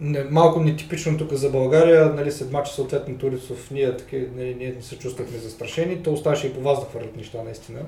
не, 0.00 0.24
малко 0.24 0.60
нетипично 0.60 1.18
тук 1.18 1.32
за 1.32 1.50
България, 1.50 2.12
нали, 2.16 2.32
след 2.32 2.52
мача 2.52 2.72
съответно 2.72 3.18
Турицов, 3.18 3.70
ние, 3.70 3.96
таки, 3.96 4.26
нали, 4.36 4.54
ние 4.54 4.72
не 4.76 4.82
се 4.82 4.98
чувствахме 4.98 5.38
застрашени, 5.38 6.02
то 6.02 6.12
оставаше 6.12 6.46
и 6.46 6.54
по 6.54 6.60
вас 6.60 6.80
да 6.80 6.86
хвърлят 6.86 7.16
неща 7.16 7.42
наистина. 7.42 7.80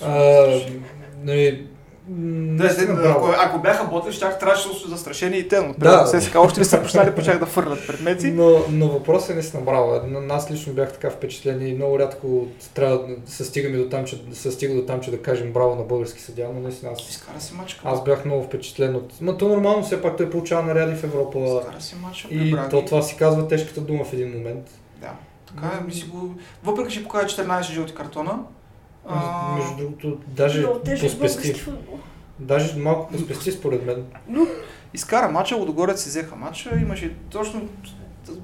А, 0.00 0.46
нали, 1.24 1.66
да, 2.08 2.70
ако, 3.10 3.34
ако 3.38 3.58
бяха 3.58 3.84
ботли, 3.84 4.12
ще 4.12 4.38
трябваше 4.40 4.68
да 4.68 4.74
са 4.74 4.88
застрашени 4.88 5.38
и 5.38 5.48
те, 5.48 5.60
но 5.60 5.74
да. 5.78 6.06
се 6.06 6.20
сега 6.20 6.40
още 6.40 6.60
ли 6.60 6.64
са 6.64 6.82
почнали 6.82 7.14
почнах 7.14 7.38
да 7.38 7.46
фърлят 7.46 7.86
предмети. 7.86 8.30
Но, 8.32 8.58
но 8.70 8.88
въпросът 8.88 9.30
е 9.30 9.34
наистина 9.34 9.62
браво. 9.62 10.00
Аз 10.30 10.50
лично 10.50 10.72
бях 10.72 10.92
така 10.92 11.10
впечатлен 11.10 11.66
и 11.68 11.74
много 11.74 11.98
рядко 11.98 12.46
трябва 12.74 12.98
да 12.98 13.30
се 13.32 13.44
стигаме 13.44 13.76
до 13.76 13.88
там, 13.88 14.04
че, 14.04 14.22
се 14.32 14.52
стига 14.52 14.74
до 14.74 14.86
там, 14.86 15.00
че 15.00 15.10
да 15.10 15.22
кажем 15.22 15.52
браво 15.52 15.74
на 15.74 15.82
български 15.82 16.20
съдя, 16.20 16.48
но 16.54 16.60
наистина 16.60 16.92
аз, 16.92 17.10
Изкара 17.10 17.40
си 17.40 17.54
мачка. 17.54 17.80
аз 17.84 18.04
бях 18.04 18.24
много 18.24 18.44
впечатлен 18.44 18.96
от... 18.96 19.20
Ма 19.20 19.38
то 19.38 19.48
нормално, 19.48 19.82
все 19.82 20.02
пак 20.02 20.16
той 20.16 20.30
получава 20.30 20.62
наряди 20.62 20.94
в 20.94 21.04
Европа. 21.04 21.38
Изкара 21.38 21.80
си 21.80 21.96
мачка, 22.02 22.28
и 22.30 22.56
то 22.70 22.84
това 22.84 23.02
си 23.02 23.16
казва 23.16 23.48
тежката 23.48 23.80
дума 23.80 24.04
в 24.04 24.12
един 24.12 24.32
момент. 24.32 24.70
Да. 25.00 25.12
Така 25.46 25.78
е, 25.80 25.84
ми 25.84 25.92
си 25.92 26.04
го... 26.04 26.34
Въпреки, 26.64 26.92
че 26.92 27.02
покажа 27.02 27.42
14 27.42 27.72
жълти 27.72 27.94
картона, 27.94 28.38
а... 29.08 29.54
Между 29.56 29.76
другото, 29.76 30.18
даже 30.26 30.66
поспести. 31.20 31.64
Даже 32.38 32.78
малко 32.78 33.12
поспести 33.12 33.52
според 33.52 33.86
мен. 33.86 34.04
Но 34.28 34.46
изкара 34.94 35.28
мача, 35.28 35.56
Лодогорец 35.56 36.02
си 36.02 36.08
взеха 36.08 36.36
мача, 36.36 36.70
имаше 36.82 37.14
точно 37.30 37.68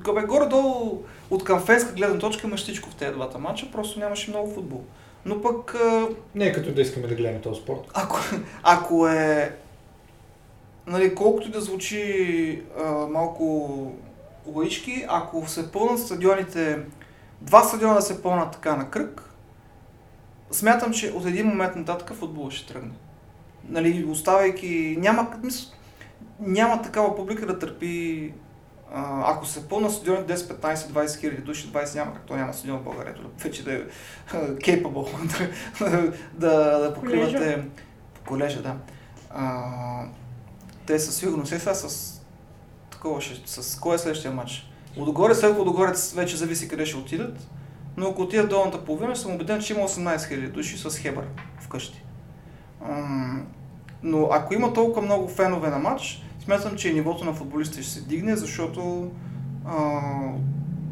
Габе, 0.04 0.22
горе-долу 0.22 1.02
от 1.30 1.44
към 1.44 1.60
фенска 1.60 1.92
гледна 1.92 2.18
точка 2.18 2.46
имаш 2.46 2.62
всичко 2.62 2.90
в 2.90 2.94
тези 2.94 3.12
двата 3.12 3.38
мача, 3.38 3.70
просто 3.72 4.00
нямаше 4.00 4.30
много 4.30 4.54
футбол. 4.54 4.84
Но 5.24 5.42
пък... 5.42 5.76
Не 6.34 6.44
е 6.46 6.52
като 6.52 6.72
да 6.72 6.80
искаме 6.80 7.06
да 7.06 7.14
гледаме 7.14 7.40
този 7.40 7.60
спорт. 7.60 7.80
Ако, 7.94 8.18
ако 8.62 9.08
е... 9.08 9.56
Нали, 10.86 11.14
колкото 11.14 11.50
да 11.50 11.60
звучи 11.60 12.62
а, 12.78 12.92
малко 12.92 13.92
лаички, 14.46 15.04
ако 15.08 15.48
се 15.48 15.72
пълнат 15.72 16.00
стадионите, 16.00 16.78
два 17.40 17.62
стадиона 17.62 17.94
да 17.94 18.02
се 18.02 18.22
пълнат 18.22 18.52
така 18.52 18.76
на 18.76 18.90
кръг, 18.90 19.27
смятам, 20.50 20.92
че 20.92 21.10
от 21.10 21.26
един 21.26 21.46
момент 21.46 21.76
нататък 21.76 22.16
футбол 22.16 22.50
ще 22.50 22.72
тръгне. 22.72 22.92
Нали, 23.68 24.04
оставайки... 24.04 24.96
Няма, 24.98 25.26
мисъл, 25.42 25.70
няма 26.40 26.82
такава 26.82 27.16
публика 27.16 27.46
да 27.46 27.58
търпи 27.58 28.32
а, 28.94 29.32
ако 29.32 29.46
се 29.46 29.68
пълна 29.68 29.90
стадион 29.90 30.24
10, 30.24 30.34
15, 30.34 30.74
20 30.74 31.20
хиляди 31.20 31.42
души, 31.42 31.72
20 31.72 31.94
няма, 31.94 32.14
както 32.14 32.36
няма 32.36 32.54
стадион 32.54 32.78
в 32.78 32.84
България, 32.84 33.14
вече 33.38 33.64
да 33.64 33.74
е 33.74 33.80
capable 34.36 35.08
да, 35.78 36.12
да, 36.34 36.78
да 36.78 36.94
покривате 36.94 37.64
колежа, 38.26 38.62
да. 38.62 38.76
А, 39.30 40.04
те 40.86 40.98
със 40.98 41.16
сигурност 41.16 41.52
е 41.52 41.58
сега 41.58 41.74
с 41.74 42.14
такова 42.90 43.20
ще, 43.20 43.50
с 43.62 43.80
кой 43.80 43.94
е 43.94 43.98
следващия 43.98 44.32
матч? 44.32 44.70
Лудогорец, 44.96 45.38
след 45.38 45.58
Лудогорец 45.58 46.12
вече 46.12 46.36
зависи 46.36 46.68
къде 46.68 46.86
ще 46.86 46.96
отидат, 46.96 47.48
но 47.98 48.08
ако 48.08 48.22
отидат 48.22 48.48
долната 48.48 48.84
половина, 48.84 49.16
съм 49.16 49.34
убеден, 49.34 49.60
че 49.60 49.72
има 49.72 49.82
18 49.82 50.16
000 50.16 50.50
души 50.50 50.78
с 50.78 50.98
Хебър 50.98 51.24
вкъщи. 51.60 52.02
Но 54.02 54.28
ако 54.32 54.54
има 54.54 54.72
толкова 54.72 55.02
много 55.02 55.28
фенове 55.28 55.70
на 55.70 55.78
матч, 55.78 56.22
смятам, 56.44 56.76
че 56.76 56.92
нивото 56.92 57.24
на 57.24 57.32
футболистите 57.32 57.82
ще 57.82 57.92
се 57.92 58.00
дигне, 58.00 58.36
защото 58.36 59.10
а, 59.66 60.00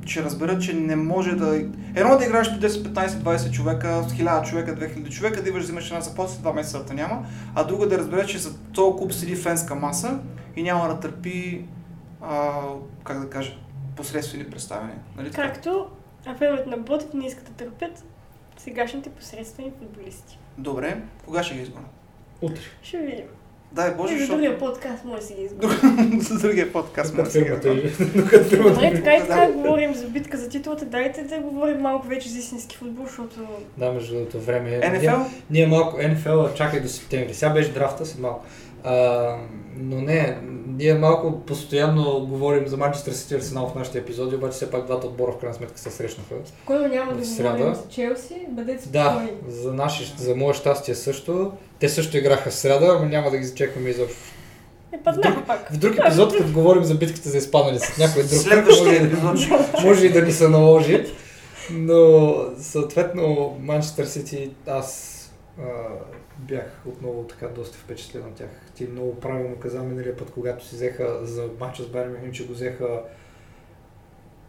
ще 0.06 0.22
разберат, 0.22 0.62
че 0.62 0.74
не 0.74 0.96
може 0.96 1.36
да... 1.36 1.56
Едно 1.94 2.18
да 2.18 2.24
играеш 2.24 2.48
по 2.48 2.66
10, 2.66 2.68
15, 2.68 3.08
20 3.08 3.50
човека, 3.50 3.86
1000 3.86 4.48
човека, 4.48 4.76
2000 4.76 5.10
човека, 5.10 5.42
да 5.42 5.48
имаш 5.48 5.62
взимаш 5.62 5.86
една 5.86 6.00
заплата, 6.00 6.38
два 6.38 6.52
месеца 6.52 6.94
няма, 6.94 7.26
а 7.54 7.64
друга 7.64 7.88
да 7.88 7.98
разбере, 7.98 8.26
че 8.26 8.38
за 8.38 8.58
този 8.58 8.98
клуб 8.98 9.12
седи 9.12 9.36
фенска 9.36 9.74
маса 9.74 10.18
и 10.56 10.62
няма 10.62 10.88
да 10.88 11.00
търпи, 11.00 11.64
а, 12.22 12.52
как 13.04 13.20
да 13.20 13.30
кажа, 13.30 13.58
посредствени 13.96 14.44
представяния. 14.44 14.98
Нали 15.16 15.30
Както 15.30 15.86
а 16.26 16.34
феновете 16.34 16.70
на 16.70 16.76
Ботев 16.76 17.14
не 17.14 17.26
искат 17.26 17.44
да 17.44 17.52
търпят 17.52 18.04
сегашните 18.56 19.10
посредствени 19.10 19.72
футболисти. 19.78 20.38
Добре, 20.58 21.02
кога 21.24 21.42
ще 21.42 21.54
ги 21.54 21.62
изгонят? 21.62 21.90
Утре. 22.42 22.62
Ще 22.82 22.98
видим. 22.98 23.26
Дай 23.72 23.94
Боже, 23.94 24.18
За 24.18 24.26
другия 24.26 24.58
подкаст 24.58 25.04
може 25.04 25.20
да 25.20 25.26
си 25.26 25.34
ги 25.34 25.42
изгоним. 25.42 26.20
За 26.20 26.38
другия 26.48 26.72
подкаст 26.72 27.14
може 27.14 27.24
да 27.24 27.30
си 27.30 27.42
ги 27.42 27.50
Добре, 28.56 28.94
така 28.94 29.14
и 29.14 29.20
така 29.20 29.52
говорим 29.52 29.94
за 29.94 30.08
битка 30.08 30.36
за 30.36 30.48
титлата. 30.48 30.84
Дайте 30.84 31.22
да 31.22 31.38
говорим 31.38 31.80
малко 31.80 32.06
вече 32.06 32.28
за 32.28 32.38
истински 32.38 32.76
футбол, 32.76 33.04
защото... 33.06 33.40
Да, 33.76 33.92
между 33.92 34.14
другото 34.14 34.40
време 34.40 34.80
е... 34.82 34.90
НФЛ? 34.90 35.20
Ние 35.50 35.66
малко, 35.66 35.98
НФЛ, 36.02 36.54
чакай 36.54 36.80
до 36.80 36.88
септември. 36.88 37.34
Сега 37.34 37.52
беше 37.52 37.72
драфта, 37.72 38.06
след 38.06 38.18
малко. 38.18 38.44
А, 38.86 39.36
но 39.76 40.00
не, 40.00 40.38
ние 40.66 40.94
малко 40.94 41.40
постоянно 41.40 42.26
говорим 42.26 42.66
за 42.66 42.76
Манчестър 42.76 43.12
Сити 43.12 43.34
и 43.34 43.36
Арсенал 43.36 43.68
в 43.68 43.74
нашите 43.74 43.98
епизоди, 43.98 44.34
обаче 44.36 44.52
все 44.52 44.70
пак 44.70 44.86
двата 44.86 45.06
отбора 45.06 45.32
в 45.32 45.38
крайна 45.38 45.54
сметка 45.54 45.78
се 45.78 45.90
срещнаха. 45.90 46.34
Спокойно 46.44 46.88
няма 46.88 47.12
да 47.12 47.52
говорим 47.52 47.74
за 47.74 47.88
Челси, 47.90 48.46
бъдете 48.48 48.82
спокойни. 48.82 49.30
Да, 49.46 49.52
за, 49.52 49.72
наше, 49.74 50.14
за 50.18 50.36
мое 50.36 50.54
щастие 50.54 50.94
също. 50.94 51.52
Те 51.78 51.88
също 51.88 52.16
играха 52.16 52.50
в 52.50 52.54
среда, 52.54 52.98
но 52.98 53.08
няма 53.08 53.30
да 53.30 53.38
ги 53.38 53.44
зачекваме 53.44 53.90
изобщо. 53.90 54.18
Е, 54.92 54.98
в, 55.12 55.20
друг, 55.20 55.46
пак. 55.46 55.72
в 55.72 55.76
друг 55.76 55.98
епизод, 55.98 56.36
като 56.36 56.52
говорим 56.52 56.84
за 56.84 56.94
битката 56.94 57.28
за 57.28 57.38
изпадане 57.38 57.78
с 57.78 57.98
някой 57.98 58.22
друг, 58.22 58.40
Следващия 58.40 59.02
епизод. 59.02 59.34
може 59.84 60.06
и 60.06 60.12
да 60.12 60.22
ни 60.22 60.32
се 60.32 60.48
наложи. 60.48 61.04
Но 61.70 62.34
съответно 62.58 63.56
Манчестър 63.60 64.04
Сити 64.04 64.50
аз 64.66 65.12
а, 65.58 65.62
бях 66.38 66.80
отново 66.86 67.22
така 67.22 67.48
доста 67.48 67.78
впечатлен 67.78 68.22
от 68.22 68.34
тях. 68.34 68.48
Ти 68.74 68.86
много 68.86 69.20
правилно 69.20 69.56
каза 69.56 69.82
миналия 69.82 70.16
път, 70.16 70.30
когато 70.30 70.66
си 70.66 70.74
взеха 70.74 71.18
за 71.22 71.48
мача 71.60 71.82
с 71.82 71.88
Байер 71.88 72.08
Мюнхен, 72.08 72.32
че 72.32 72.46
го 72.46 72.52
взеха 72.52 73.00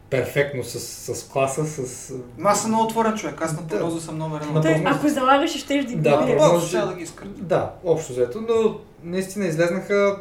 перфектно 0.10 0.64
с, 0.64 0.80
с 1.16 1.30
класа, 1.30 1.66
с... 1.66 2.14
Но 2.38 2.50
аз 2.50 2.62
съм 2.62 2.72
много 2.72 2.84
отворен 2.86 3.14
човек, 3.18 3.42
аз 3.42 3.54
на 3.54 3.62
Да. 3.62 3.68
прогноза 3.68 4.02
съм 4.02 4.18
номер 4.18 4.42
едно. 4.42 4.62
Той, 4.62 4.72
прогноз- 4.74 4.96
ако 4.96 5.10
залагаш, 5.10 5.58
ще 5.58 5.74
да 5.74 5.84
Да, 5.84 5.88
ги 5.88 6.00
прогноз- 6.00 6.50
Просто 6.50 6.72
трябва 6.72 6.88
да 6.92 6.98
ги 6.98 7.04
изкърта. 7.04 7.42
Да, 7.42 7.74
общо 7.84 8.14
взето, 8.14 8.42
но 8.42 8.80
наистина 9.04 9.46
излезнаха, 9.46 10.18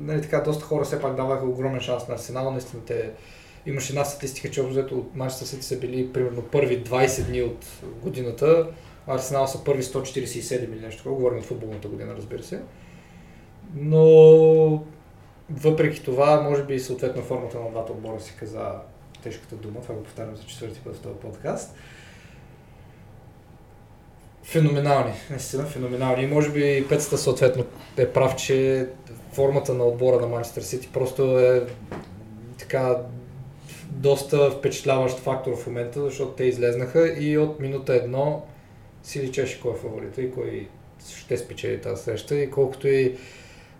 нали 0.00 0.22
така, 0.22 0.40
доста 0.40 0.64
хора 0.64 0.84
все 0.84 1.00
пак 1.00 1.14
даваха 1.16 1.44
огромен 1.46 1.80
шанс 1.80 2.08
на 2.08 2.14
Арсенал, 2.14 2.50
наистина 2.50 2.82
те 2.84 3.10
имаше 3.66 3.92
една 3.92 4.04
статистика, 4.04 4.50
че 4.50 4.60
общо 4.60 4.70
взето 4.72 4.98
от 4.98 5.16
Манчестър 5.16 5.46
Сити 5.46 5.62
са 5.62 5.78
били 5.78 6.12
примерно 6.12 6.42
първи 6.42 6.84
20 6.84 7.24
дни 7.26 7.42
от 7.42 7.64
годината, 8.02 8.66
Арсенал 9.06 9.46
са 9.46 9.64
първи 9.64 9.82
147 9.82 10.64
или 10.64 10.80
нещо 10.80 10.98
такова, 10.98 11.16
говорим 11.16 11.38
от 11.38 11.44
футболната 11.44 11.88
година, 11.88 12.14
разбира 12.16 12.42
се. 12.42 12.62
Но 13.74 14.84
въпреки 15.50 16.02
това, 16.02 16.40
може 16.40 16.62
би 16.62 16.80
съответно 16.80 17.22
формата 17.22 17.60
на 17.60 17.70
двата 17.70 17.92
отбора 17.92 18.20
си 18.20 18.34
каза 18.40 18.72
тежката 19.22 19.56
дума, 19.56 19.80
това 19.80 19.94
го 19.94 20.02
повтарям 20.02 20.36
за 20.36 20.44
четвърти 20.44 20.80
път 20.80 20.96
в 20.96 21.00
този 21.00 21.14
подкаст. 21.14 21.74
Феноменални, 24.42 25.12
наистина 25.30 25.64
феноменални. 25.64 26.22
И 26.22 26.26
може 26.26 26.50
би 26.50 26.86
Пецата 26.88 27.18
съответно 27.18 27.64
е 27.96 28.12
прав, 28.12 28.36
че 28.36 28.88
формата 29.32 29.74
на 29.74 29.84
отбора 29.84 30.20
на 30.20 30.26
Манчестър 30.26 30.62
Сити 30.62 30.88
просто 30.92 31.38
е 31.38 31.66
така 32.58 32.96
доста 33.90 34.50
впечатляващ 34.50 35.18
фактор 35.18 35.56
в 35.56 35.66
момента, 35.66 36.04
защото 36.04 36.32
те 36.32 36.44
излезнаха 36.44 37.14
и 37.18 37.38
от 37.38 37.60
минута 37.60 37.94
едно 37.94 38.42
си 39.06 39.22
личеше 39.22 39.60
кой 39.60 39.72
е 39.72 39.76
фаворита 39.76 40.22
и 40.22 40.32
кой 40.32 40.68
ще 41.16 41.36
спечели 41.36 41.80
тази 41.80 42.02
среща 42.02 42.36
и 42.36 42.50
колкото 42.50 42.88
и 42.88 43.16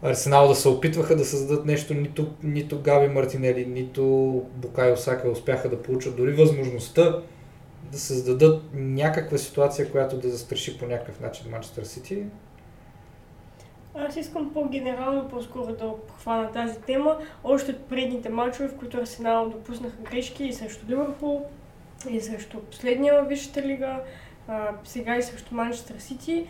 Арсенал 0.02 0.48
да 0.48 0.54
се 0.54 0.68
опитваха 0.68 1.16
да 1.16 1.24
създадат 1.24 1.66
нещо, 1.66 1.94
нито, 1.94 2.30
нито 2.42 2.80
Габи 2.80 3.08
Мартинели, 3.08 3.66
нито 3.66 4.02
Букай 4.54 4.92
Осака 4.92 5.30
успяха 5.30 5.68
да 5.68 5.82
получат 5.82 6.16
дори 6.16 6.32
възможността 6.32 7.22
да 7.92 7.98
създадат 7.98 8.62
някаква 8.74 9.38
ситуация, 9.38 9.90
която 9.90 10.16
да 10.16 10.30
застраши 10.30 10.78
по 10.78 10.86
някакъв 10.86 11.20
начин 11.20 11.50
Манчестър 11.50 11.84
Сити. 11.84 12.22
Аз 13.94 14.16
искам 14.16 14.52
по-генерално 14.52 15.28
по-скоро 15.28 15.72
да 15.72 15.86
обхвана 15.86 16.52
тази 16.52 16.80
тема. 16.80 17.18
Още 17.44 17.70
от 17.70 17.84
предните 17.84 18.28
матчове, 18.28 18.68
в 18.68 18.76
които 18.76 18.96
Арсенал 18.96 19.48
допуснаха 19.48 19.96
грешки 20.10 20.44
и 20.44 20.52
срещу 20.52 20.86
Ливърпул, 20.88 21.46
и 22.10 22.20
срещу 22.20 22.60
последния 22.60 23.14
във 23.14 23.28
Висшата 23.28 23.62
лига, 23.62 24.00
а, 24.48 24.68
сега 24.84 25.16
и 25.16 25.22
срещу 25.22 25.54
Манчестър 25.54 25.98
Сити. 25.98 26.46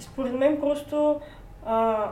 Според 0.00 0.32
мен 0.32 0.60
просто 0.60 1.20
а, 1.66 2.10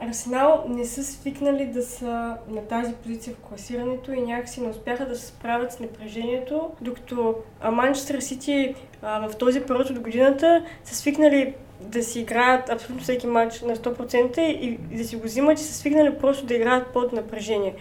Арсенал 0.00 0.64
не 0.68 0.84
са 0.84 1.04
свикнали 1.04 1.66
да 1.66 1.82
са 1.82 2.36
на 2.48 2.66
тази 2.68 2.94
позиция 2.94 3.34
в 3.34 3.48
класирането 3.48 4.12
и 4.12 4.20
някакси 4.20 4.60
не 4.60 4.68
успяха 4.68 5.08
да 5.08 5.16
се 5.16 5.26
справят 5.26 5.72
с 5.72 5.80
напрежението, 5.80 6.70
докато 6.80 7.34
Манчестър 7.72 8.20
Сити 8.20 8.74
в 9.02 9.30
този 9.38 9.60
период 9.60 9.90
от 9.90 10.00
годината 10.00 10.64
са 10.84 10.94
свикнали 10.94 11.54
да 11.80 12.02
си 12.02 12.20
играят 12.20 12.70
абсолютно 12.70 13.02
всеки 13.02 13.26
матч 13.26 13.60
на 13.60 13.76
100% 13.76 14.38
и, 14.40 14.78
и 14.92 14.96
да 14.96 15.04
си 15.04 15.16
го 15.16 15.22
взимат 15.22 15.58
и 15.58 15.62
са 15.62 15.74
свикнали 15.74 16.18
просто 16.18 16.46
да 16.46 16.54
играят 16.54 16.86
под 16.86 17.12
напрежение. 17.12 17.74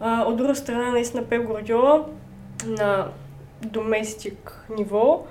А, 0.00 0.22
от 0.22 0.36
друга 0.36 0.54
страна, 0.54 0.90
наистина 0.90 1.24
Пеп 1.24 1.46
Гвардиола 1.46 2.06
на 2.66 3.08
доместик 3.62 4.66
ниво 4.76 5.26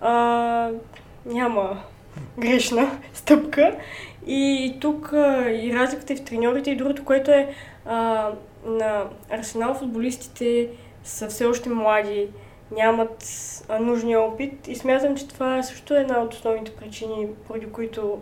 а, 0.00 0.70
няма 1.26 1.82
грешна 2.38 3.00
стъпка. 3.14 3.76
И 4.26 4.74
тук 4.80 5.12
а, 5.12 5.50
и 5.50 5.74
разликата 5.74 6.12
и 6.12 6.16
в 6.16 6.24
треньорите 6.24 6.70
и 6.70 6.76
другото, 6.76 7.04
което 7.04 7.30
е 7.30 7.54
а, 7.86 8.30
на 8.66 9.04
Арсенал 9.30 9.74
футболистите 9.74 10.68
са 11.04 11.28
все 11.28 11.44
още 11.44 11.68
млади, 11.68 12.28
нямат 12.76 13.24
а, 13.68 13.78
нужния 13.78 14.20
опит 14.20 14.68
и 14.68 14.76
смятам, 14.76 15.16
че 15.16 15.28
това 15.28 15.62
също 15.62 15.94
е 15.94 16.00
една 16.00 16.20
от 16.20 16.34
основните 16.34 16.76
причини, 16.76 17.28
поради 17.46 17.66
които 17.66 18.20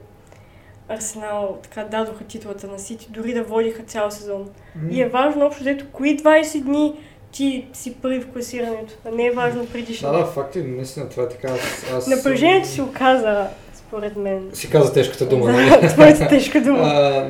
Арсенал 0.88 1.58
така 1.62 1.84
дадоха 1.84 2.24
титлата 2.24 2.66
на 2.66 2.78
Сити, 2.78 3.06
дори 3.10 3.34
да 3.34 3.44
водиха 3.44 3.82
цял 3.82 4.10
сезон. 4.10 4.50
И 4.90 5.02
е 5.02 5.08
важно 5.08 5.46
общо 5.46 5.60
взето 5.60 5.86
кои 5.92 6.18
20 6.18 6.62
дни 6.62 6.94
ти 7.32 7.66
си 7.72 7.94
първи 8.02 8.20
в 8.20 8.28
класирането, 8.28 8.94
а 9.04 9.10
не 9.10 9.26
е 9.26 9.30
важно 9.30 9.66
предишно. 9.66 10.12
Да, 10.12 10.18
да, 10.18 10.24
факти, 10.24 10.62
наистина 10.62 11.08
това 11.08 11.22
е 11.22 11.28
така. 11.28 11.48
Аз, 11.48 11.92
аз 11.92 12.06
Напрежението 12.06 12.68
си 12.68 12.80
оказа, 12.80 13.46
според 13.74 14.16
мен. 14.16 14.50
Си 14.52 14.70
каза 14.70 14.92
тежката 14.92 15.26
дума? 15.26 15.52
Да, 15.52 15.88
твоята 15.92 16.28
тежка 16.28 16.60
дума. 16.60 16.78
А, 16.82 17.28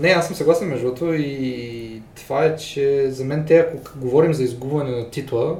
не, 0.00 0.08
аз 0.08 0.26
съм 0.26 0.36
съгласен 0.36 0.68
между 0.68 0.86
другото 0.86 1.14
и 1.14 2.02
това 2.16 2.44
е, 2.44 2.56
че 2.56 3.10
за 3.10 3.24
мен 3.24 3.44
те, 3.46 3.58
ако 3.58 3.98
говорим 3.98 4.34
за 4.34 4.44
изгубване 4.44 4.90
на 4.90 5.10
титла, 5.10 5.56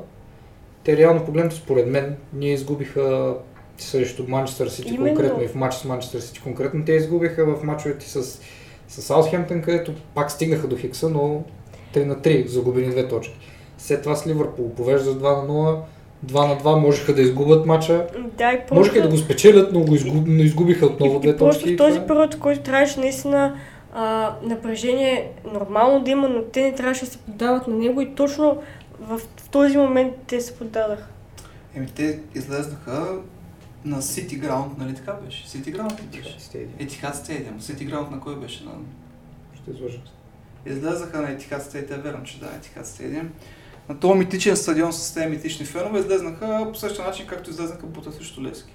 те 0.85 0.97
реално 0.97 1.25
погледнато 1.25 1.57
според 1.57 1.87
мен, 1.87 2.16
ние 2.33 2.53
изгубиха 2.53 3.35
срещу 3.79 4.25
Манчестър 4.29 4.68
Сити 4.68 4.95
Именно. 4.95 5.07
конкретно 5.07 5.43
и 5.43 5.49
в 5.49 5.55
матч 5.55 5.75
с 5.75 5.85
Манчестър 5.85 6.21
Сити 6.21 6.41
конкретно, 6.41 6.85
те 6.85 6.93
изгубиха 6.93 7.45
в 7.45 7.62
мачовете 7.64 8.09
с, 8.09 8.41
с 8.89 9.03
Саутхемптън, 9.03 9.62
където 9.62 9.95
пак 10.14 10.31
стигнаха 10.31 10.66
до 10.66 10.77
Хикса, 10.77 11.09
но 11.09 11.45
3 11.95 12.05
на 12.05 12.16
3, 12.16 12.47
загубени 12.47 12.91
две 12.91 13.09
точки. 13.09 13.49
След 13.81 14.03
това 14.03 14.16
с 14.16 14.26
Ливърпул 14.26 14.74
повежда 14.74 15.11
с 15.11 15.14
2 15.14 15.22
на 15.22 15.49
0, 15.49 15.81
2 16.26 16.49
на 16.49 16.61
2 16.61 16.78
можеха 16.81 17.14
да 17.14 17.22
изгубят 17.22 17.66
мача, 17.66 18.07
Да, 18.39 18.53
и 18.53 18.59
просто... 18.59 18.74
можеха 18.74 19.03
да 19.03 19.09
го 19.09 19.16
спечелят, 19.16 19.72
но 19.72 19.81
го 19.81 19.95
изгуб... 19.95 20.24
но 20.26 20.43
изгубиха 20.43 20.87
отново 20.87 21.16
и, 21.16 21.20
две 21.20 21.31
и 21.31 21.37
просто 21.37 21.61
точки. 21.62 21.74
в 21.74 21.78
този 21.78 21.93
това 21.93 22.05
е- 22.05 22.07
период, 22.07 22.39
който 22.39 22.61
трябваше 22.62 23.01
наистина 23.01 23.57
а, 23.95 24.35
напрежение 24.43 25.33
нормално 25.55 26.05
да 26.05 26.11
има, 26.11 26.28
но 26.28 26.43
те 26.43 26.62
не 26.62 26.74
трябваше 26.74 27.05
да 27.05 27.11
се 27.11 27.18
поддават 27.18 27.66
на 27.68 27.76
него 27.76 28.01
и 28.01 28.14
точно 28.14 28.62
в, 29.01 29.18
в 29.37 29.49
този 29.49 29.76
момент 29.76 30.12
те 30.26 30.41
се 30.41 30.57
поддадаха. 30.59 31.07
Еми, 31.76 31.87
те 31.87 32.18
излезнаха 32.35 33.16
на 33.85 34.03
City 34.03 34.41
Ground, 34.43 34.78
нали 34.78 34.95
така 34.95 35.12
беше? 35.12 35.45
City 35.47 35.76
Ground 35.76 36.01
ли 36.03 36.18
беше? 36.18 36.37
Etihad 36.81 37.14
Stadium. 37.14 37.59
City 37.59 37.91
Ground 37.93 38.11
на 38.11 38.20
кой 38.20 38.37
беше? 38.37 38.64
На... 38.64 38.70
Ще 39.62 39.70
излъжа. 39.70 39.99
Излезаха 40.66 41.20
на 41.20 41.28
Etihad 41.28 41.61
Stadium, 41.61 42.01
верно, 42.03 42.24
че 42.24 42.41
да, 42.41 42.47
Etihad 42.47 42.85
Stadium. 42.85 43.26
На 43.91 43.99
този 43.99 44.18
митичен 44.18 44.57
стадион 44.57 44.93
с 44.93 45.14
тези 45.14 45.26
митични 45.26 45.66
фенове 45.66 46.01
излезнаха 46.01 46.68
по 46.72 46.78
същия 46.78 47.07
начин, 47.07 47.26
както 47.26 47.51
излезнаха 47.51 47.86
Бута 47.86 48.12
срещу 48.12 48.43
Левски. 48.43 48.72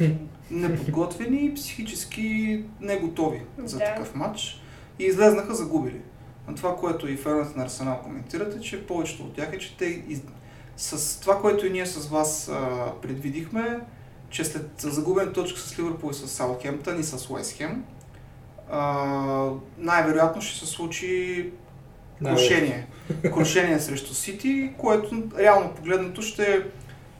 Неподготвени 0.50 1.44
и 1.44 1.54
психически 1.54 2.64
не 2.80 2.96
готови 2.96 3.42
за 3.58 3.78
такъв 3.78 4.14
матч. 4.14 4.62
И 4.98 5.04
излезнаха 5.04 5.54
загубили. 5.54 6.00
На 6.48 6.54
това, 6.54 6.76
което 6.76 7.08
и 7.08 7.16
феновете 7.16 7.58
на 7.58 7.64
Арсенал 7.64 8.00
коментират 8.02 8.56
е, 8.56 8.60
че 8.60 8.86
повечето 8.86 9.22
от 9.22 9.34
тях 9.34 9.52
е, 9.52 9.58
че 9.58 9.76
те 9.76 9.84
из... 9.84 10.22
с 10.76 11.20
това, 11.20 11.40
което 11.40 11.66
и 11.66 11.70
ние 11.70 11.86
с 11.86 12.08
вас 12.08 12.48
а, 12.48 12.92
предвидихме, 13.02 13.80
че 14.30 14.44
след 14.44 14.70
загубен 14.78 15.32
точка 15.32 15.60
с 15.60 15.78
Ливърпул 15.78 16.10
и 16.10 16.14
с 16.14 16.28
Саутхемптън 16.28 17.00
и 17.00 17.04
с 17.04 17.30
Уестхем, 17.30 17.84
най-вероятно 19.78 20.42
ще 20.42 20.58
се 20.58 20.66
случи 20.66 21.52
крушение. 22.24 22.86
крушение 23.34 23.80
срещу 23.80 24.14
Сити, 24.14 24.70
което 24.78 25.22
реално 25.38 25.70
погледнато 25.70 26.22
ще, 26.22 26.62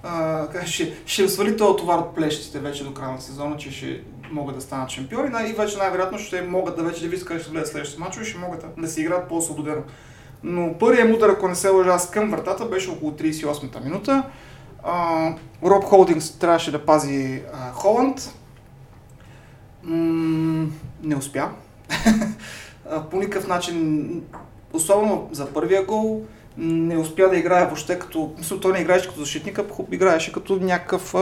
а, 0.02 0.46
ще, 0.66 0.94
ще 1.06 1.28
свали 1.28 1.56
този 1.56 1.76
товар 1.76 1.98
от 1.98 2.14
плещите 2.14 2.58
вече 2.58 2.84
до 2.84 2.94
края 2.94 3.12
на 3.12 3.20
сезона, 3.20 3.56
че 3.56 3.72
ще 3.72 4.00
могат 4.30 4.54
да 4.54 4.60
станат 4.60 4.90
шампиони 4.90 5.50
и 5.50 5.52
вече 5.52 5.78
най-вероятно 5.78 6.18
ще 6.18 6.42
могат 6.42 6.76
да 6.76 6.82
вече 6.82 7.02
да 7.02 7.08
видят 7.08 7.26
къде 7.26 7.40
ще 7.40 7.50
гледат 7.50 7.68
следващите 7.68 8.00
мачове 8.00 8.24
и 8.24 8.28
ще 8.28 8.38
могат 8.38 8.64
да, 8.78 8.88
си 8.88 9.00
играят 9.00 9.28
по-освободено. 9.28 9.82
Но 10.42 10.78
първият 10.78 11.16
удар, 11.16 11.28
ако 11.28 11.48
не 11.48 11.54
се 11.54 11.68
лъжа 11.68 11.90
аз 11.90 12.10
към 12.10 12.30
вратата, 12.30 12.64
беше 12.64 12.90
около 12.90 13.12
38-та 13.12 13.80
минута. 13.80 14.22
А, 14.82 15.32
Роб 15.64 15.84
Холдингс 15.84 16.38
трябваше 16.38 16.72
да 16.72 16.86
пази 16.86 17.42
а, 17.52 17.72
Холанд. 17.72 18.34
М- 19.82 20.66
не 21.02 21.16
успя. 21.16 21.50
По 23.10 23.16
никакъв 23.16 23.48
начин, 23.48 24.22
особено 24.76 25.28
за 25.32 25.46
първия 25.46 25.84
гол, 25.84 26.22
не 26.58 26.98
успя 26.98 27.28
да 27.28 27.36
играе 27.36 27.64
въобще 27.64 27.98
като... 27.98 28.32
Мисля, 28.38 28.60
той 28.60 28.72
не 28.72 28.78
играеше 28.78 29.08
като 29.08 29.20
защитник, 29.20 29.58
а 29.58 29.64
играеше 29.90 30.32
като 30.32 30.56
някакъв, 30.56 31.14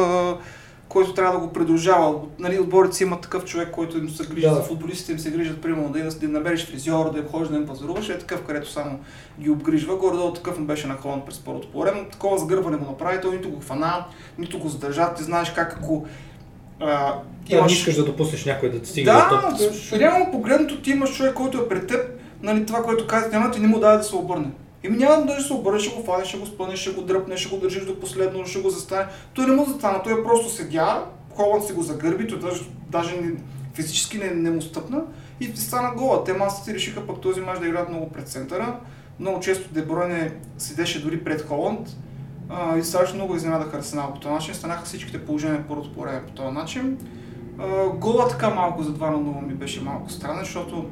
който 0.89 1.15
трябва 1.15 1.33
да 1.33 1.47
го 1.47 1.53
придружава. 1.53 2.15
Нали, 2.39 2.59
отборите 2.59 2.97
си 2.97 3.03
имат 3.03 3.21
такъв 3.21 3.45
човек, 3.45 3.71
който 3.71 3.99
им 3.99 4.11
се 4.11 4.27
грижи 4.27 4.41
Да. 4.43 4.55
за 4.55 4.63
футболистите, 4.63 5.13
им 5.13 5.19
се 5.19 5.31
грижат, 5.31 5.61
примерно, 5.61 5.89
да, 5.89 5.99
им- 5.99 6.09
да 6.11 6.27
им 6.27 6.33
набереш 6.33 6.67
фризьор, 6.67 7.13
да 7.13 7.19
им 7.19 7.25
ходиш 7.27 7.49
да 7.49 7.57
им 7.57 7.67
пазаруваш, 7.67 8.09
е 8.09 8.19
такъв, 8.19 8.43
където 8.43 8.71
само 8.71 8.99
ги 9.41 9.51
обгрижва. 9.51 9.97
Горе-долу 9.97 10.33
такъв 10.33 10.59
му 10.59 10.67
беше 10.67 10.87
на 10.87 10.95
Холанд 10.95 11.25
през 11.25 11.39
първото 11.39 11.69
по 11.69 11.81
време. 11.81 12.09
Такова 12.13 12.39
сгърбване 12.39 12.77
му 12.77 12.87
направи, 12.87 13.21
той 13.23 13.37
нито 13.37 13.51
го 13.51 13.61
хвана, 13.61 14.05
нито 14.39 14.59
го 14.59 14.69
задържа. 14.69 15.15
Ти 15.15 15.23
знаеш 15.23 15.51
как 15.51 15.73
ако 15.73 16.07
а, 16.81 17.15
Да, 17.51 17.61
не 17.61 17.73
искаш 17.73 17.95
да 17.95 18.05
допуснеш 18.05 18.45
някой 18.45 18.71
да 18.71 18.87
стигне 18.87 19.13
да, 19.13 19.29
до 19.31 19.35
топката. 19.41 19.75
ще- 19.75 19.99
реално 19.99 20.31
погледнато 20.33 20.83
ти 20.83 20.91
имаш 20.91 21.17
човек, 21.17 21.35
който 21.35 21.59
е 21.59 21.69
пред 21.69 21.87
теб, 21.87 22.01
нали, 22.45 22.67
това, 22.67 22.83
което 22.83 23.07
казвате, 23.07 23.39
няма 23.39 23.51
ти 23.51 23.61
не 23.61 23.69
му 23.69 23.79
даде 23.79 23.99
да 23.99 24.05
се 24.05 24.17
обърне. 24.17 24.51
Ими 24.83 24.97
няма 24.97 25.27
да 25.27 25.41
се 25.41 25.53
обърне, 25.53 25.79
ще 25.79 25.97
го 25.97 26.05
фанеш, 26.05 26.29
ще 26.29 26.39
го 26.39 26.47
спънеш, 26.47 26.79
ще 26.79 26.91
го 26.91 27.03
дръпнеш, 27.03 27.41
ще 27.41 27.57
го 27.57 27.61
държиш 27.61 27.85
до 27.85 28.01
последно, 28.01 28.47
ще 28.47 28.61
го 28.61 28.71
застане. 28.71 29.07
Той 29.35 29.47
не 29.47 29.53
му 29.53 29.65
застана, 29.65 30.03
той 30.03 30.13
е 30.13 30.25
просто 30.25 30.51
седя, 30.51 31.05
Холанд 31.35 31.65
си 31.65 31.73
го 31.73 31.83
загърби, 31.83 32.27
той 32.27 32.39
даже, 32.39 32.63
даже 32.89 33.17
не, 33.17 33.33
физически 33.75 34.19
не, 34.19 34.31
не 34.31 34.51
му 34.51 34.63
стъпна 34.63 35.03
и 35.41 35.57
стана 35.57 35.95
гола. 35.97 36.25
Те 36.25 36.33
масите 36.33 36.75
решиха 36.75 37.07
пък 37.07 37.21
този 37.21 37.41
мач 37.41 37.59
да 37.59 37.67
играят 37.67 37.89
много 37.89 38.13
пред 38.13 38.29
центъра. 38.29 38.77
Много 39.21 39.41
често 39.41 39.75
Дебройне 39.75 40.33
седеше 40.59 41.03
дори 41.03 41.25
пред 41.25 41.49
Холанд 41.49 41.89
а, 42.51 42.79
и 42.79 42.83
страшно 42.83 43.15
много 43.15 43.37
изненадаха 43.37 43.77
Арсенал 43.77 44.15
по 44.15 44.21
този 44.21 44.35
начин. 44.35 44.55
Станаха 44.55 44.85
всичките 44.85 45.25
положения 45.25 45.65
първото 45.69 45.93
по 45.93 46.01
време 46.01 46.23
по 46.27 46.33
този 46.33 46.55
начин. 46.55 46.99
А, 47.59 47.89
гола 47.89 48.29
така 48.29 48.51
малко 48.51 48.83
за 48.83 48.95
2 48.95 49.01
на 49.01 49.19
0 49.19 49.47
ми 49.47 49.55
беше 49.55 49.83
малко 49.83 50.11
странен, 50.11 50.45
защото 50.45 50.87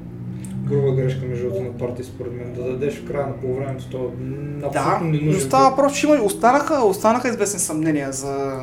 груба 0.68 0.92
грешка 0.92 1.26
между 1.26 1.44
другото 1.44 1.64
на 1.64 1.78
партия, 1.78 2.04
според 2.04 2.32
мен. 2.32 2.52
Да 2.54 2.62
дадеш 2.62 3.02
в 3.02 3.06
края 3.08 3.26
на 3.26 3.40
полувремето, 3.40 3.90
то 3.90 3.98
е 3.98 4.70
да. 4.72 5.00
Но 5.02 5.32
става 5.32 5.70
въпрос, 5.70 5.92
че 5.98 6.06
има, 6.06 6.22
останаха, 6.22 6.84
останаха 6.84 7.28
известни 7.28 7.60
съмнения 7.60 8.12
за, 8.12 8.60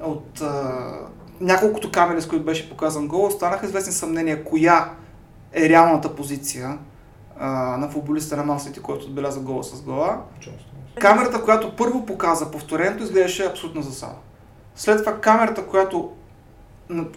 от 0.00 0.40
а, 0.40 0.72
няколкото 1.40 1.90
камери, 1.90 2.22
с 2.22 2.28
които 2.28 2.44
беше 2.44 2.70
показан 2.70 3.08
гол, 3.08 3.26
останаха 3.26 3.66
известни 3.66 3.92
съмнения 3.92 4.44
коя 4.44 4.90
е 5.52 5.68
реалната 5.68 6.16
позиция 6.16 6.78
а, 7.38 7.76
на 7.76 7.88
футболиста 7.88 8.36
на 8.36 8.44
Мансити, 8.44 8.80
който 8.80 9.06
отбеляза 9.06 9.40
гола 9.40 9.64
с 9.64 9.82
гола. 9.82 10.18
Камерата, 11.00 11.42
която 11.42 11.76
първо 11.76 12.06
показа 12.06 12.50
повторението, 12.50 13.02
изглеждаше 13.02 13.46
абсолютна 13.46 13.82
засада. 13.82 14.14
След 14.76 14.98
това 14.98 15.20
камерата, 15.20 15.66
която, 15.66 16.12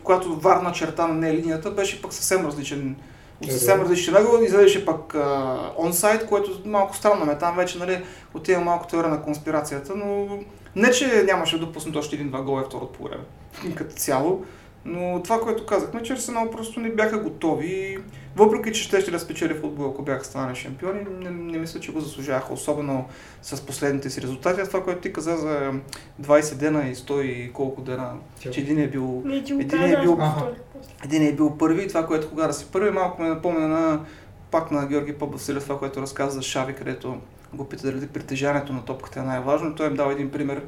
която 0.03 0.35
варна 0.35 0.71
черта 0.71 1.07
на 1.07 1.13
не 1.13 1.33
линията, 1.33 1.71
беше 1.71 2.01
пък 2.01 2.13
съвсем 2.13 2.45
различен 2.45 2.95
от 3.43 3.51
съвсем 3.51 3.81
различен 3.81 4.15
ъгъл, 4.15 4.41
изглеждаше 4.41 4.85
пък 4.85 5.15
онсайт, 5.77 6.25
което 6.25 6.51
е 6.51 6.69
малко 6.69 6.95
странно 6.95 7.25
ме. 7.25 7.37
Там 7.37 7.55
вече 7.55 7.79
нали, 7.79 8.03
отива 8.33 8.61
малко 8.61 8.87
теория 8.87 9.09
на 9.09 9.21
конспирацията, 9.21 9.95
но 9.95 10.27
не, 10.75 10.91
че 10.91 11.23
нямаше 11.27 11.59
допуснат 11.59 11.95
още 11.95 12.15
един-два 12.15 12.41
гола 12.41 12.61
и 12.61 12.65
второто 12.65 12.93
по 12.93 13.03
време 13.03 13.23
като 13.75 13.95
цяло. 13.95 14.45
Но 14.85 15.23
това, 15.23 15.39
което 15.41 15.65
казахме, 15.65 16.03
че 16.03 16.13
Арсенал 16.13 16.51
просто 16.51 16.79
не 16.79 16.89
бяха 16.89 17.19
готови. 17.19 17.97
Въпреки, 18.35 18.73
че 18.73 18.83
ще 18.83 19.01
ще 19.01 19.11
да 19.11 19.19
спечели 19.19 19.53
футбол, 19.53 19.89
ако 19.89 20.01
бяха 20.01 20.25
станали 20.25 20.55
шампиони, 20.55 20.99
не, 21.19 21.29
не 21.29 21.57
мисля, 21.57 21.79
че 21.79 21.91
го 21.91 21.99
заслужаваха, 21.99 22.53
особено 22.53 23.05
с 23.41 23.65
последните 23.65 24.09
си 24.09 24.21
резултати. 24.21 24.67
Това, 24.67 24.83
което 24.83 25.01
ти 25.01 25.13
каза 25.13 25.37
за 25.37 25.73
20 26.21 26.55
дена 26.55 26.87
и 26.87 26.95
100 26.95 27.21
и 27.21 27.53
колко 27.53 27.81
дена, 27.81 28.13
че 28.39 28.61
един 28.61 28.79
е 28.79 28.87
бил, 28.87 29.23
един 29.59 29.83
е 29.83 30.01
бил, 30.01 30.19
един 31.03 31.27
е 31.27 31.31
бил 31.31 31.57
първи. 31.57 31.87
Това, 31.87 32.05
което 32.07 32.29
кога 32.29 32.47
да 32.47 32.53
си 32.53 32.65
първи, 32.71 32.91
малко 32.91 33.21
ме 33.21 33.29
напомня 33.29 33.67
на 33.67 34.05
пак 34.51 34.71
на 34.71 34.87
Георги 34.87 35.13
Пабасилев, 35.13 35.63
това, 35.63 35.79
което 35.79 36.01
разказа 36.01 36.31
за 36.31 36.41
Шави, 36.41 36.73
където 36.73 37.17
го 37.53 37.69
пита 37.69 37.91
дали 37.91 38.07
притежанието 38.07 38.73
на 38.73 38.85
топката 38.85 39.19
е 39.19 39.23
най-важно. 39.23 39.75
Той 39.75 39.87
им 39.87 39.95
дава 39.95 40.11
един 40.11 40.31
пример, 40.31 40.63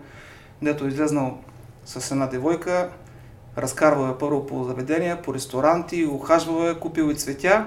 дето 0.62 0.86
е 0.86 0.88
излезнал 0.88 1.38
с 1.86 2.12
една 2.12 2.28
девойка, 2.28 2.90
разкарвал 3.58 4.10
е 4.12 4.18
първо 4.20 4.46
по 4.46 4.64
заведения, 4.64 5.22
по 5.22 5.34
ресторанти, 5.34 6.06
ухажвал 6.06 6.70
е, 6.70 6.80
купил 6.80 7.12
и 7.12 7.16
цветя 7.16 7.66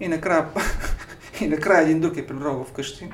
и 0.00 0.08
накрая, 0.08 0.46
и 1.40 1.46
накрая 1.46 1.82
един 1.82 2.00
друг 2.00 2.16
е 2.16 2.26
прибрал 2.26 2.64
вкъщи. 2.68 3.08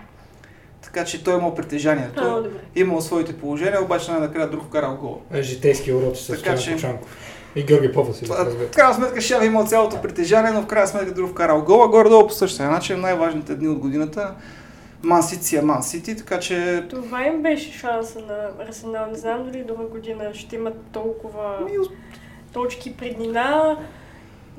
Така 0.82 1.04
че 1.04 1.24
той 1.24 1.38
имал 1.38 1.54
притежанието, 1.54 2.22
а, 2.22 2.50
имал 2.74 3.00
своите 3.00 3.38
положения, 3.38 3.84
обаче 3.84 4.10
най-накрая 4.10 4.50
друг 4.50 4.64
вкарал 4.64 4.96
гол. 4.96 5.20
Е, 5.32 5.42
житейски 5.42 5.92
урок 5.92 6.16
с 6.16 6.26
така, 6.26 6.56
че... 6.56 6.76
И 7.54 7.62
Георги 7.62 7.92
Попов 7.92 8.16
си 8.16 8.24
В 8.26 8.70
крайна 8.74 8.94
сметка 8.94 9.20
Шави 9.20 9.46
имал 9.46 9.66
цялото 9.66 10.02
притежание, 10.02 10.52
но 10.52 10.62
в 10.62 10.66
крайна 10.66 10.88
сметка 10.88 11.14
друг 11.14 11.30
вкарал 11.30 11.62
гола. 11.62 11.88
Горе-долу 11.88 12.26
по 12.26 12.32
същия 12.32 12.70
начин, 12.70 13.00
най-важните 13.00 13.54
дни 13.54 13.68
от 13.68 13.78
годината 13.78 14.34
Ман 15.02 15.22
Сити 15.22 15.44
си 15.44 15.56
е 15.56 15.62
Ман 15.62 15.82
Сити, 15.82 16.16
така 16.16 16.40
че... 16.40 16.86
Това 16.90 17.26
им 17.26 17.42
беше 17.42 17.78
шанса 17.78 18.18
на 18.20 18.64
Арсенал. 18.68 19.06
Не 19.10 19.18
знам 19.18 19.44
дали 19.44 19.64
друга 19.64 19.84
година 19.84 20.34
ще 20.34 20.56
имат 20.56 20.74
толкова 20.92 21.58
Ми... 21.64 21.72
точки 22.52 22.96
преднина. 22.96 23.76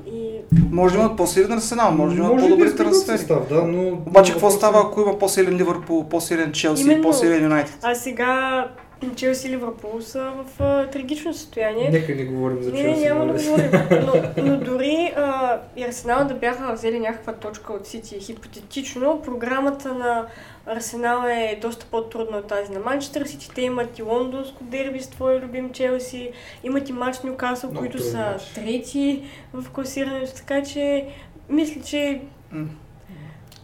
И... 0.06 0.30
Може 0.70 0.94
да 0.94 1.00
имат 1.00 1.16
по-силен 1.16 1.52
арсенал, 1.52 1.92
може 1.92 2.16
да 2.16 2.22
имат 2.22 2.40
по-добри 2.40 2.76
трансфери. 2.76 3.18
Състав, 3.18 3.48
да, 3.48 3.62
но... 3.62 3.88
Обаче 3.88 4.32
какво 4.32 4.50
става, 4.50 4.80
ако 4.80 5.00
има 5.00 5.18
по-силен 5.18 5.56
Ливърпул, 5.56 6.08
по-силен 6.08 6.52
Челси, 6.52 6.82
Именно... 6.82 7.02
по-силен 7.02 7.42
Юнайтед? 7.42 7.78
А 7.82 7.94
сега 7.94 8.68
Челси 9.16 9.48
и 9.48 9.50
Ливърпул 9.50 10.00
са 10.00 10.32
в 10.36 10.62
а, 10.62 10.86
трагично 10.86 11.34
състояние. 11.34 11.90
Нека 11.90 12.14
не 12.14 12.24
говорим 12.24 12.62
за 12.62 12.72
Челси. 12.72 13.00
Не, 13.00 13.08
няма 13.08 13.26
да 13.26 13.32
говорим. 13.32 13.70
Но, 14.06 14.44
но 14.44 14.56
дори 14.56 15.12
а, 15.16 15.58
и 15.76 15.84
Арсенал 15.84 16.24
да 16.24 16.34
бяха 16.34 16.72
взели 16.72 17.00
някаква 17.00 17.32
точка 17.32 17.72
от 17.72 17.86
Сити, 17.86 18.20
хипотетично, 18.20 19.22
програмата 19.24 19.94
на 19.94 20.26
Арсенал 20.66 21.28
е 21.28 21.58
доста 21.62 21.86
по-трудна 21.90 22.36
от 22.36 22.46
тази 22.46 22.72
на 22.72 22.80
Манчестър 22.80 23.26
Сити. 23.26 23.50
Те 23.54 23.62
имат 23.62 23.98
и 23.98 24.02
лондонско 24.02 24.64
дерби 24.64 25.00
с 25.00 25.08
твой 25.08 25.40
любим 25.40 25.72
Челси, 25.72 26.30
имат 26.64 26.88
и 26.88 26.92
матч 26.92 27.20
Нюкасъл, 27.20 27.70
които 27.74 28.02
са 28.02 28.18
матч. 28.18 28.52
трети 28.54 29.22
в 29.52 29.70
класирането, 29.70 30.34
така 30.34 30.62
че 30.62 31.06
мисля, 31.48 31.82
че 31.82 32.20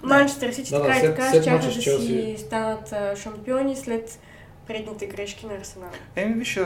Манчестър 0.03 0.51
Сити 0.53 0.71
така 0.71 0.89
да, 0.89 0.97
и 0.97 1.01
така 1.01 1.31
ще 1.63 1.71
да 1.71 1.83
си 1.83 2.35
станат 2.39 2.95
шампиони 3.17 3.77
след 3.77 4.19
предните 4.67 5.07
грешки 5.07 5.47
на 5.47 5.55
Арсенал. 5.55 5.89
Еми, 6.17 6.35
виж, 6.35 6.61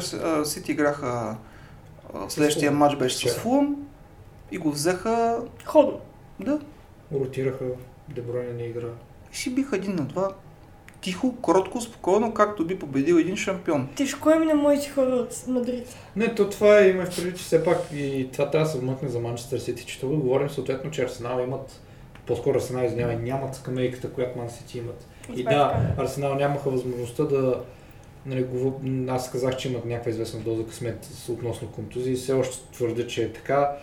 Сити 0.44 0.72
играха 0.72 1.36
следващия 2.28 2.72
матч 2.72 2.96
беше 2.96 3.28
с 3.28 3.34
Фулъм 3.34 3.76
и 4.52 4.58
го 4.58 4.70
взеха... 4.70 5.42
Ходно. 5.64 6.00
Да. 6.40 6.60
Ротираха, 7.14 7.64
Дебройне 8.08 8.52
не 8.52 8.62
игра. 8.62 8.88
И 9.32 9.36
си 9.36 9.54
биха 9.54 9.76
един 9.76 9.94
на 9.94 10.04
два. 10.04 10.32
Тихо, 11.00 11.36
кротко, 11.36 11.80
спокойно, 11.80 12.34
както 12.34 12.66
би 12.66 12.78
победил 12.78 13.14
един 13.14 13.36
шампион. 13.36 13.88
Тежко 13.96 14.30
е 14.30 14.38
ми 14.38 14.46
на 14.46 14.54
моите 14.54 14.90
хора 14.90 15.14
от 15.14 15.44
Мадрид. 15.48 15.96
Не, 16.16 16.34
то 16.34 16.50
това 16.50 16.78
е, 16.78 16.88
има 16.88 17.06
в 17.06 17.16
предвид, 17.16 17.36
че 17.36 17.44
все 17.44 17.64
пак 17.64 17.78
и 17.94 18.28
това 18.32 18.50
трябва 18.50 18.66
да 18.66 18.72
се 18.72 18.78
вмъкне 18.78 19.08
за 19.08 19.20
Манчестър 19.20 19.58
Сити, 19.58 19.86
че 19.86 20.00
това 20.00 20.16
говорим 20.16 20.50
съответно, 20.50 20.90
че 20.90 21.02
Арсенал 21.02 21.40
имат, 21.44 21.80
по-скоро 22.26 22.56
Арсенал 22.56 22.84
извинява, 22.84 23.12
нямат 23.12 23.54
скамейката, 23.54 24.12
която 24.12 24.38
Ман 24.38 24.50
Сити 24.50 24.78
имат. 24.78 25.06
И, 25.36 25.40
и 25.40 25.44
да, 25.44 25.94
Арсенал 25.98 26.34
нямаха 26.34 26.70
възможността 26.70 27.24
да 27.24 27.60
Нали, 28.26 28.46
аз 29.08 29.30
казах, 29.30 29.56
че 29.56 29.68
имат 29.68 29.84
някаква 29.84 30.10
известна 30.10 30.40
доза 30.40 30.66
късмет 30.66 31.08
относно 31.28 31.68
контузии. 31.68 32.14
Все 32.14 32.32
още 32.32 32.72
твърдя, 32.72 33.06
че 33.06 33.22
е 33.22 33.32
така. 33.32 33.76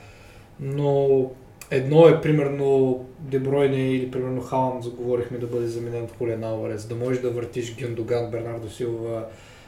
Но 0.60 1.26
едно 1.72 2.08
е 2.08 2.22
примерно 2.22 3.00
Дебройне 3.20 3.92
или 3.92 4.12
примерно 4.12 4.42
Халан, 4.42 4.82
заговорихме 4.82 5.38
да 5.38 5.48
бъде 5.48 5.68
заменен 5.68 6.04
от 6.04 6.12
Холен 6.18 6.44
Алварес. 6.44 6.86
Да 6.86 6.96
можеш 6.96 7.22
да 7.22 7.30
въртиш 7.30 7.76
Гюндоган, 7.82 8.32
Бернардо 8.32 8.70
Силва, 8.70 9.26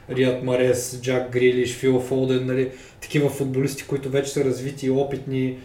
Риат 0.09 0.43
Марес, 0.43 0.99
Джак 1.01 1.31
Грилиш, 1.31 1.75
Фил 1.75 1.99
Фолден, 1.99 2.45
нали, 2.45 2.71
такива 3.01 3.29
футболисти, 3.29 3.87
които 3.87 4.09
вече 4.09 4.31
са 4.31 4.45
развити 4.45 4.85
и 4.85 4.89
опитни, 4.89 5.57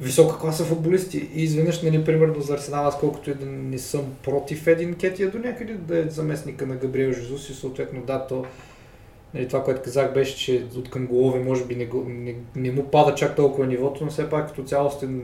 висока 0.00 0.38
класа 0.38 0.64
футболисти 0.64 1.28
и 1.34 1.42
изведнъж, 1.42 1.82
нали, 1.82 2.04
примерно 2.04 2.40
за 2.40 2.54
Арсенал, 2.54 2.86
аз 2.86 2.98
колкото 2.98 3.30
и 3.30 3.34
да 3.34 3.46
не 3.46 3.78
съм 3.78 4.04
против 4.22 4.66
един 4.66 4.94
Кетия 4.94 5.30
до 5.30 5.38
някъде 5.38 5.74
да 5.74 5.98
е 5.98 6.10
заместника 6.10 6.66
на 6.66 6.76
Габриел 6.76 7.12
Жезус 7.12 7.50
и 7.50 7.54
съответно 7.54 8.00
да, 8.02 8.26
то 8.26 8.44
нали, 9.34 9.48
това, 9.48 9.64
което 9.64 9.82
казах 9.82 10.14
беше, 10.14 10.36
че 10.36 10.64
от 10.76 10.90
към 10.90 11.06
голове 11.06 11.40
може 11.40 11.64
би 11.64 11.76
не, 11.76 11.88
не, 12.06 12.34
не 12.56 12.70
му 12.70 12.84
пада 12.90 13.14
чак 13.14 13.36
толкова 13.36 13.66
нивото, 13.66 14.04
но 14.04 14.10
все 14.10 14.30
пак 14.30 14.48
като 14.48 14.62
цялостен 14.62 15.22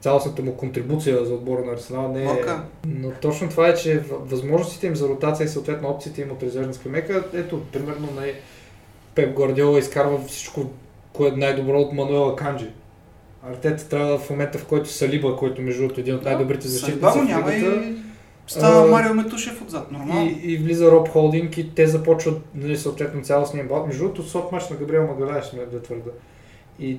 цялостната 0.00 0.42
му 0.42 0.56
контрибуция 0.56 1.24
за 1.24 1.34
отбора 1.34 1.64
на 1.64 1.72
Арсенал 1.72 2.12
не 2.12 2.24
е... 2.24 2.26
Okay. 2.26 2.58
Но 2.86 3.10
точно 3.10 3.48
това 3.48 3.68
е, 3.68 3.74
че 3.74 3.98
възможностите 4.08 4.86
им 4.86 4.96
за 4.96 5.08
ротация 5.08 5.44
и 5.44 5.48
съответно 5.48 5.88
опциите 5.88 6.22
им 6.22 6.30
от 6.30 6.42
резервна 6.42 6.74
скамейка, 6.74 7.24
ето, 7.34 7.62
примерно 7.72 8.08
на 8.16 8.22
Пеп 9.14 9.36
Гвардиола 9.36 9.78
изкарва 9.78 10.24
всичко, 10.26 10.70
което 11.12 11.34
е 11.34 11.38
най-добро 11.38 11.80
от 11.80 11.92
Мануела 11.92 12.36
Канджи. 12.36 12.70
Артета 13.50 13.88
трябва 13.88 14.18
в 14.18 14.30
момента, 14.30 14.58
в 14.58 14.66
който 14.66 14.88
Салиба, 14.90 15.36
който 15.36 15.62
между 15.62 15.80
другото 15.82 16.00
е 16.00 16.02
един 16.02 16.14
от 16.14 16.24
най-добрите 16.24 16.68
защитници 16.68 17.18
в 17.18 17.24
няма 17.24 17.54
и 17.54 17.94
става 18.46 18.90
Марио 18.90 19.14
Метушев 19.14 19.62
отзад, 19.62 19.92
нормално. 19.92 20.30
И, 20.30 20.52
и 20.52 20.56
влиза 20.56 20.90
Роб 20.90 21.08
Холдинг 21.08 21.58
и 21.58 21.74
те 21.74 21.86
започват 21.86 22.42
нали, 22.54 22.76
съответно 22.76 23.22
цялостния 23.22 23.64
бал. 23.64 23.86
Между 23.86 24.02
другото, 24.02 24.22
сот 24.22 24.52
мач 24.52 24.68
на 24.68 24.76
Габриел 24.76 25.06
Магаляеш 25.06 25.44
сме 25.44 25.66
да 25.66 25.82
твърда. 25.82 26.10
И 26.80 26.98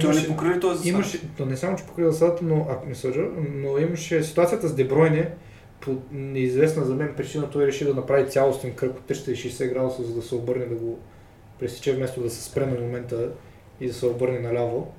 Той 0.00 0.14
не 0.14 0.26
покрили 0.26 0.60
този 0.60 0.88
имаше, 0.88 1.20
то 1.36 1.46
не 1.46 1.56
само, 1.56 1.76
че 1.76 1.84
покрива 1.84 2.12
засадата, 2.12 2.44
но 2.44 2.66
ако 2.70 2.86
не 2.86 2.94
съжа, 2.94 3.22
но 3.54 3.78
имаше 3.78 4.22
ситуацията 4.22 4.68
с 4.68 4.74
Дебройне, 4.74 5.30
по 5.80 5.96
неизвестна 6.12 6.84
за 6.84 6.94
мен 6.94 7.14
причина 7.16 7.50
той 7.50 7.66
реши 7.66 7.84
да 7.84 7.94
направи 7.94 8.30
цялостен 8.30 8.74
кръг 8.74 8.96
от 8.96 9.16
360 9.16 9.72
градуса, 9.72 10.02
за 10.02 10.14
да 10.14 10.22
се 10.22 10.34
обърне 10.34 10.66
да 10.66 10.74
го 10.74 10.98
пресече 11.58 11.92
вместо 11.92 12.22
да 12.22 12.30
се 12.30 12.42
спре 12.42 12.66
на 12.66 12.80
момента 12.80 13.28
и 13.80 13.86
да 13.86 13.94
се 13.94 14.06
обърне 14.06 14.38
наляво 14.38 14.92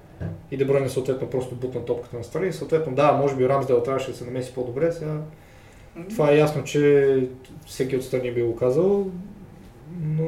и 0.52 0.58
да 0.58 0.66
Бройне 0.66 0.90
съответно 0.90 1.30
просто 1.30 1.56
бутна 1.56 1.86
топката 1.86 2.18
на 2.18 2.24
страни. 2.24 2.54
Съответно, 2.54 2.96
да, 2.96 3.12
може 3.12 3.36
би 3.36 3.50
Рамсдел 3.50 3.84
трябваше 3.84 4.12
да 4.12 4.18
се 4.18 4.26
намеси 4.26 4.54
по-добре. 4.54 4.92
Сега 4.92 5.18
това 6.10 6.32
е 6.32 6.38
ясно, 6.38 6.64
че 6.64 7.28
всеки 7.66 7.96
от 7.96 8.04
страни 8.04 8.32
би 8.32 8.44
го 8.44 8.56
казал, 8.56 9.08
но... 10.02 10.28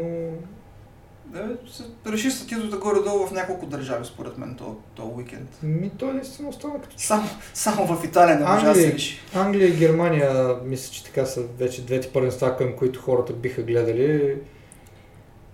Да, 1.25 1.57
се 1.71 1.83
реши 2.07 2.31
статието 2.31 2.79
горе-долу 2.79 3.27
в 3.27 3.31
няколко 3.31 3.65
държави, 3.65 4.05
според 4.05 4.37
мен, 4.37 4.55
то, 4.57 4.75
то 4.95 5.13
уикенд. 5.15 5.59
Ми, 5.63 5.91
той 5.97 6.13
наистина 6.13 6.49
остана 6.49 6.81
като... 6.81 6.95
Само, 6.97 7.23
само 7.53 7.95
в 7.95 8.05
Италия 8.05 8.39
не 8.39 8.45
може 8.45 8.65
да 8.65 8.75
се 8.75 8.93
реши. 8.93 9.19
Англия 9.35 9.67
и 9.67 9.77
Германия, 9.77 10.55
мисля, 10.65 10.93
че 10.93 11.03
така 11.03 11.25
са 11.25 11.41
вече 11.57 11.85
двете 11.85 12.07
първенства, 12.07 12.57
към 12.57 12.75
които 12.75 13.01
хората 13.01 13.33
биха 13.33 13.61
гледали. 13.61 14.37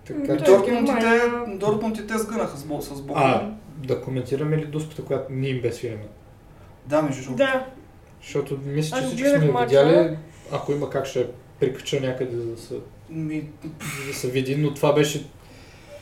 Така, 0.06 0.32
е 1.14 1.56
Дортмунд 1.56 1.98
и 1.98 2.06
те, 2.06 2.18
сгънаха 2.18 2.56
с, 2.56 2.64
Бол- 2.64 2.94
с 2.94 3.02
Бог. 3.02 3.16
Да 3.78 4.00
коментираме 4.00 4.56
ли 4.58 4.64
дуспата, 4.66 5.04
която 5.04 5.32
не 5.32 5.48
им 5.48 5.60
бе 5.60 5.72
свирена? 5.72 6.02
Да, 6.86 7.02
между 7.02 7.22
другото. 7.22 7.36
Да, 7.38 7.66
Защото 8.22 8.58
мисля, 8.66 8.96
че 8.98 9.04
Аз 9.04 9.08
всички 9.10 9.28
сме 9.28 9.50
мача. 9.50 9.66
видяли, 9.66 10.16
ако 10.52 10.72
има 10.72 10.90
как 10.90 11.06
ще 11.06 11.26
прикача 11.60 12.00
някъде 12.00 12.36
за 12.36 12.44
да 12.44 12.58
се, 12.58 12.74
Ми, 13.10 13.48
да 14.08 14.14
се 14.14 14.30
види, 14.30 14.56
но 14.56 14.74
това 14.74 14.92
беше... 14.92 15.26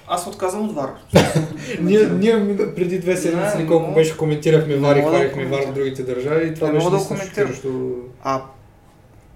аз 0.08 0.26
отказвам 0.26 0.68
от 0.68 0.74
вар. 0.74 0.90
Ние, 1.80 2.06
ние 2.06 2.56
преди 2.74 2.98
две 2.98 3.16
седмици 3.16 3.58
ли 3.58 3.66
колко 3.66 3.88
не 3.88 3.94
беше 3.94 4.16
коментирахме 4.16 4.76
вар 4.76 4.96
и 4.96 5.00
мога 5.00 5.10
да 5.12 5.16
хвалихме 5.18 5.44
вар 5.46 5.66
в 5.66 5.72
другите 5.72 6.02
държави 6.02 6.48
и 6.48 6.54
това 6.54 6.66
Не 6.66 6.72
беше 6.72 6.84
мога 6.84 6.98
да 6.98 7.04
коментирам. 7.04 7.48
шокиращо. 7.48 7.94
А, 8.22 8.42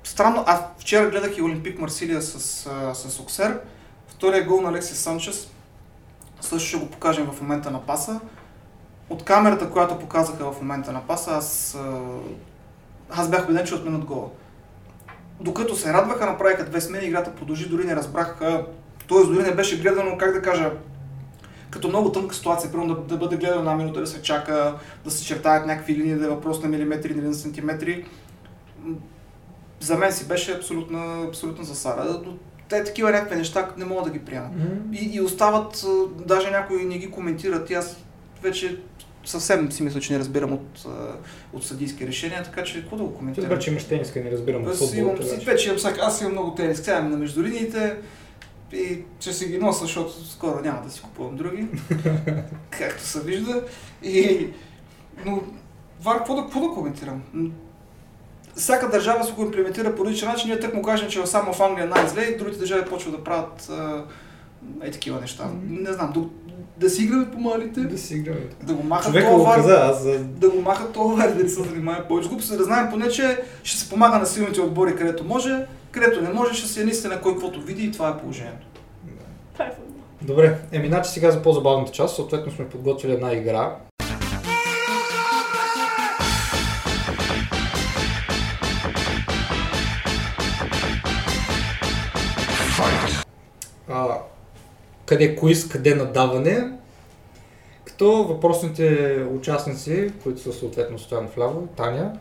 странно, 0.05 0.45
аз 0.47 0.61
вчера 0.79 1.11
гледах 1.11 1.39
и 1.39 1.43
Олимпик 1.43 1.79
Марсилия 1.79 2.23
с, 2.23 2.35
а, 2.67 2.95
с 2.95 3.21
Оксер. 3.21 3.59
Втория 4.09 4.45
гол 4.45 4.61
на 4.61 4.69
Алексис 4.69 4.99
Санчес. 4.99 5.51
Също 6.41 6.69
ще 6.69 6.79
го 6.79 6.91
покажем 6.91 7.27
в 7.27 7.41
момента 7.41 7.71
на 7.71 7.81
паса. 7.81 8.21
От 9.11 9.25
камерата, 9.25 9.71
която 9.71 9.99
показаха 9.99 10.53
в 10.53 10.61
момента 10.61 10.93
на 10.93 11.01
паса, 11.01 11.31
аз, 11.31 11.79
аз 13.11 13.31
бях 13.31 13.45
убеден, 13.45 13.67
че 13.67 13.75
отменят 13.75 14.05
гола. 14.05 14.29
Докато 15.41 15.77
се 15.77 15.93
радваха, 15.93 16.27
направиха 16.27 16.65
две 16.65 16.81
смени, 16.81 17.07
играта 17.07 17.35
продължи, 17.35 17.69
дори 17.69 17.85
не 17.85 17.97
разбрах, 17.97 18.43
а, 18.43 18.67
т.е. 19.09 19.25
дори 19.27 19.43
не 19.43 19.55
беше 19.55 19.81
гледано, 19.81 20.19
как 20.19 20.33
да 20.33 20.43
кажа, 20.43 20.73
като 21.71 21.89
много 21.89 22.13
тънка 22.13 22.35
ситуация, 22.35 22.71
примерно 22.71 22.95
да, 22.95 23.01
да 23.01 23.17
бъде 23.17 23.37
гледано 23.37 23.61
една 23.61 23.75
минута, 23.75 24.01
да 24.01 24.07
се 24.07 24.23
чака, 24.23 24.75
да 25.05 25.11
се 25.11 25.25
чертаят 25.25 25.67
някакви 25.67 25.97
линии, 25.97 26.15
да 26.15 26.27
е 26.27 26.29
въпрос 26.29 26.63
на 26.63 26.69
милиметри 26.69 27.13
или 27.13 27.21
на 27.21 27.35
сантиметри. 27.35 28.07
За 29.81 29.97
мен 29.97 30.13
си 30.13 30.29
беше 30.29 30.57
абсолютна, 30.57 31.25
абсолютна 31.29 31.65
засада. 31.65 32.23
Те 32.71 32.85
такива 32.85 33.11
някакви 33.11 33.37
неща 33.37 33.71
не 33.77 33.85
мога 33.85 34.03
да 34.03 34.11
ги 34.11 34.19
приема. 34.19 34.51
И, 34.93 35.11
и 35.13 35.21
остават, 35.21 35.85
даже 36.19 36.51
някои 36.51 36.85
не 36.85 36.99
ги 36.99 37.11
коментират 37.11 37.71
и 37.71 37.75
аз 37.75 37.97
вече 38.43 38.81
съвсем 39.25 39.73
си 39.73 39.83
мисля, 39.83 40.01
че 40.01 40.13
не 40.13 40.19
разбирам 40.19 40.53
от, 40.53 40.85
от 41.53 41.65
съдийски 41.65 42.07
решения, 42.07 42.43
така 42.43 42.65
че 42.65 42.81
какво 42.81 42.97
да 42.97 43.03
го 43.03 43.11
Ти 43.11 43.17
коментирам? 43.17 43.47
обаче 43.47 43.71
имаш 43.71 43.85
тениска, 43.85 44.21
не 44.21 44.31
разбирам 44.31 44.63
от 44.63 44.77
футбол. 44.77 44.97
имам, 44.97 45.17
си, 45.19 45.39
че- 45.39 45.45
вече 45.47 45.69
имам 45.69 45.79
всяка, 45.79 46.01
аз 46.03 46.21
имам 46.21 46.33
много 46.33 46.55
тенис, 46.55 46.79
сега 46.79 46.99
имам 46.99 47.11
на 47.11 47.17
междулиниите 47.17 47.97
и 48.73 48.99
ще 49.21 49.33
си 49.33 49.47
ги 49.47 49.59
нося, 49.59 49.81
защото 49.81 50.25
скоро 50.25 50.61
няма 50.61 50.83
да 50.83 50.91
си 50.91 51.03
купувам 51.03 51.37
други, 51.37 51.67
както 52.71 53.03
се 53.03 53.21
вижда. 53.21 53.63
И, 54.03 54.49
но, 55.27 55.43
Вар, 56.03 56.17
какво 56.17 56.35
да, 56.35 56.43
какво 56.43 56.61
да 56.61 56.69
коментирам? 56.69 57.23
Всяка 58.61 58.89
държава 58.91 59.25
си 59.25 59.33
го 59.33 59.43
имплементира 59.43 59.95
по 59.95 60.05
различен 60.05 60.29
начин. 60.29 60.49
Ние 60.51 60.61
так 60.61 60.75
му 60.75 60.83
кажем, 60.83 61.09
че 61.09 61.27
само 61.27 61.53
в 61.53 61.61
Англия 61.61 61.87
най-зле 61.87 62.23
и 62.23 62.37
другите 62.37 62.59
държави 62.59 62.85
почват 62.91 63.15
да 63.15 63.25
правят 63.25 63.69
а, 63.71 64.05
е 64.83 64.91
такива 64.91 65.21
неща. 65.21 65.45
Мгм. 65.45 65.83
Не 65.83 65.93
знам, 65.93 66.13
да, 66.15 66.21
да 66.79 66.91
си 66.91 67.05
играме 67.05 67.31
по 67.31 67.41
малите, 67.41 67.81
Да 67.81 67.99
си 67.99 68.15
играме. 68.15 68.41
да 68.63 68.75
го 68.75 68.83
махат 68.83 69.07
Човека 69.13 69.31
това 69.31 69.55
каза, 69.55 69.81
аз 69.83 70.03
за... 70.03 70.19
да 70.19 70.51
го 70.51 70.61
махат 70.61 70.93
това 70.93 71.15
вар, 71.15 71.29
да 71.29 71.43
не 71.43 71.49
се 71.49 71.63
занимава 71.63 72.09
повече 72.09 72.29
глупости, 72.29 72.57
да 72.57 72.65
знаем 72.65 72.91
поне, 72.91 73.09
че 73.09 73.43
ще 73.63 73.81
се 73.81 73.91
помага 73.91 74.19
на 74.19 74.27
силните 74.27 74.61
отбори, 74.61 74.97
където 74.97 75.25
може, 75.25 75.67
където 75.91 76.23
не 76.23 76.33
може, 76.33 76.55
ще 76.55 76.69
си 76.69 76.81
е 76.81 76.85
наистина 76.85 77.21
кой 77.21 77.33
каквото 77.33 77.61
види 77.63 77.85
и 77.85 77.93
това 77.93 78.09
е 78.09 78.19
положението. 78.19 78.67
това 79.53 79.65
е 79.65 79.73
футбол. 79.77 80.03
Добре, 80.23 80.59
еми 80.73 80.89
значи 80.89 81.11
сега 81.11 81.31
за 81.31 81.43
по-забавната 81.43 81.93
част, 81.93 82.17
съответно 82.17 82.53
сме 82.53 82.69
подготвили 82.69 83.13
една 83.13 83.33
игра. 83.33 83.77
Къде 95.11 95.37
куиз, 95.37 95.69
къде 95.69 95.95
надаване. 95.95 96.73
Като 97.85 98.25
въпросните 98.25 99.17
участници, 99.35 100.13
които 100.23 100.41
са 100.41 100.53
съответно 100.53 100.99
Стоян 100.99 101.29
вляво, 101.37 101.69
Таня, 101.77 102.13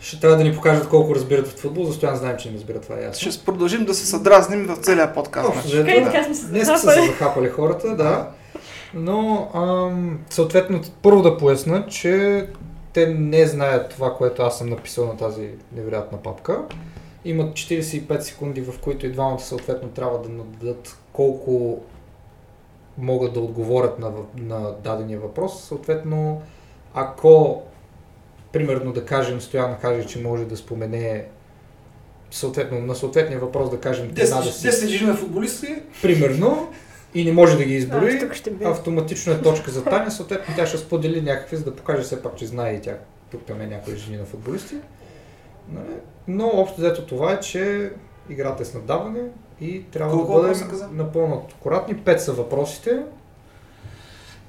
ще 0.00 0.20
трябва 0.20 0.36
да 0.36 0.44
ни 0.44 0.54
покажат 0.54 0.88
колко 0.88 1.14
разбират 1.14 1.46
от 1.46 1.58
футбол. 1.58 1.84
За 1.84 1.92
Стоян 1.92 2.16
знаем, 2.16 2.36
че 2.38 2.50
не 2.50 2.56
разбира 2.56 2.80
това 2.80 2.98
е 2.98 3.02
ясно. 3.02 3.32
Ще 3.32 3.44
продължим 3.44 3.84
да 3.84 3.94
се 3.94 4.06
съдразним 4.06 4.66
в 4.66 4.76
целия 4.76 5.14
подкаст. 5.14 5.48
Общо 5.48 5.62
да. 5.62 6.34
се 6.34 6.46
Днес 6.46 6.66
са 6.66 6.78
се 6.78 6.86
захапали? 6.86 7.06
захапали 7.06 7.48
хората, 7.48 7.96
да. 7.96 8.28
Но, 8.94 9.50
ам, 9.54 10.18
съответно, 10.30 10.80
първо 11.02 11.22
да 11.22 11.36
поясна, 11.36 11.86
че 11.86 12.46
те 12.92 13.06
не 13.06 13.46
знаят 13.46 13.90
това, 13.90 14.14
което 14.14 14.42
аз 14.42 14.58
съм 14.58 14.68
написал 14.68 15.06
на 15.06 15.16
тази 15.16 15.48
невероятна 15.76 16.18
папка. 16.18 16.60
Имат 17.24 17.52
45 17.52 18.20
секунди, 18.20 18.60
в 18.60 18.78
които 18.80 19.06
и 19.06 19.12
двамата 19.12 19.40
съответно 19.40 19.88
трябва 19.88 20.18
да 20.18 20.28
нададат 20.28 20.96
колко 21.12 21.80
могат 22.98 23.32
да 23.32 23.40
отговорят 23.40 23.98
на, 23.98 24.12
на 24.36 24.72
дадения 24.84 25.20
въпрос. 25.20 25.64
Съответно, 25.64 26.42
ако, 26.94 27.62
примерно 28.52 28.92
да 28.92 29.04
кажем, 29.04 29.40
Стоян 29.40 29.76
каже, 29.80 30.06
че 30.06 30.20
може 30.20 30.44
да 30.44 30.56
спомене 30.56 31.26
съответно, 32.30 32.78
на 32.78 32.94
съответния 32.94 33.40
въпрос 33.40 33.70
да 33.70 33.80
кажем 33.80 34.10
10 34.10 34.24
13 34.24 34.42
10 34.42 34.86
жена 34.86 35.14
футболисти, 35.14 35.82
примерно, 36.02 36.72
и 37.14 37.24
не 37.24 37.32
може 37.32 37.56
да 37.56 37.64
ги 37.64 37.74
избори, 37.74 38.20
бе. 38.50 38.64
автоматично 38.64 39.32
е 39.32 39.42
точка 39.42 39.70
за 39.70 39.84
Таня, 39.84 40.10
съответно 40.10 40.54
тя 40.56 40.66
ще 40.66 40.78
сподели 40.78 41.20
някакви, 41.20 41.56
за 41.56 41.64
да 41.64 41.76
покаже 41.76 42.02
все 42.02 42.22
пак, 42.22 42.36
че 42.36 42.46
знае 42.46 42.74
и 42.74 42.80
тя 42.80 42.96
тук 43.30 43.44
там 43.44 43.60
е 43.60 43.66
някои 43.66 43.96
жени 43.96 44.16
на 44.16 44.24
футболисти. 44.24 44.74
Нали? 45.68 45.94
Но 46.28 46.46
общо 46.46 46.80
взето 46.80 47.06
това 47.06 47.32
е, 47.32 47.40
че 47.40 47.90
играта 48.30 48.62
е 48.62 48.66
с 48.66 48.74
надаване 48.74 49.20
и 49.62 49.84
трябва 49.90 50.12
Колко 50.12 50.40
да 50.40 50.48
бъдем 50.48 50.96
напълно 50.96 51.46
акуратни. 51.58 51.96
Пет 51.96 52.22
са 52.22 52.32
въпросите. 52.32 53.02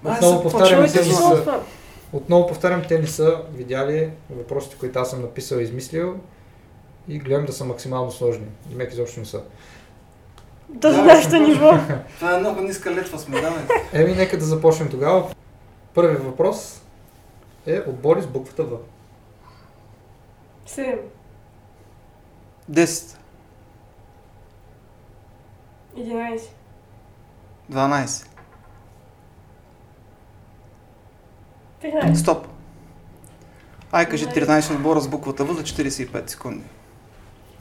Отново 0.05 0.41
повтарям, 0.43 0.85
те 0.91 1.05
не 1.05 1.13
са, 1.13 1.61
отново 2.13 2.47
повтарям, 2.47 2.81
те 2.87 2.99
не 2.99 3.07
са 3.07 3.41
видяли 3.53 4.09
въпросите, 4.29 4.75
които 4.79 4.99
аз 4.99 5.09
съм 5.09 5.21
написал 5.21 5.57
и 5.57 5.63
измислил 5.63 6.15
и 7.07 7.19
гледам 7.19 7.45
да 7.45 7.53
са 7.53 7.65
максимално 7.65 8.11
сложни. 8.11 8.45
Мек 8.75 8.91
изобщо 8.91 9.19
не 9.19 9.25
са. 9.25 9.41
До 10.69 10.91
Да. 10.91 11.01
нашето 11.01 11.35
ниво. 11.35 11.71
това 12.15 12.35
е 12.35 12.39
много 12.39 12.61
ниска 12.61 12.91
летва 12.91 13.19
сме, 13.19 13.41
да, 13.41 13.51
бе. 13.51 14.01
Еми, 14.01 14.13
нека 14.15 14.37
да 14.37 14.45
започнем 14.45 14.89
тогава. 14.89 15.29
Първият 15.93 16.23
въпрос 16.23 16.81
е 17.65 17.79
отбори 17.87 18.21
с 18.21 18.27
буквата 18.27 18.63
В. 18.63 18.77
Седем. 20.65 20.99
10, 22.71 23.17
11. 25.95 26.49
12, 27.69 28.29
13. 31.81 32.15
стоп. 32.15 32.47
Ай, 33.91 34.09
кажи 34.09 34.25
13 34.25 34.75
отбора 34.75 34.99
с 34.99 35.07
буквата 35.07 35.43
В 35.43 35.53
за 35.53 35.63
45 35.63 36.29
секунди. 36.29 36.63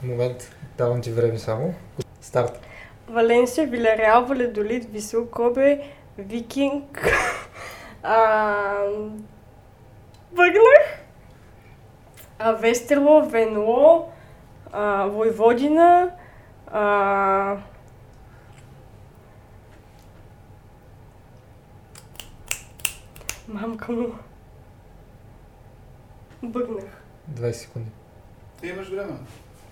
Момент, 0.03 0.55
давам 0.77 1.01
ти 1.01 1.11
време 1.11 1.39
само. 1.39 1.73
Старт. 2.21 2.59
Валенсия, 3.09 3.67
Вилареал, 3.67 4.25
Валедолит, 4.25 4.85
Висел, 4.85 5.27
Кобе, 5.27 5.83
Викинг. 6.17 7.07
А, 8.03 8.85
Бъгнах. 10.31 10.85
А, 12.39 12.51
Вестерло, 12.51 13.21
Венло, 13.21 14.09
а, 14.71 15.07
Войводина. 15.07 16.09
А, 16.67 17.57
Мамка 23.53 23.91
му. 23.91 24.07
Бъгнах. 26.43 27.03
20 27.33 27.51
секунди. 27.51 27.89
Ти 28.61 28.67
имаш 28.67 28.89
време. 28.89 29.13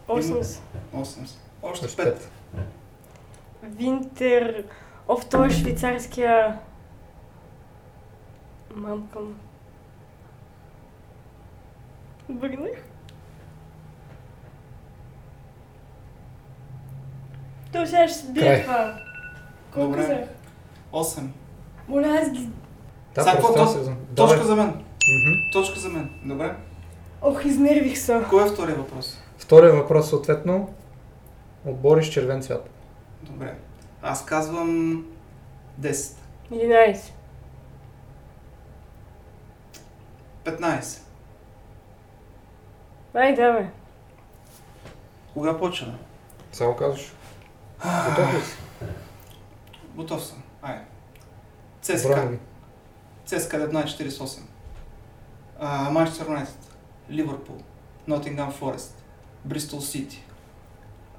8. 0.07 0.41
8. 0.41 0.59
Още 0.93 1.85
Още 1.85 1.87
5. 1.87 1.95
пет. 2.03 2.31
Винтер. 3.63 4.65
Оф, 5.07 5.29
той 5.29 5.47
е 5.47 5.49
швейцарския... 5.49 6.59
Мамка 8.75 9.19
му. 9.19 9.33
Бъгнах. 12.29 12.83
То 17.73 17.85
сега 17.85 18.07
ще 18.07 18.17
се 18.17 18.31
бие 18.31 18.63
това. 18.63 18.99
Колко 19.73 19.87
Добре. 19.91 20.01
казах? 20.01 20.29
8. 20.91 21.27
Моля, 21.87 22.07
аз 22.21 22.31
ги... 22.31 22.49
Да, 23.15 23.23
Сега 23.23 23.35
какво? 23.35 23.67
се 23.67 23.83
знам. 23.83 23.97
Точка 24.15 24.43
за 24.43 24.55
мен. 24.55 24.67
Мгм. 24.67 25.33
Точка 25.53 25.79
за 25.79 25.89
мен. 25.89 26.09
Добре. 26.25 26.55
Ох, 27.21 27.45
изнервих 27.45 27.97
се. 27.99 28.21
Кой 28.29 28.47
е 28.47 28.51
втория 28.51 28.75
въпрос? 28.75 29.17
Втория 29.37 29.73
въпрос 29.73 30.09
съответно. 30.09 30.73
Отбори 31.65 32.03
с 32.03 32.09
червен 32.09 32.41
цвят. 32.41 32.69
Добре. 33.21 33.55
Аз 34.01 34.25
казвам 34.25 35.05
10. 35.81 36.17
11. 36.51 36.97
15. 40.45 41.01
Ай, 43.13 43.35
да, 43.35 43.51
бе. 43.53 43.69
Кога 45.33 45.57
почваме? 45.57 45.93
Само 46.51 46.75
казваш. 46.75 47.13
Готов 48.09 48.33
ли 48.33 48.41
си? 48.41 48.57
Готов 49.95 50.23
съм. 50.25 50.43
Ай. 50.61 50.79
ЦСКА. 51.81 52.29
ЦСКА 53.31 53.57
1948. 53.57 54.39
А, 55.59 55.89
Манчестър 55.89 56.25
Юнайтед. 56.25 56.75
Ливърпул. 57.11 57.55
Нотингам 58.07 58.51
Форест. 58.51 59.03
Бристол 59.45 59.81
Сити. 59.81 60.23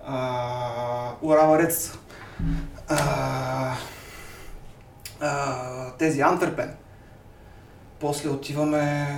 А, 0.06 1.14
Урала 1.22 1.58
Рец. 1.58 1.98
А, 2.88 3.74
а, 5.20 5.96
тези 5.96 6.20
Антверпен. 6.20 6.76
После 8.00 8.28
отиваме 8.28 9.08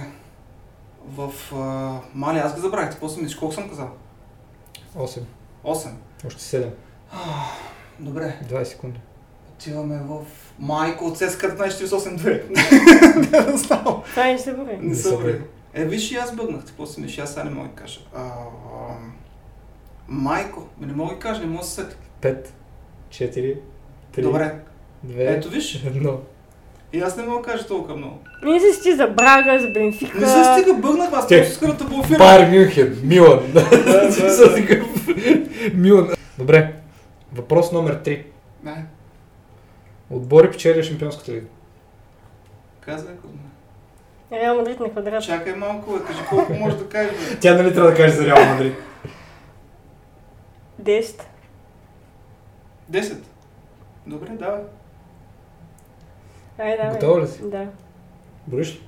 в 1.07 1.33
а, 1.55 2.01
Мали. 2.15 2.39
Аз 2.39 2.55
ги 2.55 2.61
забравих. 2.61 3.01
После 3.01 3.23
мислиш 3.23 3.39
колко 3.39 3.55
съм 3.55 3.69
казал? 3.69 3.91
8. 4.97 5.23
8. 5.65 5.91
Още 6.27 6.41
7. 6.41 6.71
Добре. 8.01 8.41
20 8.51 8.65
секунди. 8.65 9.01
Отиваме 9.65 10.01
в 10.09 10.21
Майко 10.59 11.05
от 11.05 11.19
ЦСКА 11.19 11.57
19482. 11.57 12.43
Не 13.17 13.27
да 13.27 13.57
знам. 13.57 14.03
Това 14.11 14.25
не 14.25 14.39
се 14.39 14.53
брои. 14.53 14.77
Не 14.81 14.97
добре. 14.97 15.33
бре. 15.33 15.41
Е, 15.75 15.85
виж 15.85 16.13
и 16.13 16.17
аз 16.17 16.35
бъгнах. 16.35 16.63
После 16.77 17.03
ми 17.03 17.09
аз 17.23 17.31
сега 17.33 17.45
не 17.45 17.51
мога 17.51 17.69
да 17.69 17.75
кажа. 17.75 18.01
А, 18.15 18.21
а, 18.21 18.27
Майко. 20.09 20.69
Не 20.81 20.93
мога 20.93 21.15
да 21.15 21.19
кажа, 21.21 21.41
не 21.41 21.47
мога 21.47 21.59
да 21.59 21.67
се 21.67 21.75
сетя. 21.75 21.97
5, 22.23 22.47
4, 23.11 23.57
3, 24.17 24.23
Добре. 24.23 24.55
2, 25.07 25.37
Ето 25.37 25.49
виж. 25.49 25.85
1. 25.85 26.17
И 26.93 27.01
аз 27.01 27.17
не 27.17 27.23
мога 27.23 27.43
да 27.43 27.53
кажа 27.53 27.67
толкова 27.67 27.97
много. 27.97 28.19
Не 28.43 28.61
се 28.61 28.73
сти 28.73 28.97
за 28.97 29.07
Брага, 29.07 29.59
за 29.61 29.69
Бенфика. 29.69 30.21
Не 30.21 30.27
се 30.27 30.45
стига, 30.45 30.75
бъгнах 30.75 31.13
аз. 31.13 31.29
Просто 31.29 31.35
искам 31.35 31.77
да 31.77 31.85
блофирам. 31.85 32.19
Байер 32.19 32.51
Мюнхен, 32.51 33.01
Милан. 33.05 33.41
Милан. 35.75 36.09
Добре. 36.39 36.75
Въпрос 37.35 37.73
номер 37.73 38.03
3. 38.03 38.23
Отбори 40.15 40.51
печели 40.51 40.83
Шампионската 40.83 41.33
лига. 41.33 41.47
казвай, 42.81 43.15
Кузма. 43.17 43.39
Реал 44.33 44.57
Мадрид 44.57 44.81
на 44.81 44.91
квадрат. 44.91 45.23
Чакай 45.25 45.55
малко, 45.55 45.93
бе. 45.93 46.05
Кажи 46.05 46.19
колко 46.29 46.53
можеш 46.53 46.79
да 46.79 46.89
кажеш, 46.89 47.13
бе. 47.31 47.41
Тя 47.41 47.55
нали 47.55 47.75
трябва 47.75 47.91
да 47.91 47.97
каже 47.97 48.15
за 48.15 48.27
Реал 48.27 48.45
Мадрид? 48.47 48.75
10. 50.83 51.23
10. 52.91 53.19
Добре, 54.07 54.29
давай. 54.31 54.61
Ай, 56.59 56.77
давай. 56.77 56.93
Готова 56.93 57.21
ли 57.21 57.27
си? 57.29 57.51
Да. 57.51 57.67
Бориш 58.47 58.75
ли? 58.75 58.81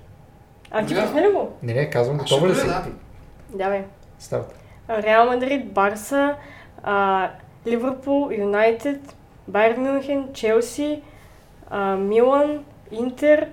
А 0.70 0.86
ти 0.86 0.94
Да. 0.94 1.02
пусна 1.02 1.22
ли 1.22 1.32
го? 1.32 1.52
Не, 1.62 1.74
не, 1.74 1.90
казвам, 1.90 2.16
А, 2.16 2.18
готова 2.18 2.48
ли 2.48 2.54
си? 2.54 2.66
да. 2.66 2.84
Давай. 3.50 3.84
Старт. 4.18 4.54
Реал 4.90 5.26
Мадрид, 5.26 5.72
Барса, 5.72 6.36
а, 6.82 7.30
Ливърпул, 7.66 8.30
Юнайтед, 8.32 9.16
Байер 9.48 9.76
Мюнхен, 9.76 10.28
Челси, 10.32 11.02
а, 11.70 11.96
Милан, 11.96 12.64
Интер, 12.90 13.48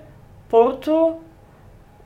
Порто, 0.48 1.20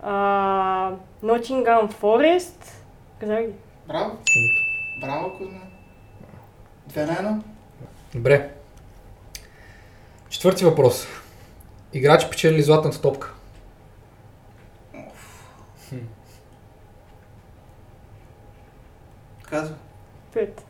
а, 0.02 0.92
Нотингам 1.22 1.88
Форест. 1.88 2.84
Казах 3.20 3.40
ги. 3.40 3.52
Браво. 3.88 4.18
Браво, 5.00 5.38
Кузма. 5.38 5.61
Две 6.86 7.06
на 7.06 7.12
едно. 7.12 7.42
Добре. 8.14 8.50
Четвърти 10.28 10.64
въпрос. 10.64 11.06
Играч 11.92 12.30
печели 12.30 12.62
златната 12.62 13.00
топка. 13.00 13.34
Казва. 19.42 19.74
5. 20.34 20.61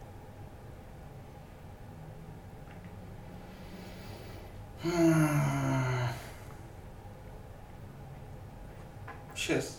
Шест. 9.34 9.78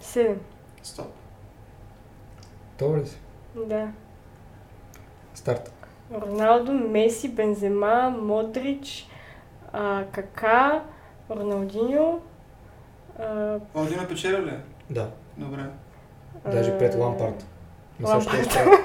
7. 0.00 0.38
Стоп. 0.82 1.06
Готова 2.72 2.98
ли 2.98 3.06
си? 3.06 3.16
Да. 3.66 3.88
Старт. 5.34 5.72
Роналдо, 6.12 6.72
Меси, 6.72 7.28
Бензема, 7.28 8.10
Модрич, 8.10 9.06
а, 9.72 10.04
Кака, 10.12 10.82
Роналдиньо. 11.28 12.20
А, 13.18 13.60
Владина 13.74 14.08
печели 14.08 14.44
ли? 14.44 14.52
Да. 14.90 15.10
Добре. 15.36 15.70
Даже 16.44 16.78
пред 16.78 16.94
Лампард. 16.94 17.44
Лампард. 18.00 18.40
е 18.40 18.44
справа. 18.44 18.76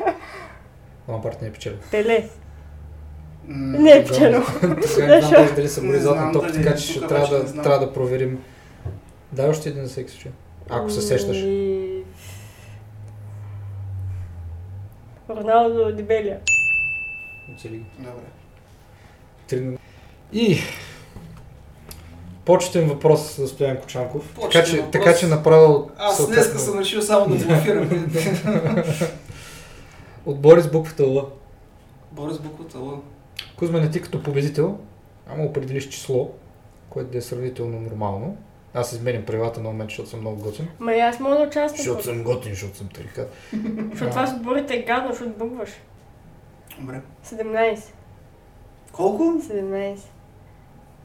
Лампард 1.07 1.41
не 1.41 1.47
е 1.47 1.53
печелил. 1.53 1.79
Пеле. 1.91 2.29
Не 3.49 3.91
е. 3.91 4.03
Тогава 4.05 4.45
не 5.07 5.21
знам 5.21 5.49
дали 5.55 5.69
са 5.69 5.99
знам 6.01 6.33
топка, 6.33 6.51
дали, 6.51 6.63
така 6.63 6.75
че 6.75 6.87
ще 6.91 7.07
трябва 7.07 7.79
да, 7.79 7.93
проверим. 7.93 8.43
Дай 9.31 9.49
още 9.49 9.69
един 9.69 9.85
всеки 9.85 10.11
случай. 10.11 10.31
Ако 10.69 10.89
се 10.89 11.01
сещаш. 11.01 11.37
Ами, 11.37 12.03
Роналдо 15.29 15.91
Дибелия. 15.95 16.39
Оцели. 17.55 17.83
Добре. 17.99 18.11
Три 19.47 19.61
на- 19.61 19.77
И 20.33 20.57
почетен 22.45 22.87
въпрос 22.87 23.37
за 23.37 23.47
Стоян 23.47 23.77
Кочанков. 23.77 24.35
Така 24.41 24.63
че, 24.63 24.75
въпрос. 24.77 24.91
така 24.91 25.15
че 25.15 25.27
направил 25.27 25.89
Аз 25.97 26.17
съответно 26.17 26.43
днеска 26.43 26.59
съм 26.59 26.79
решил 26.79 27.01
само 27.01 27.35
да 27.35 27.45
блофирам. 27.45 27.89
отбори 30.25 30.61
с 30.61 30.71
буквата 30.71 31.03
Л. 31.03 31.29
Борис 32.11 32.37
буквата 32.39 32.77
Л. 32.77 33.01
Кузма 33.59 33.79
не 33.79 33.91
ти 33.91 34.01
като 34.01 34.23
победител, 34.23 34.77
ама 35.27 35.43
определиш 35.43 35.89
число, 35.89 36.31
което 36.89 37.11
да 37.11 37.17
е 37.17 37.21
сравнително 37.21 37.79
нормално. 37.79 38.37
Аз 38.73 38.91
изменям 38.91 39.25
правилата 39.25 39.59
на 39.61 39.69
момент, 39.69 39.89
защото 39.89 40.09
съм 40.09 40.19
много 40.19 40.41
готин. 40.41 40.67
Ма 40.79 40.93
и 40.93 40.99
аз 40.99 41.19
мога 41.19 41.35
да 41.35 41.41
участвам. 41.43 41.77
Защото 41.77 42.03
съм 42.03 42.23
готин, 42.23 42.51
защото 42.51 42.77
съм 42.77 42.87
тарикат. 42.87 43.33
Защото 43.91 44.09
това 44.11 44.27
с 44.27 44.33
отборите 44.33 44.75
е 44.75 44.83
гадно, 44.83 45.09
защото 45.09 45.29
бъгваш. 45.29 45.69
Добре. 46.79 47.01
17. 47.25 47.79
Колко? 48.91 49.23
17. 49.23 49.97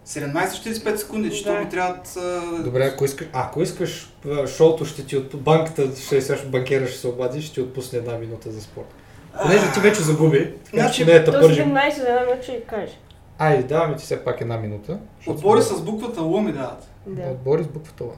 17-45 0.06 0.96
секунди, 0.96 1.30
че 1.30 1.44
Да. 1.44 1.54
то 1.56 1.64
ми 1.64 1.70
трябват... 1.70 2.16
а, 2.16 2.62
Добре, 2.62 2.90
ако 2.94 3.04
искаш, 3.04 3.28
ако 3.32 3.62
искаш 3.62 4.14
а, 4.28 4.46
шоуто 4.46 4.84
ще 4.84 5.06
ти 5.06 5.16
от 5.16 5.42
банката, 5.42 5.96
ще 5.96 6.20
сега 6.20 6.42
банкера 6.44 6.86
ще 6.86 6.98
се 6.98 7.08
обади, 7.08 7.42
ще 7.42 7.54
ти 7.54 7.60
отпусне 7.60 7.98
една 7.98 8.18
минута 8.18 8.50
за 8.50 8.60
спорт. 8.60 8.94
Понеже 9.42 9.72
ти 9.72 9.80
вече 9.80 10.02
загуби, 10.02 10.54
така 10.64 10.76
Значи, 10.76 10.96
че 10.96 11.04
не 11.04 11.12
е 11.12 11.20
До 11.20 11.32
тъпържим. 11.32 11.68
17 11.68 11.96
за 11.96 12.08
една 12.08 12.20
минута 12.20 12.42
ще 12.42 12.52
ги 12.52 12.64
кажеш. 12.64 12.98
Айде, 13.38 13.62
даваме 13.62 13.96
ти 13.96 14.04
все 14.04 14.24
пак 14.24 14.40
една 14.40 14.56
минута. 14.56 14.98
Отбори 15.26 15.62
с 15.62 15.82
буквата 15.82 16.20
Л 16.20 16.40
ми 16.40 16.52
дават. 16.52 16.88
Да. 17.06 17.22
Отбори 17.22 17.64
с 17.64 17.68
буквата 17.68 18.04
Л. 18.04 18.12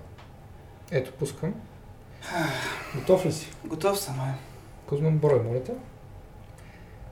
Ето, 0.90 1.12
пускам. 1.12 1.54
Готов 2.94 3.26
ли 3.26 3.32
си? 3.32 3.52
Готов 3.64 4.00
съм, 4.00 4.20
ай. 4.20 4.32
Кузман 4.86 5.18
брой, 5.18 5.42
моля 5.42 5.62
те. 5.62 5.72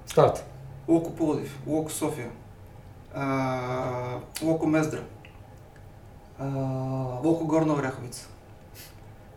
Старт. 0.06 0.44
Локо 0.88 1.14
Пловдив, 1.16 1.58
Локо 1.66 1.90
София, 1.92 2.30
а, 3.14 4.18
Локо 4.42 4.66
Мездра, 4.66 5.02
а, 6.38 6.44
Локо 7.24 7.46
Горна 7.46 7.74
Оряховица, 7.74 8.28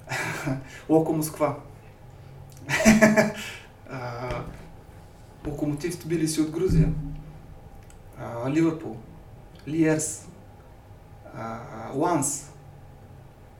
Локо 0.89 1.13
Москва, 1.13 1.55
а, 3.91 4.29
Локомотив 5.47 5.99
Тбилиси 5.99 6.41
от 6.41 6.51
Грузия, 6.51 6.93
а, 8.19 8.49
Ливърпул, 8.51 8.95
Лиерс, 9.67 10.27
а, 11.35 11.59
Ланс, 11.93 12.51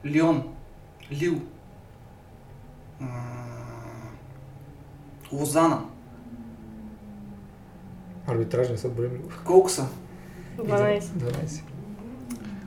Лион, 0.06 0.54
Лил, 1.12 1.42
м, 3.00 3.10
Лозана. 5.32 5.86
Арбитражен 8.28 8.78
съд 8.78 8.96
броим 8.96 9.14
ли? 9.14 9.22
Колко 9.46 9.70
са? 9.70 9.88
12. 10.58 11.02
12. 11.02 11.64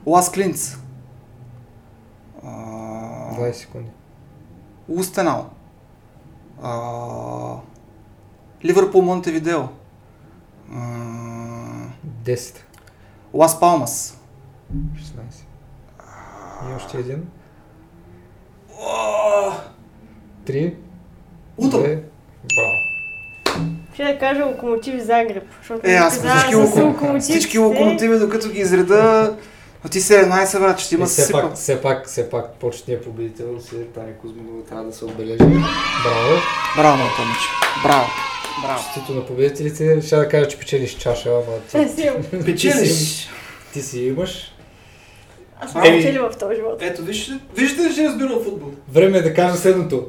Лас 0.05 0.31
Клинц. 0.31 0.77
А, 2.43 2.49
20 3.35 3.51
секунди. 3.53 3.89
Устенал. 4.87 5.49
Ливърпул 8.65 9.01
Монтевидео. 9.01 9.59
М, 10.67 11.91
10. 12.23 12.57
Лас 13.33 13.59
Палмас. 13.59 14.19
16. 14.95 15.45
И 16.69 16.75
още 16.75 16.97
един. 16.97 17.27
3. 20.45 20.75
Утро. 21.57 21.79
Браво. 21.79 22.71
Ще 23.93 24.03
да 24.03 24.19
кажа 24.19 24.45
локомотив 24.45 25.03
Загреб. 25.03 25.43
Защото 25.59 25.89
Е, 25.89 25.93
аз 25.93 26.17
всички, 26.17 26.55
локомотив 26.55 27.23
всички 27.23 27.57
локомотиви, 27.57 28.19
докато 28.19 28.49
ги 28.49 28.59
изреда, 28.59 29.37
а 29.85 29.89
ти 29.89 30.01
17 30.01 30.59
брат, 30.59 30.79
ще 30.79 30.95
има 30.95 31.05
все, 31.05 31.31
пак, 31.31 31.55
все 31.55 31.81
пак, 31.81 32.07
все 32.07 32.29
пак, 32.29 32.53
почетният 32.53 33.03
победител 33.03 33.61
си 33.61 33.75
е 33.75 33.85
Таня 33.85 34.17
Кузманова, 34.21 34.63
трябва 34.63 34.85
да 34.85 34.93
се 34.93 35.05
отбележи. 35.05 35.37
Браво. 35.37 36.41
Браво, 36.75 36.97
моето 36.97 37.21
момиче. 37.21 37.47
Браво. 37.83 38.07
Браво. 38.63 38.83
Честито 38.83 39.13
на 39.13 39.25
победителите. 39.25 40.01
Ще 40.01 40.15
да 40.15 40.29
кажа, 40.29 40.47
че 40.47 40.59
печелиш 40.59 40.97
чаша, 40.97 41.29
ама 41.29 41.85
ти. 41.85 42.09
Печелиш. 42.45 43.29
ти 43.73 43.81
си 43.81 43.99
имаш. 44.05 44.55
Аз 45.61 45.71
съм 45.71 45.81
печелила 45.81 46.31
в 46.31 46.37
този 46.37 46.55
живот. 46.55 46.81
Ето, 46.81 47.03
вижте, 47.03 47.39
вижте 47.55 47.81
ли, 47.81 47.95
че 47.95 48.05
разбира 48.05 48.33
от 48.33 48.43
футбол. 48.43 48.69
Време 48.91 49.17
е 49.17 49.21
да 49.21 49.33
кажа 49.33 49.57
следното. 49.57 50.07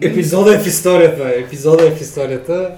Епизода 0.00 0.54
е 0.54 0.58
в 0.58 0.66
историята. 0.66 1.32
Епизода 1.36 1.86
е 1.86 1.90
в 1.90 2.00
историята. 2.00 2.76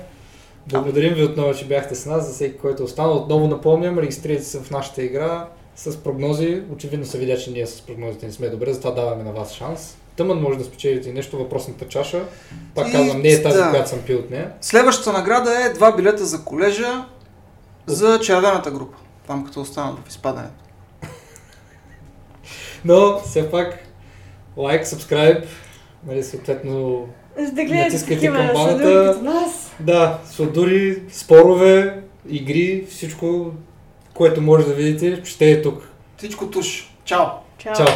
Благодарим 0.67 1.15
ви 1.15 1.25
отново, 1.25 1.55
че 1.55 1.65
бяхте 1.65 1.95
с 1.95 2.07
нас. 2.07 2.27
За 2.27 2.33
всеки, 2.33 2.59
който 2.59 2.83
е 2.83 2.85
останал, 2.85 3.17
отново 3.17 3.47
напомням, 3.47 3.99
регистрирайте 3.99 4.45
се 4.45 4.61
в 4.61 4.71
нашата 4.71 5.03
игра 5.03 5.49
с 5.79 5.97
прогнози. 5.97 6.63
Очевидно 6.73 7.07
се 7.07 7.19
видя, 7.19 7.39
че 7.39 7.51
ние 7.51 7.67
с 7.67 7.81
прогнозите 7.81 8.27
не 8.27 8.33
сме 8.33 8.49
добре, 8.49 8.73
затова 8.73 8.91
даваме 8.91 9.23
на 9.23 9.33
вас 9.33 9.53
шанс. 9.53 9.97
Тъмън 10.17 10.41
може 10.41 10.59
да 10.59 10.65
спечелите 10.65 11.09
и 11.09 11.13
нещо, 11.13 11.39
въпросната 11.39 11.89
чаша. 11.89 12.25
Пак 12.75 12.89
И- 12.89 12.93
казвам, 12.93 13.21
не 13.23 13.29
е 13.29 13.43
тази, 13.43 13.59
да. 13.59 13.71
която 13.71 13.89
съм 13.89 13.99
пил 13.99 14.19
от 14.19 14.31
нея. 14.31 14.53
Следващата 14.61 15.13
награда 15.13 15.65
е 15.65 15.73
два 15.73 15.97
билета 15.97 16.27
за 16.27 16.45
колежа 16.45 17.05
за 17.87 18.21
червената 18.21 18.71
група. 18.71 18.97
Там 19.27 19.45
като 19.47 19.61
останат 19.61 19.99
в 19.99 20.09
изпадането. 20.09 20.55
Но, 22.85 23.19
все 23.19 23.51
пак, 23.51 23.79
лайк, 24.57 24.87
сабскрайб, 24.87 25.45
нали, 26.07 26.23
съответно, 26.25 27.07
За 27.39 27.53
да 27.53 27.65
гледате 27.65 27.85
Натискайте 27.85 28.15
такива 28.15 28.39
нас. 29.23 29.71
да, 29.81 30.19
сладури, 30.31 31.03
спорове, 31.11 32.01
игри, 32.29 32.87
всичко, 32.91 33.51
което 34.19 34.43
може 34.43 34.67
да 34.67 34.73
видите, 34.73 35.25
ще 35.25 35.51
е 35.51 35.63
тук. 35.63 35.89
Всичко 36.17 36.51
туш. 36.51 36.95
Чао! 37.05 37.25
Чао. 37.59 37.75
Чао! 37.75 37.87